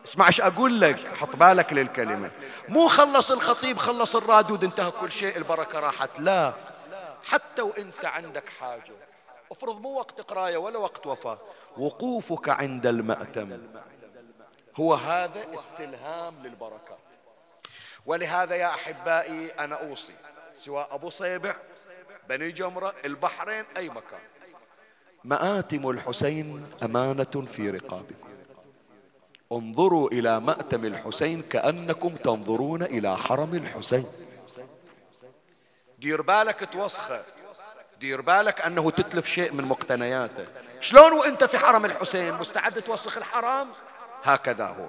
اسمع 0.04 0.26
إيش 0.26 0.40
أقول 0.40 0.80
لك؟ 0.80 1.14
حط 1.14 1.36
بالك 1.36 1.72
للكلمة. 1.72 2.30
مو 2.68 2.88
خلص 2.88 3.30
الخطيب 3.30 3.78
خلص 3.78 4.16
الرادود 4.16 4.64
انتهى 4.64 4.90
كل 4.90 5.12
شيء 5.12 5.36
البركة 5.36 5.80
راحت. 5.80 6.20
لا. 6.20 6.54
حتى 7.24 7.62
وانت 7.62 8.04
عندك 8.04 8.48
حاجة. 8.60 8.92
افرض 9.50 9.80
مو 9.80 9.88
وقت 9.88 10.20
قراية 10.20 10.56
ولا 10.56 10.78
وقت 10.78 11.06
وفاة. 11.06 11.38
وقوفك 11.76 12.48
عند 12.48 12.86
المأتم. 12.86 13.58
هو 14.80 14.94
هذا 14.94 15.54
استلهام 15.54 16.34
للبركات 16.42 16.98
ولهذا 18.06 18.54
يا 18.54 18.66
أحبائي 18.66 19.48
أنا 19.48 19.74
أوصي. 19.74 20.14
سواء 20.54 20.94
أبو 20.94 21.10
صيبع 21.10 21.56
بني 22.28 22.52
جمرة 22.52 22.94
البحرين 23.04 23.64
أي 23.76 23.88
مكان. 23.88 24.20
مآتم 25.24 25.90
الحسين 25.90 26.66
أمانة 26.82 27.46
في 27.54 27.70
رقابكم. 27.70 28.29
انظروا 29.52 30.08
إلى 30.08 30.40
مأتم 30.40 30.84
الحسين 30.84 31.42
كأنكم 31.42 32.16
تنظرون 32.16 32.82
إلى 32.82 33.16
حرم 33.16 33.54
الحسين. 33.54 34.06
دير 35.98 36.22
بالك 36.22 36.68
توسخه 36.72 37.22
دير 38.00 38.20
بالك 38.20 38.60
أنه 38.60 38.90
تتلف 38.90 39.26
شيء 39.26 39.52
من 39.52 39.64
مقتنياته. 39.64 40.46
شلون 40.80 41.12
وإنت 41.12 41.44
في 41.44 41.58
حرم 41.58 41.84
الحسين؟ 41.84 42.34
مستعد 42.34 42.82
توسخ 42.82 43.16
الحرام؟ 43.16 43.68
هكذا 44.24 44.66
هو. 44.66 44.86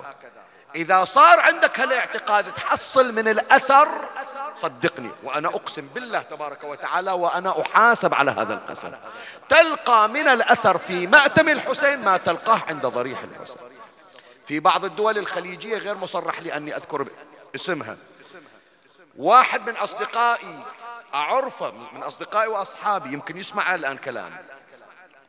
إذا 0.75 1.03
صار 1.03 1.39
عندك 1.39 1.79
هالاعتقاد 1.79 2.53
تحصل 2.53 3.13
من 3.13 3.27
الأثر 3.27 3.87
صدقني 4.55 5.09
وأنا 5.23 5.47
أقسم 5.47 5.87
بالله 5.95 6.21
تبارك 6.21 6.63
وتعالى 6.63 7.11
وأنا 7.11 7.61
أحاسب 7.61 8.13
على 8.13 8.31
هذا 8.31 8.53
القسم. 8.53 8.91
تلقى 9.49 10.09
من 10.09 10.27
الأثر 10.27 10.77
في 10.77 11.07
مأتم 11.07 11.49
الحسين 11.49 11.99
ما 11.99 12.17
تلقاه 12.17 12.59
عند 12.69 12.85
ضريح 12.85 13.23
الحسين. 13.23 13.80
في 14.45 14.59
بعض 14.59 14.85
الدول 14.85 15.17
الخليجية 15.17 15.77
غير 15.77 15.97
مصرح 15.97 16.41
لي 16.41 16.53
أني 16.57 16.75
أذكر 16.75 17.07
اسمها. 17.55 17.97
واحد 19.17 19.69
من 19.69 19.77
أصدقائي 19.77 20.63
أعرفه 21.13 21.71
من 21.71 22.03
أصدقائي 22.03 22.47
وأصحابي 22.47 23.13
يمكن 23.13 23.37
يسمع 23.37 23.75
الآن 23.75 23.97
كلامي 23.97 24.35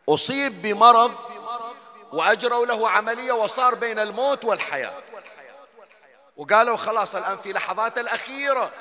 أصيب 0.09 0.63
بمرض 0.63 1.15
وأجروا 2.13 2.67
له 2.67 2.89
عملية 2.89 3.33
وصار 3.33 3.75
بين 3.75 3.99
الموت 3.99 4.45
والحياة. 4.45 5.03
وقالوا 6.37 6.77
خلاص 6.77 7.15
الآن 7.15 7.37
في 7.37 7.53
لحظات 7.53 7.99
الأخيرة. 7.99 8.73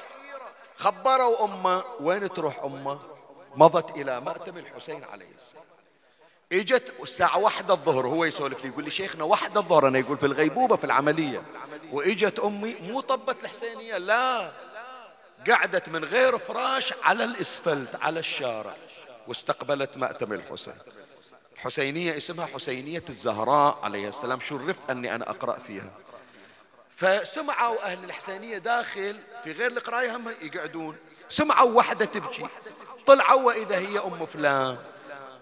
خبروا 0.77 1.45
أمه 1.45 1.83
وين 1.99 2.29
تروح 2.33 2.59
أمه؟ 2.63 2.99
مضت 3.55 3.89
إلى 3.89 4.21
مأتم 4.21 4.57
الحسين 4.57 5.03
عليه 5.03 5.35
السلام. 5.35 5.63
اجت 6.53 6.93
الساعة 7.03 7.37
واحدة 7.37 7.73
الظهر 7.73 8.07
هو 8.07 8.25
يسولف 8.25 8.63
لي 8.63 8.69
يقول 8.69 8.83
لي 8.83 8.89
شيخنا 8.89 9.23
واحدة 9.23 9.59
الظهر 9.59 9.87
أنا 9.87 9.99
يقول 9.99 10.17
في 10.17 10.25
الغيبوبة 10.25 10.75
في 10.75 10.83
العملية. 10.83 11.43
وإجت 11.91 12.39
أمي 12.39 12.75
مو 12.81 13.01
طبت 13.01 13.43
الحسينية 13.43 13.97
لا 13.97 14.51
قعدت 15.49 15.89
من 15.89 16.05
غير 16.05 16.37
فراش 16.37 16.93
على 17.03 17.23
الإسفلت 17.23 17.95
على 17.95 18.19
الشارع 18.19 18.75
واستقبلت 19.27 19.97
مأتم 19.97 20.33
الحسين. 20.33 20.73
الحسينية 21.53 22.17
اسمها 22.17 22.45
حسينية 22.45 23.03
الزهراء 23.09 23.79
عليه 23.83 24.07
السلام 24.07 24.39
شرفت 24.39 24.89
أني 24.89 25.15
أنا 25.15 25.29
أقرأ 25.29 25.57
فيها. 25.67 25.91
فسمعوا 26.95 27.85
أهل 27.85 28.03
الحسينية 28.03 28.57
داخل 28.57 29.19
في 29.43 29.51
غير 29.51 29.71
القراية 29.71 30.15
هم 30.15 30.29
يقعدون. 30.41 30.95
سمعوا 31.29 31.71
وحدة 31.71 32.05
تبكي 32.05 32.47
طلعوا 33.05 33.41
وإذا 33.41 33.77
هي 33.77 33.99
أم 33.99 34.25
فلان. 34.25 34.77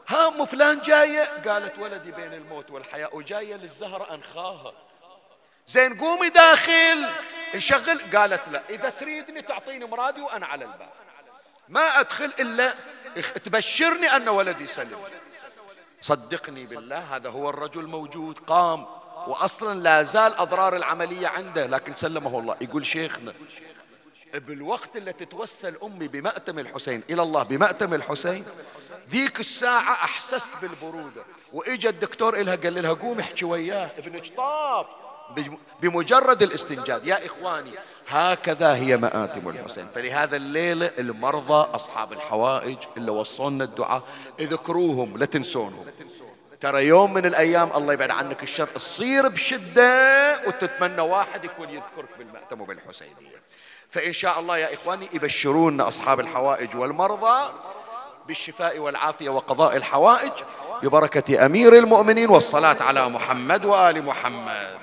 ها 0.09 0.27
أم 0.27 0.45
فلان 0.45 0.81
جاية؟ 0.81 1.23
قالت 1.47 1.79
ولدي 1.79 2.11
بين 2.11 2.33
الموت 2.33 2.71
والحياة 2.71 3.09
وجاية 3.13 3.55
للزهرة 3.55 4.13
أنخاها. 4.13 4.73
زين 5.67 5.97
قومي 5.99 6.29
داخل 6.29 7.09
نشغل 7.55 8.17
قالت 8.17 8.41
لا 8.51 8.61
إذا 8.69 8.89
تريدني 8.89 9.41
تعطيني 9.41 9.85
مرادي 9.85 10.21
وأنا 10.21 10.45
على 10.45 10.65
الباب. 10.65 10.89
ما 11.69 11.99
أدخل 11.99 12.31
إلا 12.39 12.73
تبشرني 13.45 14.15
أن 14.15 14.29
ولدي 14.29 14.67
سلم 14.67 14.99
صدقني 16.01 16.65
بالله 16.65 17.15
هذا 17.15 17.29
هو 17.29 17.49
الرجل 17.49 17.87
موجود 17.87 18.39
قام. 18.39 18.87
وأصلا 19.27 19.79
لا 19.79 20.03
زال 20.03 20.33
أضرار 20.33 20.75
العملية 20.75 21.27
عنده 21.27 21.65
لكن 21.65 21.93
سلمه 21.95 22.39
الله. 22.39 22.55
يقول 22.61 22.85
شيخنا 22.85 23.33
بالوقت 24.33 24.95
اللي 24.95 25.13
تتوسل 25.13 25.77
أمي 25.83 26.07
بمأتم 26.07 26.59
الحسين. 26.59 27.03
إلى 27.09 27.21
الله 27.21 27.43
بمأتم 27.43 27.93
الحسين. 27.93 28.45
ذيك 29.09 29.39
الساعة 29.39 29.93
أحسست 29.93 30.49
بالبرودة. 30.61 31.23
وإجا 31.53 31.89
الدكتور 31.89 32.39
إلها 32.39 32.55
قال 32.55 32.83
لها 32.83 32.93
قومي 32.93 33.21
احكي 33.21 33.45
وياه. 33.45 33.91
ابنك 33.97 34.27
طاب. 34.37 34.85
بمجرد 35.81 36.43
الاستنجاد. 36.43 37.07
يا 37.07 37.25
إخواني 37.25 37.71
هكذا 38.07 38.75
هي 38.75 38.97
مآتم 38.97 39.49
الحسين. 39.49 39.87
فلهذا 39.95 40.35
الليلة 40.35 40.91
المرضى 40.99 41.75
أصحاب 41.75 42.13
الحوائج 42.13 42.77
اللي 42.97 43.11
وصونا 43.11 43.63
الدعاء 43.63 44.03
اذكروهم 44.39 45.17
لا 45.17 45.25
تنسونهم. 45.25 45.85
ترى 46.61 46.85
يوم 46.85 47.13
من 47.13 47.25
الأيام 47.25 47.71
الله 47.75 47.93
يبعد 47.93 48.11
عنك 48.11 48.43
الشر 48.43 48.67
تصير 48.67 49.27
بشدة 49.27 50.41
وتتمنى 50.47 51.01
واحد 51.01 51.45
يكون 51.45 51.69
يذكرك 51.69 52.09
بالمأتم 52.17 52.61
وبالحسينية. 52.61 53.39
فإن 53.89 54.13
شاء 54.13 54.39
الله 54.39 54.57
يا 54.57 54.73
إخواني 54.73 55.09
يبشرون 55.13 55.81
أصحاب 55.81 56.19
الحوائج 56.19 56.75
والمرضى 56.75 57.51
بالشفاء 58.27 58.79
والعافية 58.79 59.29
وقضاء 59.29 59.75
الحوائج 59.75 60.31
ببركة 60.83 61.45
أمير 61.45 61.73
المؤمنين 61.73 62.29
والصلاة 62.29 62.83
على 62.83 63.09
محمد 63.09 63.65
وآل 63.65 64.05
محمد. 64.05 64.77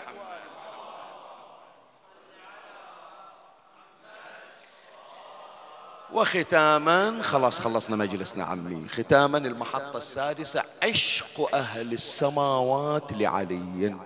وختاما 6.13 7.23
خلاص 7.23 7.61
خلصنا 7.61 7.97
مجلسنا 7.97 8.45
عمي. 8.45 8.89
ختاما 8.89 9.39
المحطة 9.39 9.97
السادسة 9.97 10.65
عشق 10.83 11.55
أهل 11.55 11.93
السماوات 11.93 13.13
لعلي. 13.13 13.97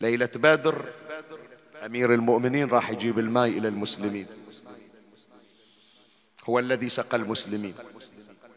ليلة 0.00 0.30
بدر 0.34 0.84
أمير 1.86 2.14
المؤمنين 2.14 2.70
راح 2.70 2.90
يجيب 2.90 3.18
الماء 3.18 3.48
إلى 3.48 3.68
المسلمين. 3.68 4.26
هو 6.44 6.58
الذي 6.58 6.88
سقى 6.88 7.16
المسلمين. 7.16 7.74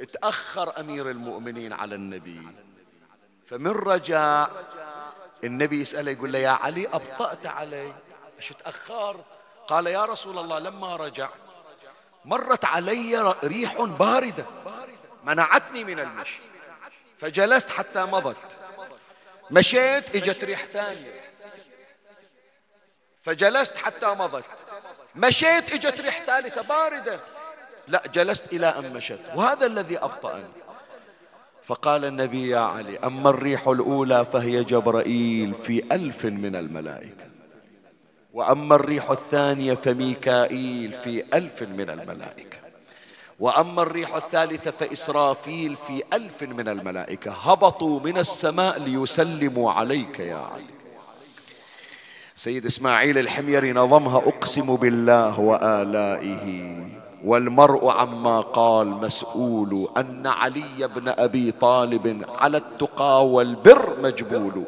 اتأخر 0.02 0.80
أمير 0.80 1.10
المؤمنين 1.10 1.74
على 1.74 1.96
النبي. 1.96 2.42
فمن 3.48 3.72
رجع 3.72 4.48
النبي 5.44 5.82
يسأله 5.82 6.12
يقول 6.12 6.32
له 6.32 6.40
يا 6.40 6.50
علي 6.50 6.88
أبطأت 6.88 7.46
علي. 7.46 7.94
إيش 8.38 8.50
تأخرت 8.50 9.26
قال 9.68 9.88
يا 9.88 10.06
رسول 10.06 10.40
الله 10.40 10.60
لما 10.60 10.96
رجعت 10.96 11.30
مرت 12.26 12.66
علي 12.66 13.36
ريح 13.44 13.82
باردة 13.82 14.46
منعتني 15.24 15.84
من 15.84 16.00
المشي 16.00 16.42
فجلست 17.20 17.70
حتى 17.70 18.06
مضت. 18.06 18.58
مشيت 19.52 20.16
إجت 20.16 20.44
ريح 20.44 20.66
ثانية. 20.66 21.35
فجلست 23.26 23.78
حتى 23.78 24.06
مضت. 24.06 24.46
مشيت 25.16 25.74
إجت 25.74 26.02
ريح 26.02 26.22
ثالثة 26.22 26.62
باردة. 26.62 27.20
لا 27.88 28.04
جلست 28.14 28.54
إلى 28.54 28.68
أن 28.68 28.94
مشت 28.94 29.20
وهذا 29.36 29.66
الذي 29.66 29.98
أبطأني. 29.98 30.48
فقال 31.66 32.06
النبي 32.06 32.50
يا 32.50 32.60
علي 32.60 33.00
أما 33.00 33.30
الريح 33.30 33.68
الأولى 33.68 34.26
فهي 34.26 34.64
جبرائيل 34.64 35.54
في 35.54 35.84
ألف 35.92 36.26
من 36.26 36.56
الملائكة. 36.56 37.26
وأما 38.34 38.76
الريح 38.76 39.12
الثانية 39.12 39.74
فميكائيل 39.74 40.94
في 40.94 41.24
ألف 41.34 41.62
من 41.62 41.90
الملائكة. 41.90 42.58
وأما 43.40 43.82
الريح 43.82 44.16
الثالثة 44.16 44.72
فإسرافيل 44.72 45.76
في 45.88 46.04
ألف 46.14 46.44
من 46.44 46.68
الملائكة. 46.68 47.32
هبطوا 47.32 48.00
من 48.00 48.18
السماء 48.18 48.80
ليسلموا 48.80 49.72
عليك 49.72 50.20
يا 50.20 50.38
علي. 50.38 50.75
سيد 52.38 52.66
إسماعيل 52.66 53.18
الحميري 53.18 53.74
نظمها 53.74 54.18
أقسم 54.18 54.76
بالله 54.76 55.40
وآلائه 55.40 56.76
والمرء 57.26 57.90
عما 57.90 58.42
قال 58.42 58.88
مسؤول 58.88 59.88
أن 59.98 60.28
علي 60.28 60.90
بن 60.96 61.08
أبي 61.08 61.52
طالب 61.52 62.26
على 62.40 62.58
التقى 62.58 63.28
والبر 63.28 63.94
مجبول 64.04 64.64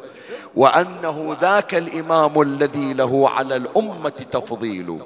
وأنه 0.56 1.36
ذاك 1.40 1.74
الإمام 1.74 2.40
الذي 2.40 2.92
له 2.92 3.28
على 3.28 3.56
الأمة 3.56 4.26
تفضيل. 4.32 4.98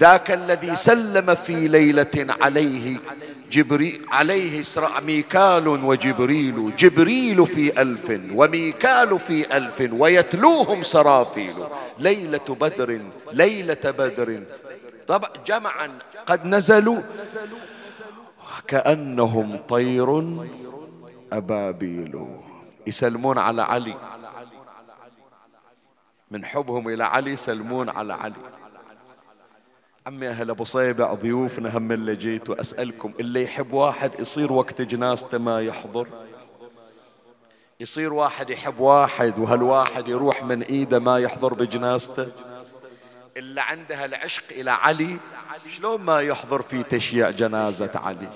ذاك 0.00 0.30
الذي 0.30 0.74
سلم 0.74 1.34
في 1.34 1.68
ليلة 1.68 2.26
عليه 2.40 2.98
جبريل 3.50 4.06
عليه 4.08 4.60
إسراء 4.60 5.00
ميكال 5.00 5.68
وجبريل. 5.68 6.76
جبريل 6.76 7.46
في 7.46 7.82
ألف 7.82 8.20
وميكال 8.34 9.18
في 9.18 9.56
ألف 9.56 9.88
ويتلوهم 9.92 10.82
سرافيل. 10.82 11.54
ليلة 11.98 12.56
بدر 12.60 13.00
ليلة 13.32 13.84
بدر. 13.84 14.42
طبعا 15.08 15.30
جمعا 15.46 15.98
قد 16.26 16.46
نزلوا؟ 16.46 17.00
كأنهم 18.66 19.56
طير 19.68 20.38
أبابيل. 21.32 22.26
يسلمون 22.86 23.38
على 23.38 23.62
علي. 23.62 23.94
من 26.30 26.44
حبهم 26.44 26.88
إلى 26.88 27.04
علي 27.04 27.30
يسلمون 27.32 27.88
على 27.88 28.12
علي. 28.12 28.59
عمي 30.10 30.28
أهل 30.28 30.50
أبو 30.50 30.64
صيبع 30.64 31.14
ضيوفنا 31.14 31.78
هم 31.78 31.92
اللي 31.92 32.16
جيت 32.16 32.50
وأسألكم 32.50 33.12
اللي 33.20 33.42
يحب 33.42 33.72
واحد 33.72 34.10
يصير 34.18 34.52
وقت 34.52 34.82
جنازته 34.82 35.38
ما 35.38 35.60
يحضر؟ 35.60 36.06
يصير 37.80 38.12
واحد 38.12 38.50
يحب 38.50 38.80
واحد 38.80 39.38
وهالواحد 39.38 40.08
يروح 40.08 40.44
من 40.44 40.62
إيده 40.62 40.98
ما 40.98 41.18
يحضر 41.18 41.54
بجنازته؟ 41.54 42.26
إلا 43.36 43.62
عندها 43.62 44.04
العشق 44.04 44.42
إلى 44.50 44.70
علي 44.70 45.16
شلون 45.76 46.00
ما 46.00 46.20
يحضر 46.20 46.62
في 46.62 46.82
تشييع 46.82 47.30
جنازة 47.30 47.90
علي؟ 47.94 48.28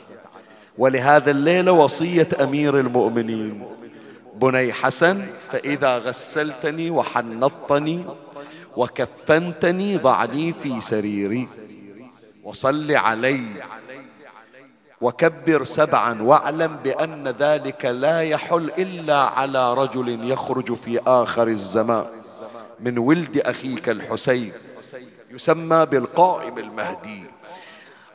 ولهذا 0.78 1.30
الليلة 1.30 1.72
وصية 1.72 2.28
أمير 2.40 2.78
المؤمنين. 2.80 3.66
بني 4.34 4.72
حسن 4.72 5.26
فإذا 5.52 5.98
غسلتني 5.98 6.90
وحنطتني 6.90 8.04
وكفنتني 8.76 9.96
ضعني 9.96 10.52
في 10.52 10.80
سريري. 10.80 11.48
وصل 12.44 12.92
علي. 12.92 13.46
وكبر 15.00 15.64
سبعا 15.64 16.22
واعلم 16.22 16.76
بأن 16.76 17.28
ذلك 17.28 17.84
لا 17.84 18.20
يحل 18.20 18.70
إلا 18.78 19.18
على 19.18 19.74
رجل 19.74 20.30
يخرج 20.30 20.74
في 20.74 21.00
آخر 21.06 21.48
الزمان. 21.48 22.06
من 22.80 22.98
ولد 22.98 23.38
أخيك 23.38 23.88
الحسين. 23.88 24.52
يسمى 25.30 25.86
بالقائم 25.86 26.58
المهدي. 26.58 27.24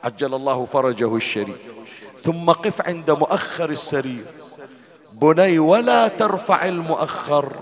عجل 0.04 0.34
الله 0.34 0.64
فرجه 0.64 1.16
الشريف. 1.16 1.74
ثم 2.22 2.50
قف 2.50 2.88
عند 2.88 3.10
مؤخر 3.10 3.70
السرير. 3.70 4.24
بني 5.12 5.58
ولا 5.58 6.08
ترفع 6.08 6.64
المؤخر 6.64 7.56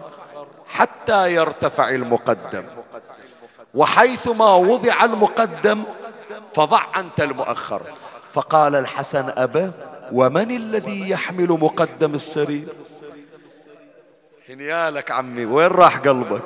حتى 0.67 1.35
يرتفع 1.35 1.89
المقدم. 1.89 2.65
وحيثما 3.79 4.55
وضع 4.55 5.05
المقدم 5.05 5.83
فضع 6.55 6.83
أنت 6.97 7.21
المؤخر. 7.21 7.83
فقال 8.33 8.75
الحسن 8.77 9.33
أبا 9.37 9.73
ومن 10.13 10.51
الذي 10.51 11.11
يحمل 11.11 11.49
مقدم 11.49 12.15
السرير؟ 12.15 12.69
هنيالك 14.49 15.11
عمي 15.11 15.45
وين 15.45 15.67
راح 15.67 15.97
قلبك؟ 15.99 16.43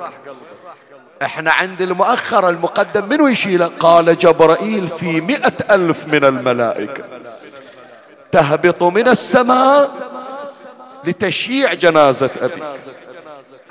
إحنا 1.21 1.51
عند 1.51 1.81
المؤخر 1.81 2.49
المقدم 2.49 3.09
منو 3.09 3.27
يشيله 3.27 3.71
قال 3.79 4.17
جبرائيل 4.17 4.87
في 4.87 5.21
مئة 5.21 5.75
ألف 5.75 6.07
من 6.07 6.25
الملائكة. 6.25 7.03
تهبط 8.31 8.83
من 8.83 9.07
السماء 9.07 9.89
لتشييع 11.03 11.73
جنازة 11.73 12.29
أبيك. 12.41 12.63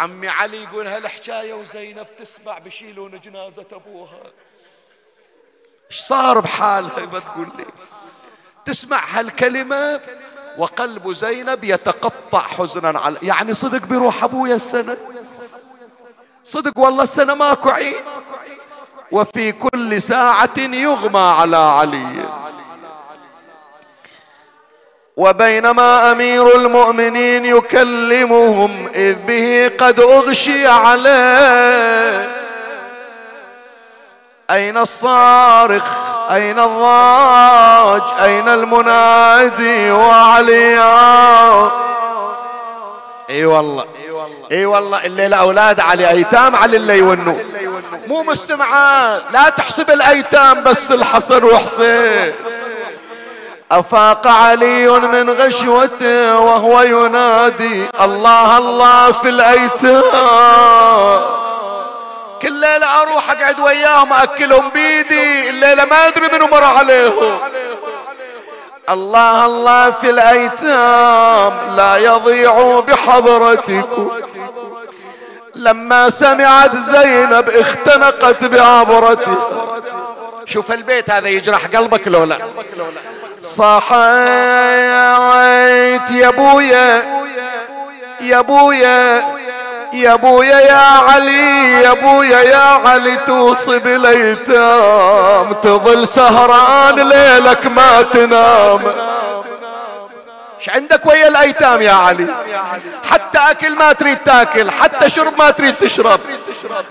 عمي 0.03 0.29
علي 0.29 0.63
يقول 0.63 0.87
هالحكاية 0.87 1.55
وزينب 1.55 2.07
تسمع 2.19 2.59
بشيلون 2.59 3.21
جنازة 3.21 3.67
أبوها. 3.73 4.23
إيش 5.91 6.01
صار 6.01 6.41
بحالها 6.41 7.07
ما 7.07 7.19
تقول 7.19 7.49
لي؟ 7.59 7.67
تسمع 8.65 9.05
هالكلمة 9.11 10.01
وقلب 10.59 11.13
زينب 11.13 11.65
يتقطع 11.65 12.39
حزنا 12.39 12.99
على 12.99 13.19
يعني 13.23 13.55
صدق 13.55 13.87
بيروح 13.87 14.25
أبويا 14.25 14.55
السنة؟ 14.55 14.97
صدق 16.45 16.79
والله 16.79 17.03
السنة 17.03 17.35
ماكو 17.35 17.69
عيد؟ 17.69 18.05
وفي 19.13 19.53
كل 19.53 20.03
ساعة 20.03 20.59
يغمى 20.59 21.19
على 21.19 21.57
علي. 21.57 22.29
وبينما 25.17 26.13
أمير 26.13 26.57
المؤمنين 26.57 27.45
يكلمهم 27.45 28.89
إذ 28.95 29.15
به 29.15 29.71
قد 29.79 30.01
أغشي 30.01 30.67
عليه. 30.67 32.29
أين 34.51 34.79
الصارخ؟ 34.79 35.85
أين 36.31 36.59
الضاج 36.59 38.03
أين 38.23 38.49
المنادي 38.49 39.91
وعلي 39.91 40.79
إي 43.31 43.45
والله 43.45 43.85
إي 44.53 44.67
والله 44.67 45.07
الليلة 45.07 45.37
أولاد 45.37 45.81
علي 45.81 46.11
أيتام 46.11 46.57
علي 46.57 46.77
اللي 46.77 46.99
يونوا. 46.99 47.39
مو 48.07 48.23
مستمعات 48.23 49.23
لا 49.33 49.49
تحسب 49.49 49.91
الأيتام 49.91 50.63
بس 50.63 50.93
الحسن 50.93 51.45
وحسين 51.45 52.33
أفاق 53.73 54.27
علي 54.27 54.89
من 54.89 55.31
غشوته 55.31 56.39
وهو 56.39 56.83
ينادي 56.83 57.87
الله 58.01 58.59
الله 58.59 59.13
في 59.13 59.29
الأيتام. 59.29 60.03
كل 62.43 62.53
ليلة 62.53 63.03
أروح 63.03 63.31
أقعد 63.31 63.61
وياهم 63.61 64.13
أكلهم 64.13 64.69
بيدي 64.69 65.51
الليلة 65.51 65.85
ما 65.85 66.07
أدري 66.07 66.29
منو 66.33 66.47
مر 66.47 66.65
عليهم. 66.65 67.39
الله 68.91 69.47
الله 69.47 69.91
في 69.91 70.11
الأيتام 70.11 71.77
لا 71.77 71.97
يضيعوا 71.97 72.81
بحضرتكم. 72.81 74.11
لما 75.55 76.11
سمعت 76.11 76.77
زينب 76.77 77.49
اختنقت 77.49 78.45
بعبرته 78.45 79.37
شوف 80.47 80.73
البيت 80.73 81.11
هذا 81.11 81.29
يجرح 81.29 81.67
قلبك 81.67 82.09
لو 82.09 82.25
لا 82.25 82.39
صحيت 83.43 83.91
يا 86.11 86.29
ابويا 86.29 87.03
يا 88.21 88.39
ابويا 88.39 89.23
يا 89.93 90.15
ابويا 90.15 90.61
يا 90.61 90.75
علي 91.13 91.73
يا 91.83 91.93
ابويا 91.93 92.41
يا 92.41 92.57
علي 92.87 93.17
توصي 93.17 93.79
بالايتام 93.79 95.53
تظل 95.53 96.07
سهران 96.07 96.95
ليلك 97.09 97.67
ما 97.67 98.03
تنام. 98.03 98.81
إيش 100.61 100.69
عندك 100.71 101.07
ويا 101.07 101.29
الأيتام 101.29 101.83
يا 101.83 101.93
علي؟ 101.93 102.27
حتى 103.11 103.39
أكل 103.39 103.75
ما 103.75 103.93
تريد 103.93 104.19
تاكل 104.19 104.71
حتى 104.71 105.09
شرب 105.09 105.39
ما 105.39 105.51
تريد 105.51 105.75
تشرب 105.75 106.21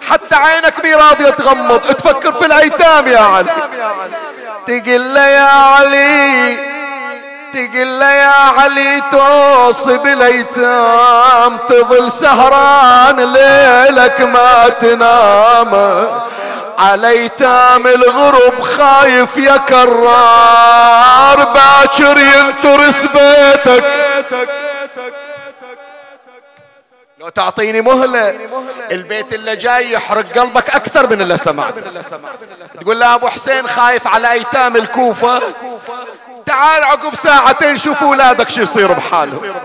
حتى 0.09 0.35
عينك 0.35 0.83
مي 0.85 0.93
راضية 0.95 1.29
تغمض 1.29 1.79
تفكر 1.79 2.31
في 2.33 2.45
الأيتام 2.45 3.07
يا 3.07 3.19
علي. 3.19 3.51
تقل 4.67 5.17
يا 5.17 5.49
علي 5.49 6.57
تقل 7.53 8.01
يا 8.01 8.33
علي 8.59 9.01
توصي 9.11 9.97
بالايتام 9.97 11.57
تظل 11.69 12.11
سهران 12.11 13.33
ليلك 13.33 14.21
ما 14.21 14.69
تنام. 14.81 15.71
على 16.79 17.07
أيتام 17.09 17.87
الغرب 17.87 18.61
خايف 18.61 19.37
يا 19.37 19.57
كرار 19.57 21.37
باكر 21.53 22.17
ينترس 22.19 23.01
بيتك. 23.13 23.83
لو 27.21 27.29
تعطيني 27.29 27.81
مهلة 27.81 28.35
البيت 28.91 29.33
اللي 29.33 29.55
جاي 29.55 29.91
يحرق 29.91 30.39
قلبك 30.39 30.69
أكثر 30.69 31.09
من 31.09 31.21
اللي 31.21 31.37
سمعت 31.37 31.73
تقول 32.81 32.99
له 32.99 33.15
أبو 33.15 33.27
حسين 33.27 33.67
خايف 33.67 34.07
على 34.07 34.31
أيتام 34.31 34.75
الكوفة. 34.75 35.41
تعال 36.45 36.83
عقب 36.83 37.15
ساعتين 37.15 37.77
شوف 37.77 38.03
أولادك 38.03 38.49
شو 38.49 38.61
يصير 38.61 38.91
بحالهم. 38.91 39.55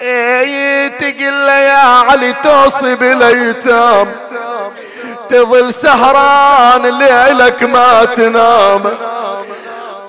إيه 0.00 0.88
تقل 0.88 1.48
يا 1.48 1.78
علي 1.78 2.32
توصي 2.32 2.94
بالأيتام. 2.94 4.12
تظل 5.28 5.72
سهران 5.72 6.98
ليلك 6.98 7.62
ما 7.62 8.04
تنام. 8.04 8.98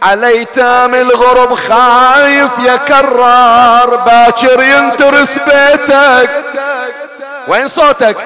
على 0.04 0.28
ايتام 0.28 0.96
الغرب 0.96 1.54
خايف 1.56 2.52
يا 2.60 2.76
كرار 2.76 3.96
باكر 3.96 4.64
ينترس 4.64 5.38
بيتك. 5.38 6.30
وين 7.48 7.68
صوتك؟ 7.68 8.18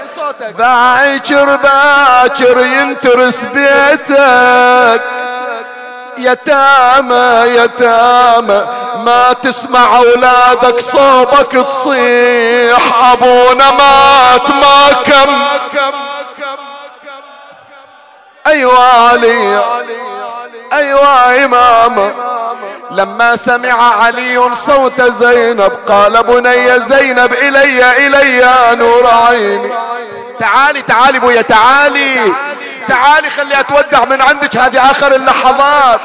باكر 0.57 1.55
باكر 1.55 2.65
ينترس 2.65 3.43
بيتك. 3.43 5.01
يتامى 6.17 7.55
يتامى 7.55 8.65
ما 9.05 9.33
تسمع 9.33 9.97
أولادك 9.97 10.79
صوبك 10.79 11.51
تصيح. 11.67 13.11
أبونا 13.11 13.71
مات 13.71 14.49
ما 14.49 14.93
كم. 15.05 15.43
أيوه 18.47 19.09
علي. 19.09 19.61
أيوه 20.73 21.45
امام 21.45 22.13
لما 22.91 23.35
سمع 23.35 24.03
علي 24.03 24.55
صوت 24.55 25.01
زينب 25.01 25.71
قال 25.87 26.23
بني 26.23 26.79
زينب 26.79 27.33
إلي 27.33 28.07
إلي 28.07 28.75
نور 28.75 29.07
عيني. 29.07 29.71
تعالي 30.39 30.81
تعالي 30.81 31.19
بويا 31.19 31.41
تعالي. 31.41 32.33
تعالي 32.87 33.29
خلي 33.29 33.59
أتودع 33.59 34.05
من 34.05 34.21
عندك 34.21 34.57
هذه 34.57 34.91
آخر 34.91 35.15
اللحظات. 35.15 35.99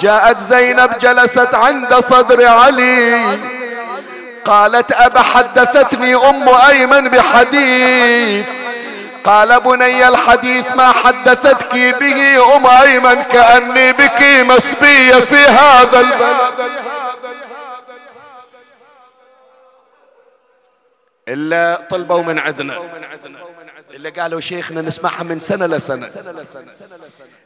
جاءت 0.00 0.40
زينب 0.40 0.98
جلست 0.98 1.54
عند 1.54 1.94
صدر 1.94 2.46
علي. 2.46 3.38
قالت 4.44 4.92
ابا 4.92 5.22
حدثتني 5.22 6.14
أم 6.14 6.48
أيمن 6.48 7.08
بحديث. 7.08 8.46
قال 9.24 9.60
بني 9.60 10.08
الحديث 10.08 10.72
ما 10.72 10.92
حدثتك 10.92 11.74
به 11.74 12.56
ام 12.56 12.66
ايمن 12.66 13.22
كأني 13.22 13.92
بك 13.92 14.22
مسبيه 14.22 15.14
في 15.14 15.36
هذا 15.36 16.00
البلد. 16.00 16.70
إلا 21.28 21.86
طلبوا 21.90 22.22
من 22.22 22.38
عندنا 22.38 22.82
اللي 23.90 24.10
قالوا 24.10 24.40
شيخنا 24.40 24.80
نسمعها 24.82 25.22
من 25.22 25.38
سنة 25.38 25.66
لسنة. 25.66 26.08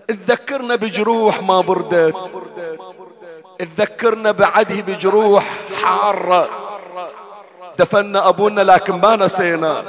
تذكرنا 0.09 0.75
بجروح 0.77 1.43
ما 1.43 1.61
بردت. 1.61 2.17
تذكرنا 3.59 4.31
بعده 4.31 4.81
بجروح 4.81 5.45
حارة. 5.83 6.64
دفنا 7.79 8.29
أبونا 8.29 8.61
لكن 8.61 9.01
ما 9.01 9.17
نسينا. 9.17 9.85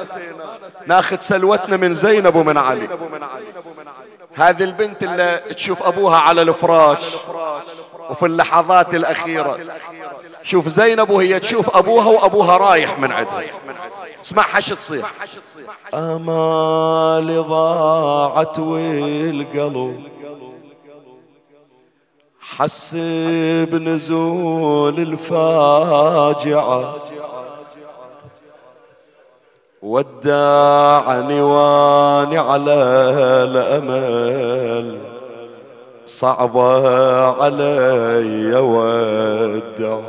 ناخذ 0.88 1.20
سلوتنا 1.20 1.78
من 1.78 1.94
زينب 1.94 2.36
ومن 2.36 2.58
علي. 2.58 2.90
هذه 4.34 4.64
البنت 4.64 5.04
اللي 5.04 5.42
تشوف 5.56 5.84
أبوها 5.84 6.18
على 6.18 6.42
الفراش 6.42 7.04
وفي 8.10 8.26
اللحظات 8.26 8.96
الأخيرة. 8.96 9.60
شوف 10.44 10.68
زينب 10.68 11.10
وهي 11.10 11.40
تشوف 11.40 11.78
أبوها 11.78 12.08
وأبوها 12.08 12.58
رايح 12.58 13.00
من 13.00 13.12
عندها. 13.12 13.44
اسمع 14.24 14.44
حش 14.44 14.70
تصيح. 14.70 15.12
امالي 15.94 17.38
ضاعت 17.38 18.60
والقلب 18.60 20.04
حس 22.40 22.96
بنزول 23.72 25.00
الفاجعة. 25.00 26.96
ودعني 29.86 31.42
واني 31.42 32.38
على 32.38 32.74
الأمل 33.50 34.98
صعبة 36.06 36.88
علي 37.44 38.56
ودع 38.56 40.00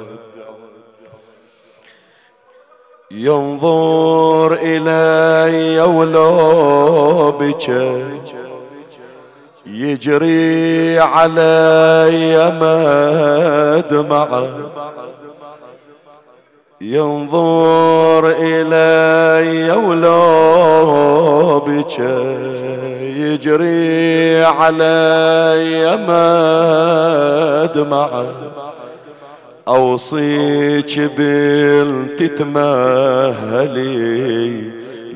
ينظر 3.11 4.59
إلي 4.62 5.81
ولو 5.81 7.33
بكى 7.33 8.05
يجري 9.66 10.99
علي 10.99 12.53
مدمعه 13.81 14.49
ينظر 16.81 18.35
إلي 18.39 19.72
ولو 19.72 21.61
بكى 21.61 22.37
يجري 23.01 24.45
علي 24.45 25.97
مدمعه 27.66 28.27
أوصيك 29.68 30.99
بنت 30.99 32.22
تمهلي 32.22 33.77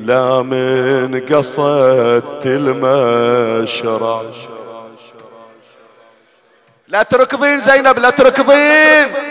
لا 0.05 0.41
من 0.41 1.21
قصدت 1.29 2.45
المشرع. 2.45 4.21
لا 6.87 7.03
تركضين 7.03 7.59
زينب 7.59 7.99
لا 7.99 8.09
تركضين. 8.09 9.30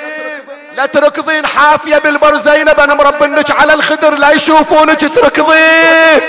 لا 0.81 0.87
تركضين 0.87 1.47
حافية 1.47 1.99
بالبر 1.99 2.39
زينب. 2.39 2.81
أنا 2.81 2.95
مربنك 2.95 3.51
على 3.51 3.75
الخدر 3.75 4.15
لا 4.15 4.31
يشوفونك 4.31 5.01
تركضين. 5.01 6.21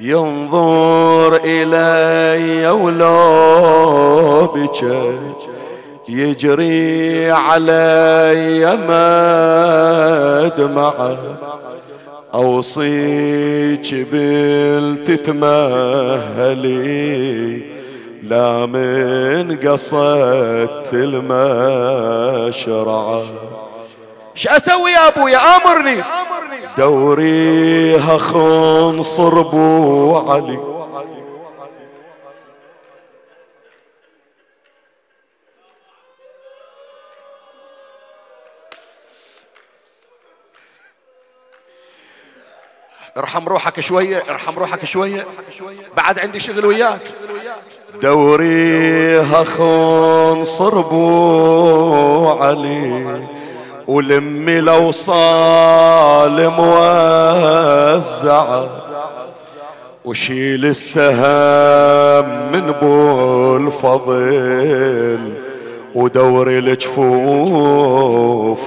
ينظر 0.00 1.40
إلي 1.44 2.68
ولو 2.68 4.46
بجج 4.46 5.48
يجري 6.08 7.30
علي 7.30 8.76
مدمعه 10.56 11.18
أوصيك 12.34 13.94
بنت 13.94 15.10
تمهلي. 15.10 16.70
لا 18.30 18.66
من 18.66 19.56
قصدت 19.56 20.90
المشرعة 20.92 22.50
إيش 24.36 24.48
أسوي 24.48 24.92
يا 24.92 25.08
ابويا 25.08 25.38
آمرني. 25.38 26.02
دوريها 26.78 28.18
خنصر 28.18 29.42
بو 29.42 30.16
علي. 30.16 30.69
ارحم 43.20 43.48
روحك 43.48 43.80
شوية 43.80 44.22
ارحم 44.30 44.58
روحك 44.58 44.84
شوية. 44.84 45.26
بعد 45.96 46.18
عندي 46.18 46.40
شغل 46.40 46.66
وياك. 46.66 47.00
دوريها 48.02 49.44
خون 49.44 50.44
صربو 50.44 52.28
علي 52.28 53.26
ولمي 53.86 54.60
لو 54.60 54.90
صال 54.92 56.48
موزعة 56.48 58.00
وشيل 60.04 60.66
السهام 60.66 62.52
من 62.52 62.72
بو 62.82 63.56
الفضل 63.56 65.32
ودوري 65.94 66.58
الجفوف 66.58 67.88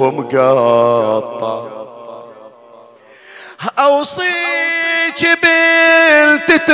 مقطع. 0.02 1.73
أوصيك 3.80 5.28
بنت 5.44 6.72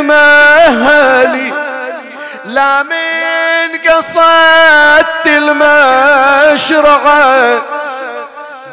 لا 2.46 2.84
من 2.84 3.78
قصدت 3.90 5.26
المشرعة. 5.26 7.00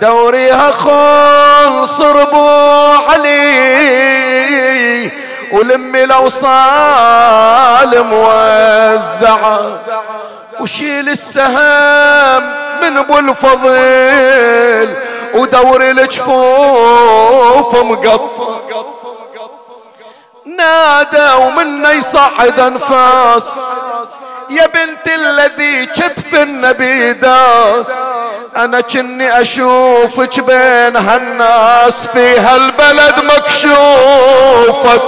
دوريها 0.03 0.71
خلص 0.71 2.01
ربوع 2.01 3.11
علي 3.13 5.11
ولمي 5.53 6.05
الاوصال 6.05 8.03
موزعة 8.03 9.71
وشيل 10.61 11.09
السهام 11.09 12.55
من 12.83 12.97
أبو 12.97 13.19
الفضل 13.19 14.95
ودور 15.37 15.83
الجفوف 15.91 17.75
مقطع 17.75 18.57
نادى 20.45 21.33
ومنا 21.33 21.93
يصعد 21.93 22.61
انفاس. 22.61 23.51
يا 24.51 24.67
بنت 24.67 25.09
الذي 25.09 25.87
كتف 25.87 26.35
النبي 26.35 27.13
داس. 27.13 27.91
أنا 28.57 28.81
كني 28.81 29.41
أشوفك 29.41 30.41
بين 30.41 30.97
هالناس 30.97 32.07
في 32.07 32.39
هالبلد 32.39 33.25
مكشوفة 33.25 35.01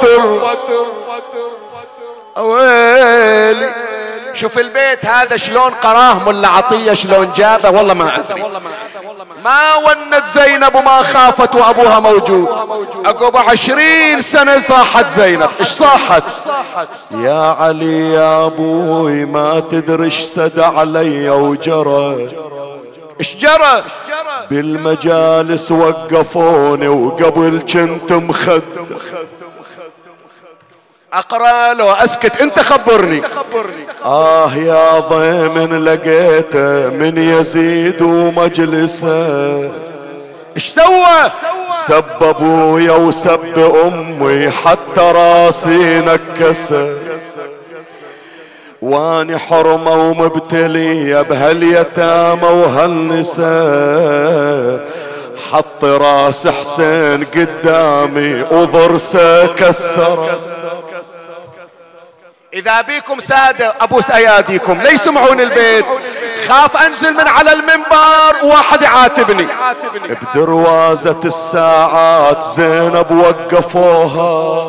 ويلي 2.36 3.72
شوف 4.40 4.58
البيت 4.58 5.06
هذا 5.06 5.36
شلون 5.36 5.70
قراه 5.70 6.28
ملا 6.28 6.48
عطية 6.48 6.94
شلون 6.94 7.32
جابه 7.36 7.70
والله 7.70 7.94
ما 7.94 8.18
أدري. 8.18 8.42
ما 9.44 9.74
ونت 9.74 10.24
زينب 10.34 10.74
وما 10.74 11.02
خافت 11.02 11.54
وأبوها 11.54 12.00
موجود. 12.00 12.48
عقب 13.06 13.36
عشرين 13.36 14.20
سنة 14.20 14.60
صاحت 14.60 15.08
زينب. 15.08 15.50
إيش 15.60 15.68
صاحت؟ 15.68 16.22
يا 17.10 17.56
علي 17.60 18.12
يا 18.12 18.46
أبوي 18.46 19.24
ما 19.24 19.60
تدري 19.60 20.10
سد 20.10 20.60
علي 20.60 21.30
وجرى. 21.30 22.28
إيش 23.20 23.36
جرى؟ 23.36 23.84
بالمجالس 24.50 25.72
وقفوني 25.72 26.88
وقبل 26.88 27.62
كنت 27.72 28.12
مخد. 28.12 28.62
أقرأ 31.12 31.74
له 31.74 32.04
اسكت 32.04 32.40
أنت 32.40 32.58
خبرني. 32.58 33.22
آه 34.04 34.54
يا 34.54 35.00
ضيمن 35.00 35.84
لقيته 35.84 36.88
من 36.88 37.18
يزيد 37.18 38.02
ومجلسه 38.02 39.70
إيش 40.56 40.68
سوى؟ 40.68 41.30
سب 41.86 42.04
أبويا 42.20 42.92
وسب 42.92 43.74
أمي 43.84 44.50
حتى 44.50 45.00
راسي 45.00 46.00
نكسه. 46.00 46.94
واني 48.82 49.38
حرمة 49.38 49.94
ومبتلية 49.94 51.22
بهاليتامى 51.22 52.48
وهالنساء. 52.48 53.48
حط 55.52 55.84
راس 55.84 56.48
حسين 56.48 57.24
قدامي 57.24 58.42
وضرسه 58.42 59.46
كسر 59.46 60.38
إذا 62.54 62.80
بيكم 62.80 63.20
سادة 63.20 63.74
ابوس 63.80 64.10
اياديكم 64.10 64.82
لا 64.82 64.90
يسمعون 64.90 65.40
البيت. 65.40 65.84
خاف 66.48 66.76
أنزل 66.76 67.14
من 67.14 67.28
على 67.28 67.52
المنبر 67.52 68.44
وواحد 68.44 68.82
يعاتبني. 68.82 69.46
بدروازة 70.34 71.20
الساعات 71.24 72.42
زينب 72.42 73.10
وقفوها. 73.10 74.68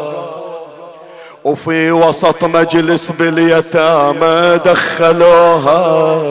وفي 1.43 1.91
وسط 1.91 2.43
مجلس 2.43 3.11
باليتامى 3.11 4.59
دخلوها. 4.65 6.21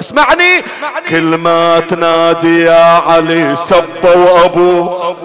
اسمعني. 0.00 0.64
كل 1.08 1.22
ما 1.22 1.80
تنادي 1.80 2.62
يا 2.62 3.02
علي 3.06 3.56
سبوا 3.56 4.44
ابوه 4.44 5.16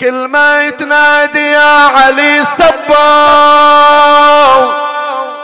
كل 0.00 0.28
ما 0.28 0.64
يتنادي 0.64 1.52
يا 1.52 1.86
علي 1.86 2.44
صبوا 2.44 2.96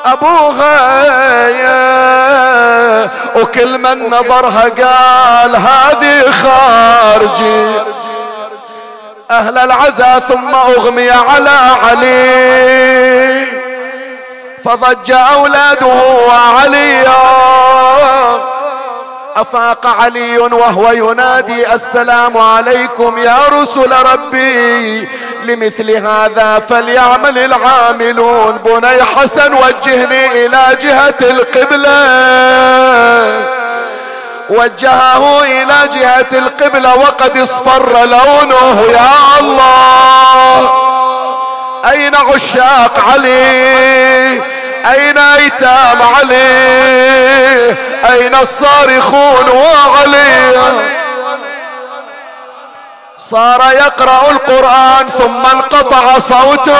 ابوها 0.04 1.48
يا 1.48 3.10
وكل 3.36 3.78
من 3.78 4.10
نظرها 4.10 4.62
قال 4.62 5.56
هذه 5.56 6.30
خارجي. 6.30 7.80
أهل 9.30 9.58
العزاء 9.58 10.18
ثم 10.18 10.54
أغمي 10.54 11.10
على 11.10 11.58
علي. 11.82 13.46
فضج 14.64 15.12
أولاده 15.12 15.86
وعليا 16.28 17.16
أفاق 19.36 19.86
علي 19.86 20.38
وهو 20.38 20.90
ينادي 20.90 21.74
السلام 21.74 22.38
عليكم 22.38 23.18
يا 23.18 23.38
رسل 23.52 23.92
ربي 23.92 25.08
لمثل 25.44 25.90
هذا 25.90 26.62
فليعمل 26.68 27.38
العاملون 27.38 28.58
بني 28.64 29.02
حسن 29.04 29.54
وجهني 29.54 30.46
إلى 30.46 30.62
جهة 30.80 31.14
القبلة 31.20 31.96
وجهه 34.50 35.42
إلى 35.42 35.88
جهة 35.92 36.38
القبلة 36.38 36.96
وقد 36.96 37.38
اصفر 37.38 38.04
لونه 38.04 38.82
يا 38.92 39.40
الله 39.40 40.70
أين 41.90 42.14
عشاق 42.14 42.98
علي 43.08 44.55
أين 44.92 45.18
إيتام 45.18 46.02
علي؟ 46.02 47.76
أين 48.10 48.34
الصارخون 48.34 49.48
وعلي؟ 49.48 50.52
صار 53.18 53.62
يقرأ 53.72 54.30
القرآن 54.30 55.08
ثم 55.18 55.46
انقطع 55.46 56.18
صوته. 56.18 56.76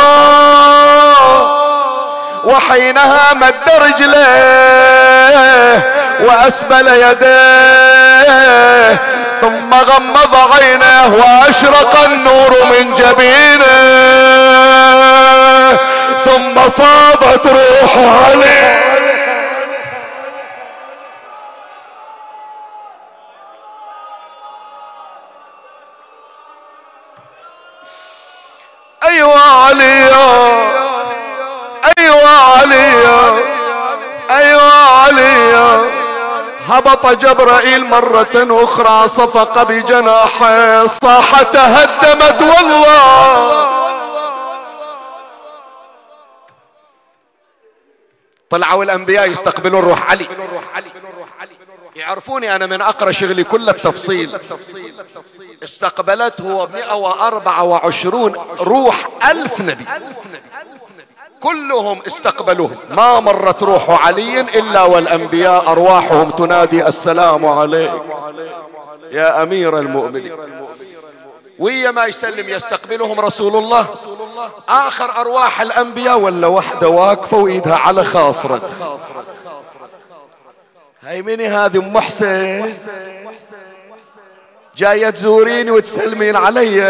وحينها 2.45 3.35
مد 3.35 3.71
رجليه 3.83 5.27
وأسبل 6.21 6.89
يديه. 6.89 8.37
ثم 9.41 9.75
غمض 9.75 10.37
عينه 10.53 11.15
وأشرق 11.15 12.05
النور 12.05 12.65
من 12.71 12.95
جبينه. 12.95 14.46
فاضت 16.71 17.47
روحه 17.47 18.25
عليه. 18.31 18.77
أيوه 29.05 29.41
علي 29.41 30.11
أيوه 31.99 32.29
علي 32.29 32.93
أيوه 34.31 34.73
علي 34.73 35.57
هبط 36.69 37.07
جبرائيل 37.07 37.85
مرة 37.87 38.29
أخرى 38.65 39.09
صفق 39.09 39.63
بجناحه 39.63 40.87
صاح 40.87 41.43
تهدمت 41.43 42.43
والله. 42.43 43.86
طلعوا 48.57 48.85
الأنبياء 48.85 49.31
يستقبلون 49.31 49.81
روح 49.81 50.11
علي. 50.11 50.27
يعرفوني 51.97 52.57
أنا 52.57 52.67
من 52.67 52.81
أقرأ 52.81 53.11
شغلي 53.11 53.45
كل 53.45 53.69
التفصيل. 53.69 54.39
استقبلته 55.63 56.69
124 56.75 58.33
روح 58.61 59.09
ألف 59.31 59.61
نبي. 59.61 59.85
كلهم 61.41 62.01
استقبلوه. 62.07 62.71
ما 62.91 63.21
مرت 63.21 63.63
روح 63.63 64.07
علي 64.07 64.41
إلا 64.41 64.83
والأنبياء 64.83 65.73
أرواحهم 65.73 66.31
تنادي 66.31 66.87
السلام 66.87 67.47
عليك. 67.47 67.93
يا 69.13 69.43
أمير 69.43 69.79
المؤمنين. 69.79 70.33
ويا 71.59 71.91
ما 71.91 72.05
يسلم 72.07 72.49
يستقبلهم 72.49 73.21
رسول 73.21 73.57
الله. 73.57 73.87
آخر 74.69 75.21
أرواح 75.21 75.61
الأنبياء 75.61 76.19
ولا 76.19 76.47
وحدة 76.47 76.89
واقفة 76.89 77.37
وإيدها 77.37 77.77
على 77.77 78.05
خاصرة. 78.05 78.61
هاي 81.03 81.23
مني 81.23 81.49
هذه 81.49 81.79
أم 81.79 81.93
محسن 81.93 82.75
جاية 84.77 85.11
تزوريني 85.11 85.71
وتسلمين 85.71 86.37
علي. 86.37 86.81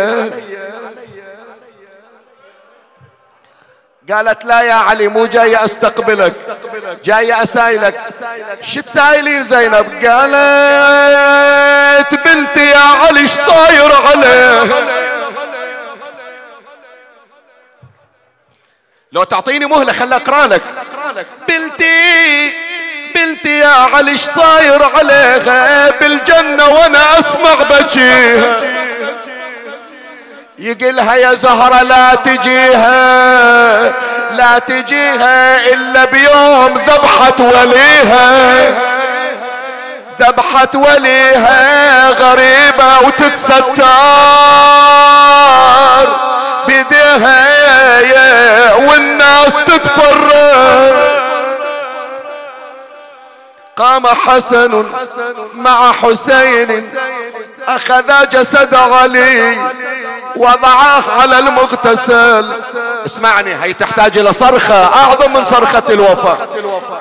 قالت 4.12 4.44
لا 4.44 4.61
يا 4.62 4.72
علي 4.74 5.09
مو 5.09 5.26
جاية 5.26 5.64
أستقبلك 5.64 6.32
جاية 7.04 7.42
أسايلك. 7.42 8.00
شو 8.61 8.80
تسايلين 8.80 9.44
زينب؟ 9.44 10.04
قالت 10.07 12.14
بنتي 12.28 12.70
يا 12.70 12.78
علي 12.78 13.20
إيش 13.20 13.30
صاير 13.30 13.92
عليه 14.07 14.62
لو 19.12 19.24
تعطيني 19.24 19.66
مهلة 19.66 19.92
خل 19.92 20.12
أقرأ 20.12 20.46
لك. 20.46 20.62
بنتي 21.48 22.52
بنتي 23.14 23.59
يا 23.59 23.68
علي 23.68 24.11
إيش 24.11 24.20
صاير 24.20 24.82
عليها؟ 24.82 25.90
بالجنة 25.90 26.68
وأنا 26.68 27.18
أسمع 27.18 27.54
بجيها 27.70 28.75
يقلها 30.59 31.14
يا 31.14 31.34
زهرة 31.34 31.82
لا 31.82 32.14
تجيها 32.14 33.92
لا 34.30 34.59
تجيها 34.59 35.66
إلا 35.68 36.04
بيوم 36.04 36.80
ذبحت 36.88 37.40
وليها. 37.40 38.68
ذبحت 40.20 40.76
وليها 40.76 42.11
غريبة 42.11 43.00
وتتستر. 43.07 43.84
بيديها 46.66 48.74
والناس 48.74 49.52
تتفرج. 49.66 50.94
قام 53.76 54.07
حسن 54.07 54.86
مع 55.54 55.92
حسين. 55.92 56.92
أخذ 57.68 58.28
جسد 58.28 58.74
علي 58.74 59.58
وضعاه 60.36 61.02
على 61.20 61.38
المغتسل. 61.38 62.52
اسمعني 63.06 63.54
هي 63.54 63.72
تحتاج 63.72 64.18
إلى 64.18 64.32
صرخة 64.32 64.84
أعظم 64.84 65.32
من 65.32 65.44
صرخة 65.44 65.82
الوفاة 65.90 66.38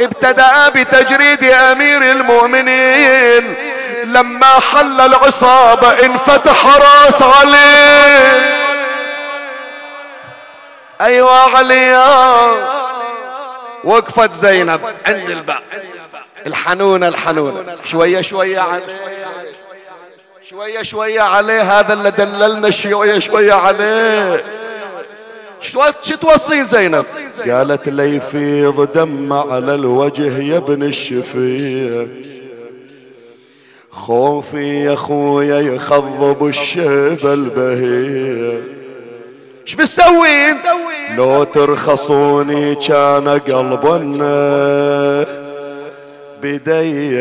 ابتدأ 0.02 0.70
بتجريد 0.70 1.44
أمير 1.44 2.12
المؤمنين. 2.12 3.56
لما 4.04 4.60
حل 4.60 5.02
العصابة 5.02 5.90
انفتح 5.90 6.66
رأس 6.66 7.22
علي. 7.22 8.56
أيوه 11.02 11.58
علي 11.58 11.96
وقفت 13.84 14.34
زينب 14.34 14.82
عند 15.08 15.30
الباب. 15.30 15.64
الحنونة 16.48 17.08
الحنونة. 17.08 17.78
شوية 17.86 18.22
شوية 18.22 18.60
عليه 18.60 19.06
شوية 20.50 20.82
شوية 20.82 21.22
عليه 21.22 21.80
هذا 21.80 21.94
اللي 21.94 22.12
دللنا 22.12 22.70
شوية 22.70 23.20
شوية 23.20 23.54
عليه. 23.54 24.44
شو 25.62 25.82
توصي 26.22 26.64
زينب؟ 26.64 27.06
قالت 27.48 27.90
لي 27.90 28.16
يفيض 28.16 28.92
دم 28.94 29.34
على 29.34 29.76
الوجه 29.76 30.38
يا 30.38 30.58
ابن 30.58 30.84
الشفيع. 30.84 32.08
خوفي 33.92 34.84
يا 34.84 34.96
خويا 34.96 35.60
يخضب 35.60 36.48
الشيب 36.48 37.26
البهيع. 37.26 38.60
إيش 39.68 39.76
بتسوين؟ 39.76 40.58
لو 41.18 41.44
ترخصوني 41.44 42.76
كان 42.76 43.28
قلبنا 43.30 44.26
بدي 46.46 47.18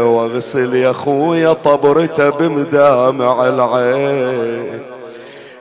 واغسل 0.00 0.74
يا 0.74 0.92
خويا 0.92 1.52
طبرته 1.52 2.30
بمدامع 2.30 3.46
العين. 3.46 4.82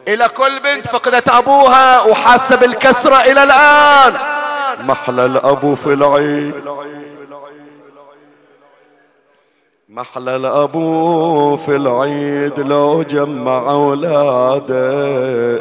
إلى 0.08 0.28
كل 0.28 0.60
بنت 0.64 0.88
فقدت 0.88 1.30
أبوها 1.30 2.02
وحاسة 2.02 2.56
بالكسرة 2.56 3.16
إلى 3.16 3.44
الآن. 3.44 4.14
محلى 4.88 5.26
الأبو 5.26 5.76
في 5.76 5.94
العيد. 5.94 6.54
محلى 9.90 10.36
الأبو 10.36 11.58
في 11.58 11.76
العيد 11.76 12.60
لو 12.60 13.04
جمع 13.04 13.70
أولاده 13.70 14.88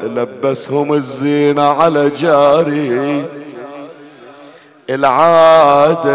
لبسهم 0.03 0.93
الزينة 0.93 1.63
على 1.63 2.11
جاري. 2.11 3.25
العادة 4.91 6.15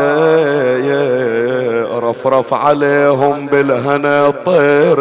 رفرف 1.99 2.53
عليهم 2.53 3.47
بالهنا 3.47 4.29
طير 4.29 4.97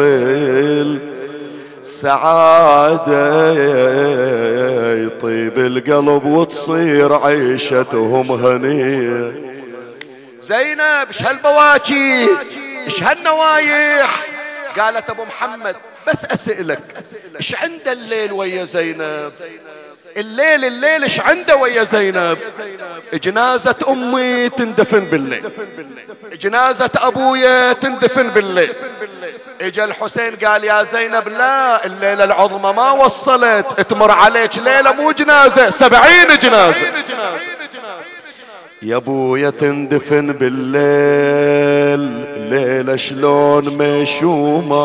السعادة 1.81 3.51
يطيب 4.93 5.59
القلب 5.59 6.25
وتصير 6.25 7.13
عيشتهم 7.13 8.31
هنية 8.31 9.51
زينب 10.41 11.07
إيش 11.07 11.21
هالبواكي؟ 11.23 12.27
إيش 12.85 13.03
هالنوايح؟ 13.03 14.25
قالت 14.79 15.09
أبو 15.09 15.23
محمد 15.23 15.75
بس 16.07 16.25
أسألك 16.25 17.03
إيش 17.35 17.55
عند 17.55 17.87
الليل 17.87 18.31
ويا 18.31 18.63
زينب؟ 18.63 19.31
الليل 20.17 20.65
الليل 20.65 21.03
إيش 21.03 21.19
عنده 21.19 21.55
ويا 21.55 21.83
زينب؟ 21.83 22.37
جنازة 23.13 23.75
أمي 23.89 24.49
تندفن 24.49 24.99
بالليل. 24.99 25.43
جنازة 26.33 26.89
أبويا 26.95 27.73
تندفن 27.73 28.29
بالليل. 28.29 28.73
إجا 29.61 29.83
الحسين 29.83 30.35
قال 30.35 30.63
يا 30.63 30.83
زينب 30.83 31.27
لا 31.27 31.85
الليلة 31.85 32.23
العظمى 32.23 32.73
ما 32.73 32.91
وصلت. 32.91 33.81
تمر 33.81 34.11
عليك 34.11 34.57
ليلة 34.57 34.91
مو 34.91 35.11
جنازة 35.11 35.69
سبعين 35.69 36.27
جنازة. 36.41 36.77
يا 38.81 38.95
أبويا 38.95 39.49
تندفن 39.49 40.31
بالليل. 40.31 42.01
ليلة 42.49 42.95
شلون 42.95 43.77
مشومة. 43.77 44.81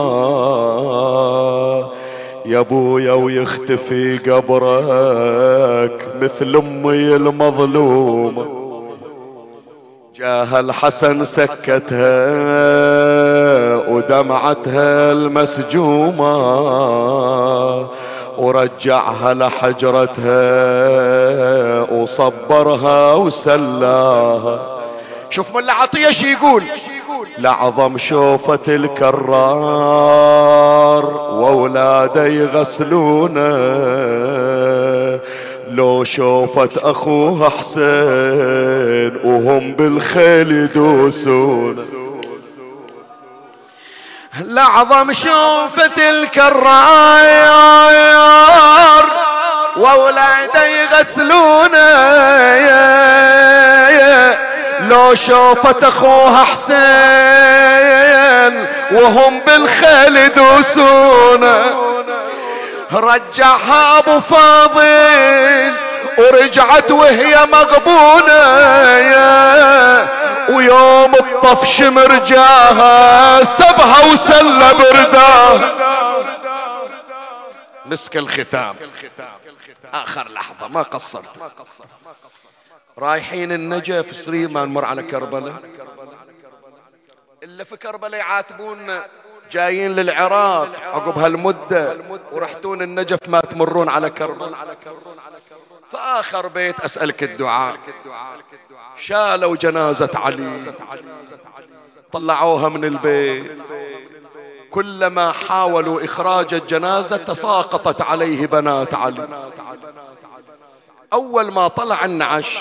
يا 2.46 2.60
ابويا 2.60 3.12
ويختفي 3.12 4.18
قبرك 4.18 6.08
مثل 6.20 6.56
أمي 6.56 7.16
المظلومة. 7.16 8.46
جاها 10.16 10.60
الحسن 10.60 11.24
سكتها 11.24 12.26
ودمعتها 13.88 15.12
المسجومة 15.12 16.36
ورجعها 18.38 19.34
لحجرتها 19.34 20.40
وصبرها 21.92 23.14
وسلاها. 23.14 24.60
شوف 25.30 25.56
ملا 25.56 25.72
عطية 25.72 26.10
شي 26.10 26.32
يقول. 26.32 26.62
لعظم 27.38 27.98
شوفة 27.98 28.60
الكرار 28.68 29.16
واولاده 31.14 32.26
يغسلونه 32.26 33.40
لو 35.70 36.04
شوفت 36.04 36.78
أخوها 36.78 37.48
حسين 37.48 39.16
وهم 39.24 39.72
بالخيل 39.72 40.52
يدوسون. 40.52 41.76
لعظم 44.44 45.12
شوفة 45.12 46.10
الكرار 46.10 47.46
واولاده 49.76 50.66
يغسلونه 50.66 51.76
لو 54.96 55.14
شوفت 55.14 55.84
اخوها 55.84 56.44
حسين 56.44 56.76
وهم 58.92 59.40
بالخيل 59.40 60.16
يدوسونه 60.16 61.86
رجعها 62.92 63.98
أبو 63.98 64.20
فاضل 64.20 65.74
ورجعت 66.18 66.90
وهي 66.90 67.46
مغبونة 67.46 68.42
ويوم 70.48 71.14
الطفش 71.14 71.82
مرجاها 71.82 73.44
سبها 73.44 74.04
وسل 74.12 74.74
برداها. 74.78 75.72
مسك 77.86 78.16
الختام. 78.16 78.76
آخر 79.94 80.28
لحظة 80.28 80.68
ما 80.68 80.82
قصرت. 80.82 81.38
رايحين 82.98 83.52
النجف 83.52 84.16
سريما 84.16 84.64
نمر 84.64 84.84
على 84.84 85.02
كربلاء. 85.02 85.62
إلا 87.42 87.64
في 87.64 87.76
كربلاء 87.76 88.20
يعاتبونا 88.20 89.06
جايين 89.52 89.96
للعراق 89.96 90.68
عقب 90.82 91.18
هالمدة 91.18 91.96
ورحتون 92.32 92.82
النجف 92.82 93.18
ما 93.28 93.40
تمرون 93.40 93.88
على 93.88 94.10
كربلاء. 94.10 94.76
فآخر 95.90 96.48
بيت 96.48 96.80
أسألك 96.80 97.22
الدعاء. 97.22 97.76
شالوا 98.98 99.56
جنازة 99.56 100.10
علي. 100.14 100.74
طلعوها 102.12 102.68
من 102.68 102.84
البيت. 102.84 103.52
كلما 104.70 105.32
حاولوا 105.32 106.04
إخراج 106.04 106.54
الجنازة 106.54 107.16
تساقطت 107.16 108.00
عليه 108.02 108.46
بنات 108.46 108.94
علي. 108.94 109.52
أول 111.12 111.52
ما 111.52 111.68
طلع 111.68 112.04
النعش 112.04 112.58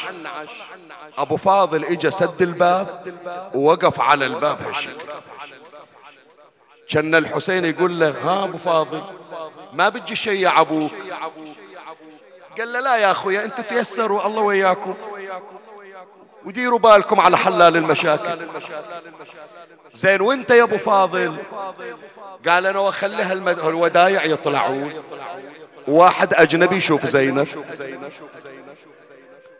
أبو 1.17 1.37
فاضل 1.37 1.85
إجا 1.85 2.09
سد 2.09 2.41
الباب 2.41 3.13
ووقف 3.55 4.01
على 4.01 4.25
الباب 4.25 4.61
هالشكل. 4.61 5.05
كان 6.89 7.15
الحسين 7.15 7.65
يقول 7.65 7.99
له 7.99 8.09
ها 8.09 8.43
أبو 8.43 8.57
فاضل 8.57 9.01
ما 9.73 9.89
بتجي 9.89 10.15
شيع 10.15 10.61
أبوك 10.61 10.91
قال 12.57 12.73
له 12.73 12.79
لا 12.79 12.95
يا 12.95 13.11
أخويا 13.11 13.45
أنتم 13.45 13.63
تيسروا 13.63 14.25
الله 14.25 14.41
وياكم 14.41 14.95
وديروا 16.45 16.79
بالكم 16.79 17.19
على 17.19 17.37
حلال 17.37 17.77
المشاكل. 17.77 18.47
زين 19.93 20.21
وأنت 20.21 20.51
يا 20.51 20.63
أبو 20.63 20.77
فاضل؟ 20.77 21.37
قال 22.47 22.65
أنا 22.65 22.79
وأخليها 22.79 23.33
الودايع 23.33 24.23
يطلعون. 24.23 25.03
واحد 25.87 26.33
أجنبي 26.33 26.75
يشوف 26.75 27.05
زينب. 27.05 27.47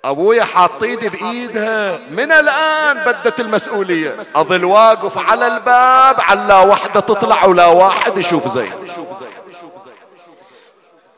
أبويا 0.06 0.44
حاط 0.44 0.84
ايدي 0.84 1.10
بإيدها. 1.10 1.98
من 2.10 2.32
الآن 2.32 3.06
بدت 3.06 3.40
المسؤولية. 3.40 4.16
أظل 4.36 4.66
واقف 4.66 5.18
على 5.18 5.48
الباب 5.48 6.16
على 6.20 6.48
لا 6.48 6.60
وحدة 6.60 7.00
تطلع 7.00 7.46
ولا 7.46 7.66
واحد 7.66 8.18
يشوف 8.18 8.48
زين 8.48 8.74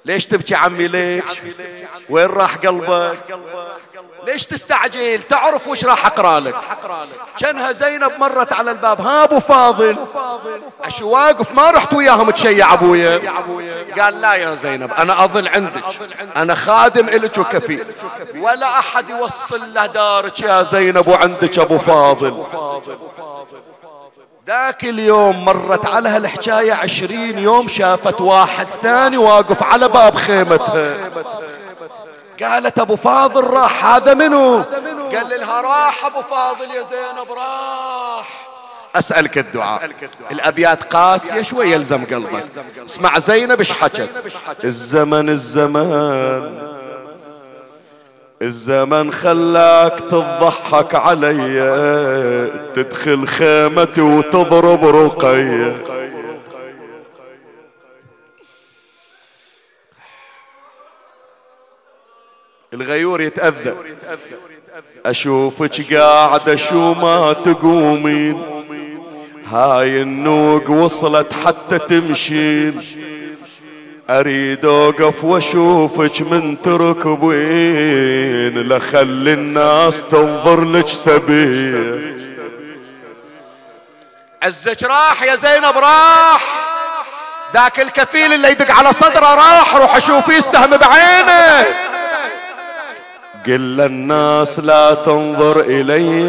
ليش 0.05 0.25
تبكي 0.25 0.55
عمي؟ 0.55 0.87
ليش؟ 0.87 1.23
وين 2.09 2.25
راح 2.25 2.55
قلبك؟ 2.55 3.17
ليش 4.25 4.45
تستعجل؟ 4.45 5.23
تعرف 5.23 5.67
وش 5.67 5.85
راح 5.85 6.05
أقرأ 6.05 6.39
لك. 6.39 6.55
كانها 7.39 7.71
زينب 7.71 8.11
مرت 8.19 8.53
على 8.53 8.71
الباب. 8.71 9.01
ها 9.01 9.23
أبو 9.23 9.39
فاضل. 9.39 9.97
اشو 10.83 11.09
واقف 11.09 11.51
ما 11.51 11.71
رحت 11.71 11.93
وياهم 11.93 12.29
تشيع 12.29 12.73
أبويا. 12.73 13.33
قال 13.99 14.21
لا 14.21 14.33
يا 14.33 14.55
زينب 14.55 14.93
أنا 14.93 15.23
أظل 15.23 15.47
عندك. 15.47 15.83
أنا 16.35 16.55
خادم 16.55 17.09
إلك 17.09 17.37
وكفيل 17.37 17.85
ولا 18.35 18.79
أحد 18.79 19.09
يوصل 19.09 19.73
له 19.73 19.85
دارك 19.85 20.39
يا 20.39 20.63
زينب 20.63 21.07
وعندك 21.07 21.59
أبو 21.59 21.77
فاضل. 21.77 22.43
ذاك 24.47 24.83
اليوم 24.83 25.45
مرت 25.45 25.85
على 25.85 26.09
هالحكاية 26.09 26.73
عشرين 26.73 27.39
يوم 27.39 27.67
شافت 27.67 28.21
واحد 28.21 28.67
ثاني 28.81 29.17
واقف 29.17 29.63
على 29.63 29.87
باب 29.87 30.15
خيمتها. 30.15 31.11
قالت 32.43 32.79
أبو 32.79 32.95
فاضل 32.95 33.43
راح 33.43 33.85
هذا 33.85 34.13
منو؟ 34.13 34.61
قال 35.15 35.29
لها 35.39 35.61
راح 35.61 36.05
أبو 36.05 36.21
فاضل 36.21 36.71
يا 36.77 36.83
زينب 36.83 37.31
راح. 37.31 38.47
أسألك 38.95 39.37
الدعاء. 39.37 39.89
الأبيات 40.31 40.83
قاسية 40.93 41.41
شوي 41.41 41.71
يلزم 41.71 42.05
قلبك. 42.05 42.45
اسمع 42.85 43.19
زينب 43.19 43.59
إيش 43.59 43.71
حكت؟ 43.71 44.09
الزمن 44.63 45.29
الزمان 45.29 46.67
الزمن 48.41 49.13
خلاك 49.13 49.99
تضحك 49.99 50.95
علي 50.95 52.51
تدخل 52.75 53.27
خيمتي 53.27 54.01
وتضرب 54.01 54.85
رقية 54.85 55.96
الغيور 62.73 63.21
يتأذى. 63.21 63.73
أشوفك 65.05 65.93
قاعدة 65.93 66.55
شو 66.55 66.93
ما 66.93 67.33
تقومين. 67.33 68.63
هاي 69.51 70.01
النوق 70.01 70.69
وصلت 70.69 71.33
حتى 71.45 71.79
تمشين. 71.79 72.81
أريد 74.09 74.65
أوقف 74.65 75.23
واشوفك 75.23 76.21
من 76.21 76.61
تركبين. 76.61 78.59
لخلي 78.69 79.33
الناس 79.33 80.03
تنظر 80.03 80.63
لك 80.63 80.87
سبيل. 80.87 82.17
عزك 84.43 84.83
راح 84.83 85.23
يا 85.23 85.35
زينب 85.35 85.77
راح. 85.77 86.43
ذاك 87.53 87.79
الكفيل 87.79 88.33
اللي 88.33 88.51
يدق 88.51 88.71
على 88.71 88.93
صدره 88.93 89.35
راح. 89.35 89.75
روح 89.75 89.95
اشوفيه 89.95 90.37
السهم 90.37 90.77
بعينه. 90.77 91.86
قل 93.47 93.77
للناس 93.77 94.59
لا 94.59 94.93
تنظر 94.93 95.59
إلي. 95.59 96.27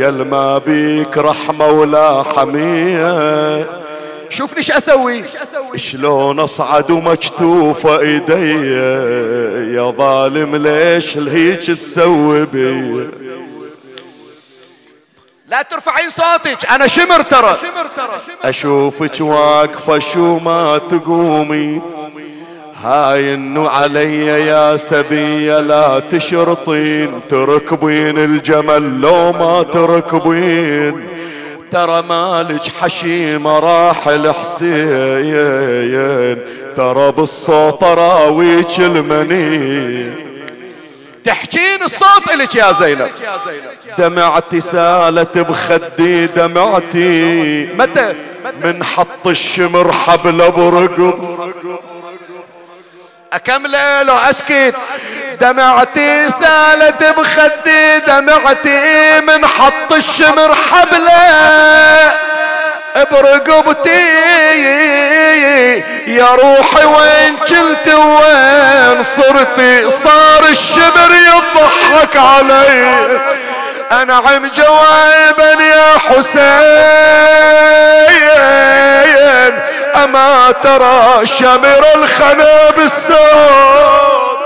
يا 0.00 0.10
ما 0.10 0.58
بيك 0.58 1.18
رحمة 1.18 1.66
ولا 1.66 2.22
حمية. 2.22 3.66
شوفني 4.28 4.58
إيش 4.58 4.70
أسوي. 4.70 5.24
شلون 5.76 6.40
أصعد 6.40 6.90
ومكتوفة 6.90 8.00
إيدي. 8.00 8.76
يا 9.74 9.90
ظالم 9.90 10.56
ليش 10.56 11.16
الهيج 11.16 11.74
تسوي 11.74 12.46
بي؟ 12.46 13.06
لا 15.48 15.62
ترفعين 15.62 16.10
صوتك 16.10 16.70
أنا 16.70 16.86
شمر 16.86 17.22
ترى. 17.22 17.56
أشوفك 18.42 19.20
واقفة 19.20 19.98
شو 19.98 20.38
ما 20.38 20.78
تقومي. 20.78 21.82
هاي 22.84 23.34
إنه 23.34 23.68
علي 23.68 24.26
يا 24.26 24.76
سبية 24.76 25.58
لا 25.58 25.98
تشرطين 25.98 27.20
تركبين 27.28 28.18
الجمل 28.18 29.00
لو 29.00 29.32
ما 29.32 29.62
تركبين 29.62 31.08
ترى 31.70 32.02
مالك 32.02 32.62
حشيمة 32.80 33.58
راح 33.58 34.08
الحسين. 34.08 35.36
ترى 36.76 37.12
بالصوت 37.12 37.84
راويك 37.84 38.78
المنين. 38.78 40.14
تحجين 41.24 41.82
الصوت 41.82 42.30
إلك 42.34 42.54
يا 42.54 42.72
زينب. 42.72 43.10
دمعتي 43.98 44.60
سالت 44.60 45.38
بخدي 45.38 46.26
دمعتي. 46.26 47.66
متى؟ 47.78 48.14
من 48.64 48.84
حط 48.84 49.26
الشمر 49.26 49.92
حبل 49.92 50.50
برقب 50.50 51.38
اكمله 53.32 54.02
لو 54.02 54.16
أسكت؟ 54.18 54.74
دمعتي 55.40 56.30
سالت 56.30 57.02
بخدي 57.02 57.98
دمعتي 57.98 59.20
من 59.20 59.46
حط 59.46 59.92
الشمر 59.92 60.54
حبله 60.54 62.12
برقبتي 63.10 64.06
يا 66.06 66.34
روحي 66.34 66.84
وين 66.84 67.36
كنت 67.36 67.94
وين 67.94 69.02
صرتي 69.02 69.90
صار 69.90 70.44
الشمر 70.50 71.12
يضحك 71.12 72.16
علي. 72.16 73.20
أنا 73.92 74.14
عم 74.14 74.46
جوابا 74.46 75.62
يا 75.62 75.98
حسين. 75.98 76.46
اما 80.04 80.50
ترى 80.52 81.26
شمر 81.26 81.82
الخنا 81.96 82.70
بالسور 82.70 84.36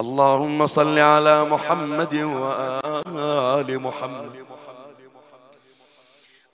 اللهم 0.00 0.66
صل 0.66 0.98
على 0.98 1.44
محمد 1.44 2.14
وآل 2.14 3.78
محمد. 3.78 4.44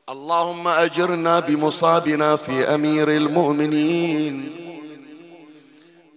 اللهم 0.09 0.69
أجرنا 0.69 1.41
بمصابنا 1.41 2.37
في 2.37 2.75
أمير 2.75 3.09
المؤمنين. 3.09 4.57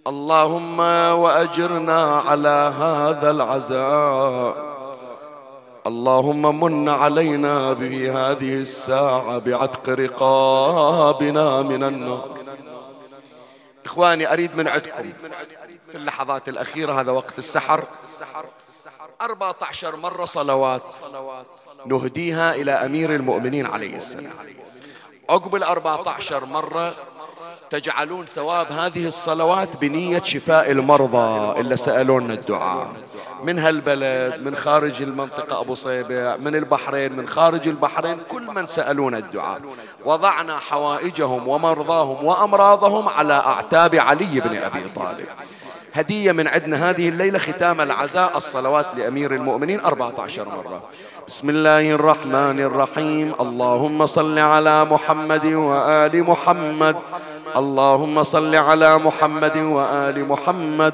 اللهم 0.08 0.80
وأجرنا 1.24 2.22
على 2.28 2.74
هذا 2.80 3.32
العزاء. 3.32 4.73
اللهم 5.88 6.60
من 6.60 6.90
علينا 6.90 7.74
بهذه 7.74 8.56
الساعة 8.56 9.40
بعتق 9.40 9.90
رقابنا 9.90 11.62
من 11.62 11.84
النار. 11.84 12.38
إخواني 13.86 14.34
أريد 14.34 14.56
من 14.56 14.68
عندكم 14.68 15.12
في 15.92 15.98
اللحظات 15.98 16.50
الأخيرة 16.50 17.02
هذا 17.02 17.12
وقت 17.12 17.40
السحر 17.40 17.84
14 19.22 19.96
مرة 19.96 20.26
صلوات 20.26 20.82
نهديها 21.86 22.56
إلى 22.56 22.72
أمير 22.72 23.16
المؤمنين 23.16 23.66
عليه 23.66 23.98
السلام. 23.98 24.34
عقب 25.30 25.56
14 25.64 26.46
مرة 26.46 26.96
تجعلون 27.70 28.26
ثواب 28.26 28.72
هذه 28.72 29.08
الصلوات 29.08 29.78
بنية 29.82 30.22
شفاء 30.24 30.72
المرضى 30.72 31.60
اللي 31.62 31.78
سألونا 31.78 32.34
الدعاء. 32.34 32.88
من 33.44 33.60
هالبلد 33.60 34.42
من 34.42 34.56
خارج 34.56 35.02
المنطقة 35.02 35.62
أبو 35.62 35.76
صيبع 35.76 36.36
من 36.36 36.56
البحرين 36.56 37.14
من 37.14 37.28
خارج 37.28 37.68
البحرين 37.68 38.18
كل 38.30 38.48
من 38.48 38.66
سألونا 38.68 39.18
الدعاء. 39.18 39.62
وضعنا 40.06 40.58
حوائجهم 40.58 41.48
ومرضاهم 41.48 42.26
وأمراضهم 42.26 43.10
على 43.10 43.34
أعتاب 43.34 43.96
علي 43.96 44.40
بن 44.40 44.56
أبي 44.56 44.84
طالب. 44.96 45.26
هدية 45.94 46.32
من 46.32 46.48
عندنا 46.48 46.90
هذه 46.90 47.10
الليلة 47.10 47.40
ختام 47.40 47.82
العزاء 47.82 48.38
الصلوات 48.38 48.96
لأمير 48.96 49.36
المؤمنين 49.36 49.80
14 49.80 50.46
مرة. 50.46 50.84
بسم 51.28 51.50
الله 51.50 51.92
الرحمن 51.92 52.60
الرحيم. 52.60 53.34
اللهم 53.42 54.06
صل 54.06 54.40
على 54.40 54.86
محمد 54.86 55.46
وآل 55.46 56.24
محمد. 56.24 56.96
اللهم 57.56 58.24
صل 58.24 58.56
على 58.56 58.98
محمد 58.98 59.58
وآل 59.58 60.28
محمد 60.28 60.94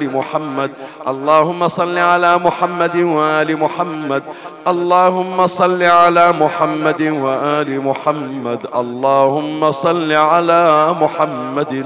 وآل 0.01 0.15
محمد. 0.15 0.71
اللهم 1.07 1.67
صل 1.67 1.97
على 1.97 2.37
محمد 2.37 2.95
وآل 2.95 3.57
محمد. 3.57 4.23
اللهم 4.67 5.47
صل 5.47 5.83
على 5.83 6.31
محمد 6.31 7.01
وآل 7.01 7.81
محمد. 7.81 8.59
اللهم 8.75 9.71
صل 9.71 10.11
على 10.11 10.95
محمد 11.01 11.85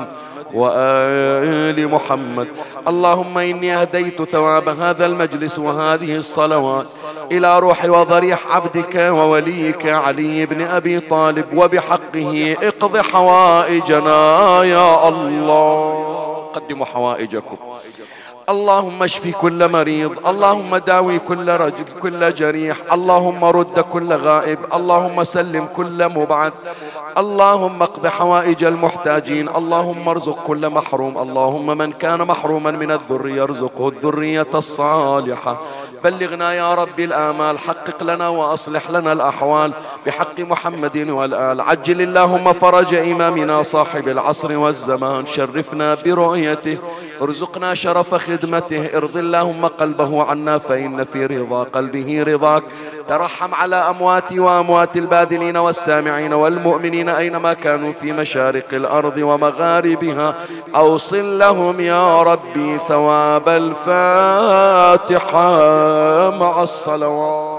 وآل 0.54 1.88
محمد. 1.88 2.48
اللهم 2.88 3.38
إني 3.38 3.76
أهديت 3.82 4.24
ثواب 4.24 4.70
هذا 4.70 5.06
المجلس 5.06 5.60
وهذه 5.60 6.16
الصلوات 6.16 6.86
إلى 7.32 7.60
روح 7.60 7.86
وضريح 7.86 8.40
عبدك 8.56 8.96
ووليك 8.96 9.86
علي 9.86 10.46
بن 10.46 10.62
أبي 10.62 11.00
طالب 11.00 11.46
وبحقه 11.56 12.56
اقض 12.64 12.98
حوائجنا 12.98 14.64
يا 14.64 15.10
الله. 15.10 16.06
قدموا 16.54 16.86
حوائجكم. 16.86 17.58
اللهم 18.50 19.04
اشفي 19.04 19.32
كل 19.32 19.70
مريض 19.72 20.28
اللهم 20.28 20.78
داوي 20.78 21.20
كل 21.20 21.50
رجل 21.50 21.86
كل 22.02 22.34
جريح 22.34 22.78
اللهم 22.94 23.46
رد 23.46 23.80
كل 23.80 24.14
غائب 24.14 24.60
اللهم 24.74 25.24
سلم 25.24 25.66
كل 25.66 26.10
مبعد 26.10 26.54
اللهم 27.18 27.82
اقض 27.82 28.08
حوائج 28.08 28.64
المحتاجين 28.64 29.50
اللهم 29.50 30.10
ارزق 30.10 30.44
كل 30.48 30.70
محروم 30.70 31.18
اللهم 31.18 31.78
من 31.78 31.92
كان 31.92 32.22
محروما 32.22 32.72
من 32.72 32.92
الذرية 32.92 33.44
ارزقه 33.44 33.88
الذرية 33.88 34.48
الصالحة. 34.54 35.62
بلغنا 36.04 36.54
يا 36.54 36.76
رب 36.76 37.00
الآمال 37.00 37.60
حقق 37.60 38.04
لنا 38.04 38.28
وأصلح 38.28 38.90
لنا 38.90 39.12
الأحوال 39.12 39.74
بحق 40.06 40.40
محمد 40.40 40.98
والآل. 40.98 41.62
عجل 41.62 42.02
اللهم 42.02 42.54
فرج 42.54 42.94
إمامنا 42.96 43.62
صاحب 43.62 44.08
العصر 44.08 44.58
والزمان 44.58 45.26
شرفنا 45.26 45.96
برؤيته 46.06 46.78
ارزقنا 47.22 47.74
شرف 47.74 48.14
خدمته 48.36 48.98
ارض 48.98 49.18
اللهم 49.18 49.66
قلبه 49.66 50.24
عنا 50.24 50.58
فإن 50.58 51.04
في 51.04 51.26
رضا 51.26 51.64
قلبه 51.64 52.24
رضاك. 52.24 52.64
ترحم 53.08 53.54
على 53.54 53.76
أمواتي 53.76 54.40
وأموات 54.40 54.98
الباذلين 54.98 55.58
والسامعين 55.58 56.34
والمؤمنين 56.34 57.10
أينما 57.10 57.54
كانوا 57.54 57.94
في 57.94 58.12
مشارق 58.12 58.74
الأرض 58.74 59.18
ومغاربها. 59.18 60.36
أوصل 60.76 61.40
لهم 61.40 61.80
يا 61.80 62.24
ربي 62.24 62.80
ثواب 62.88 63.50
الفاتحة 63.50 65.50
مع 66.40 66.64
الصلوات. 66.64 67.55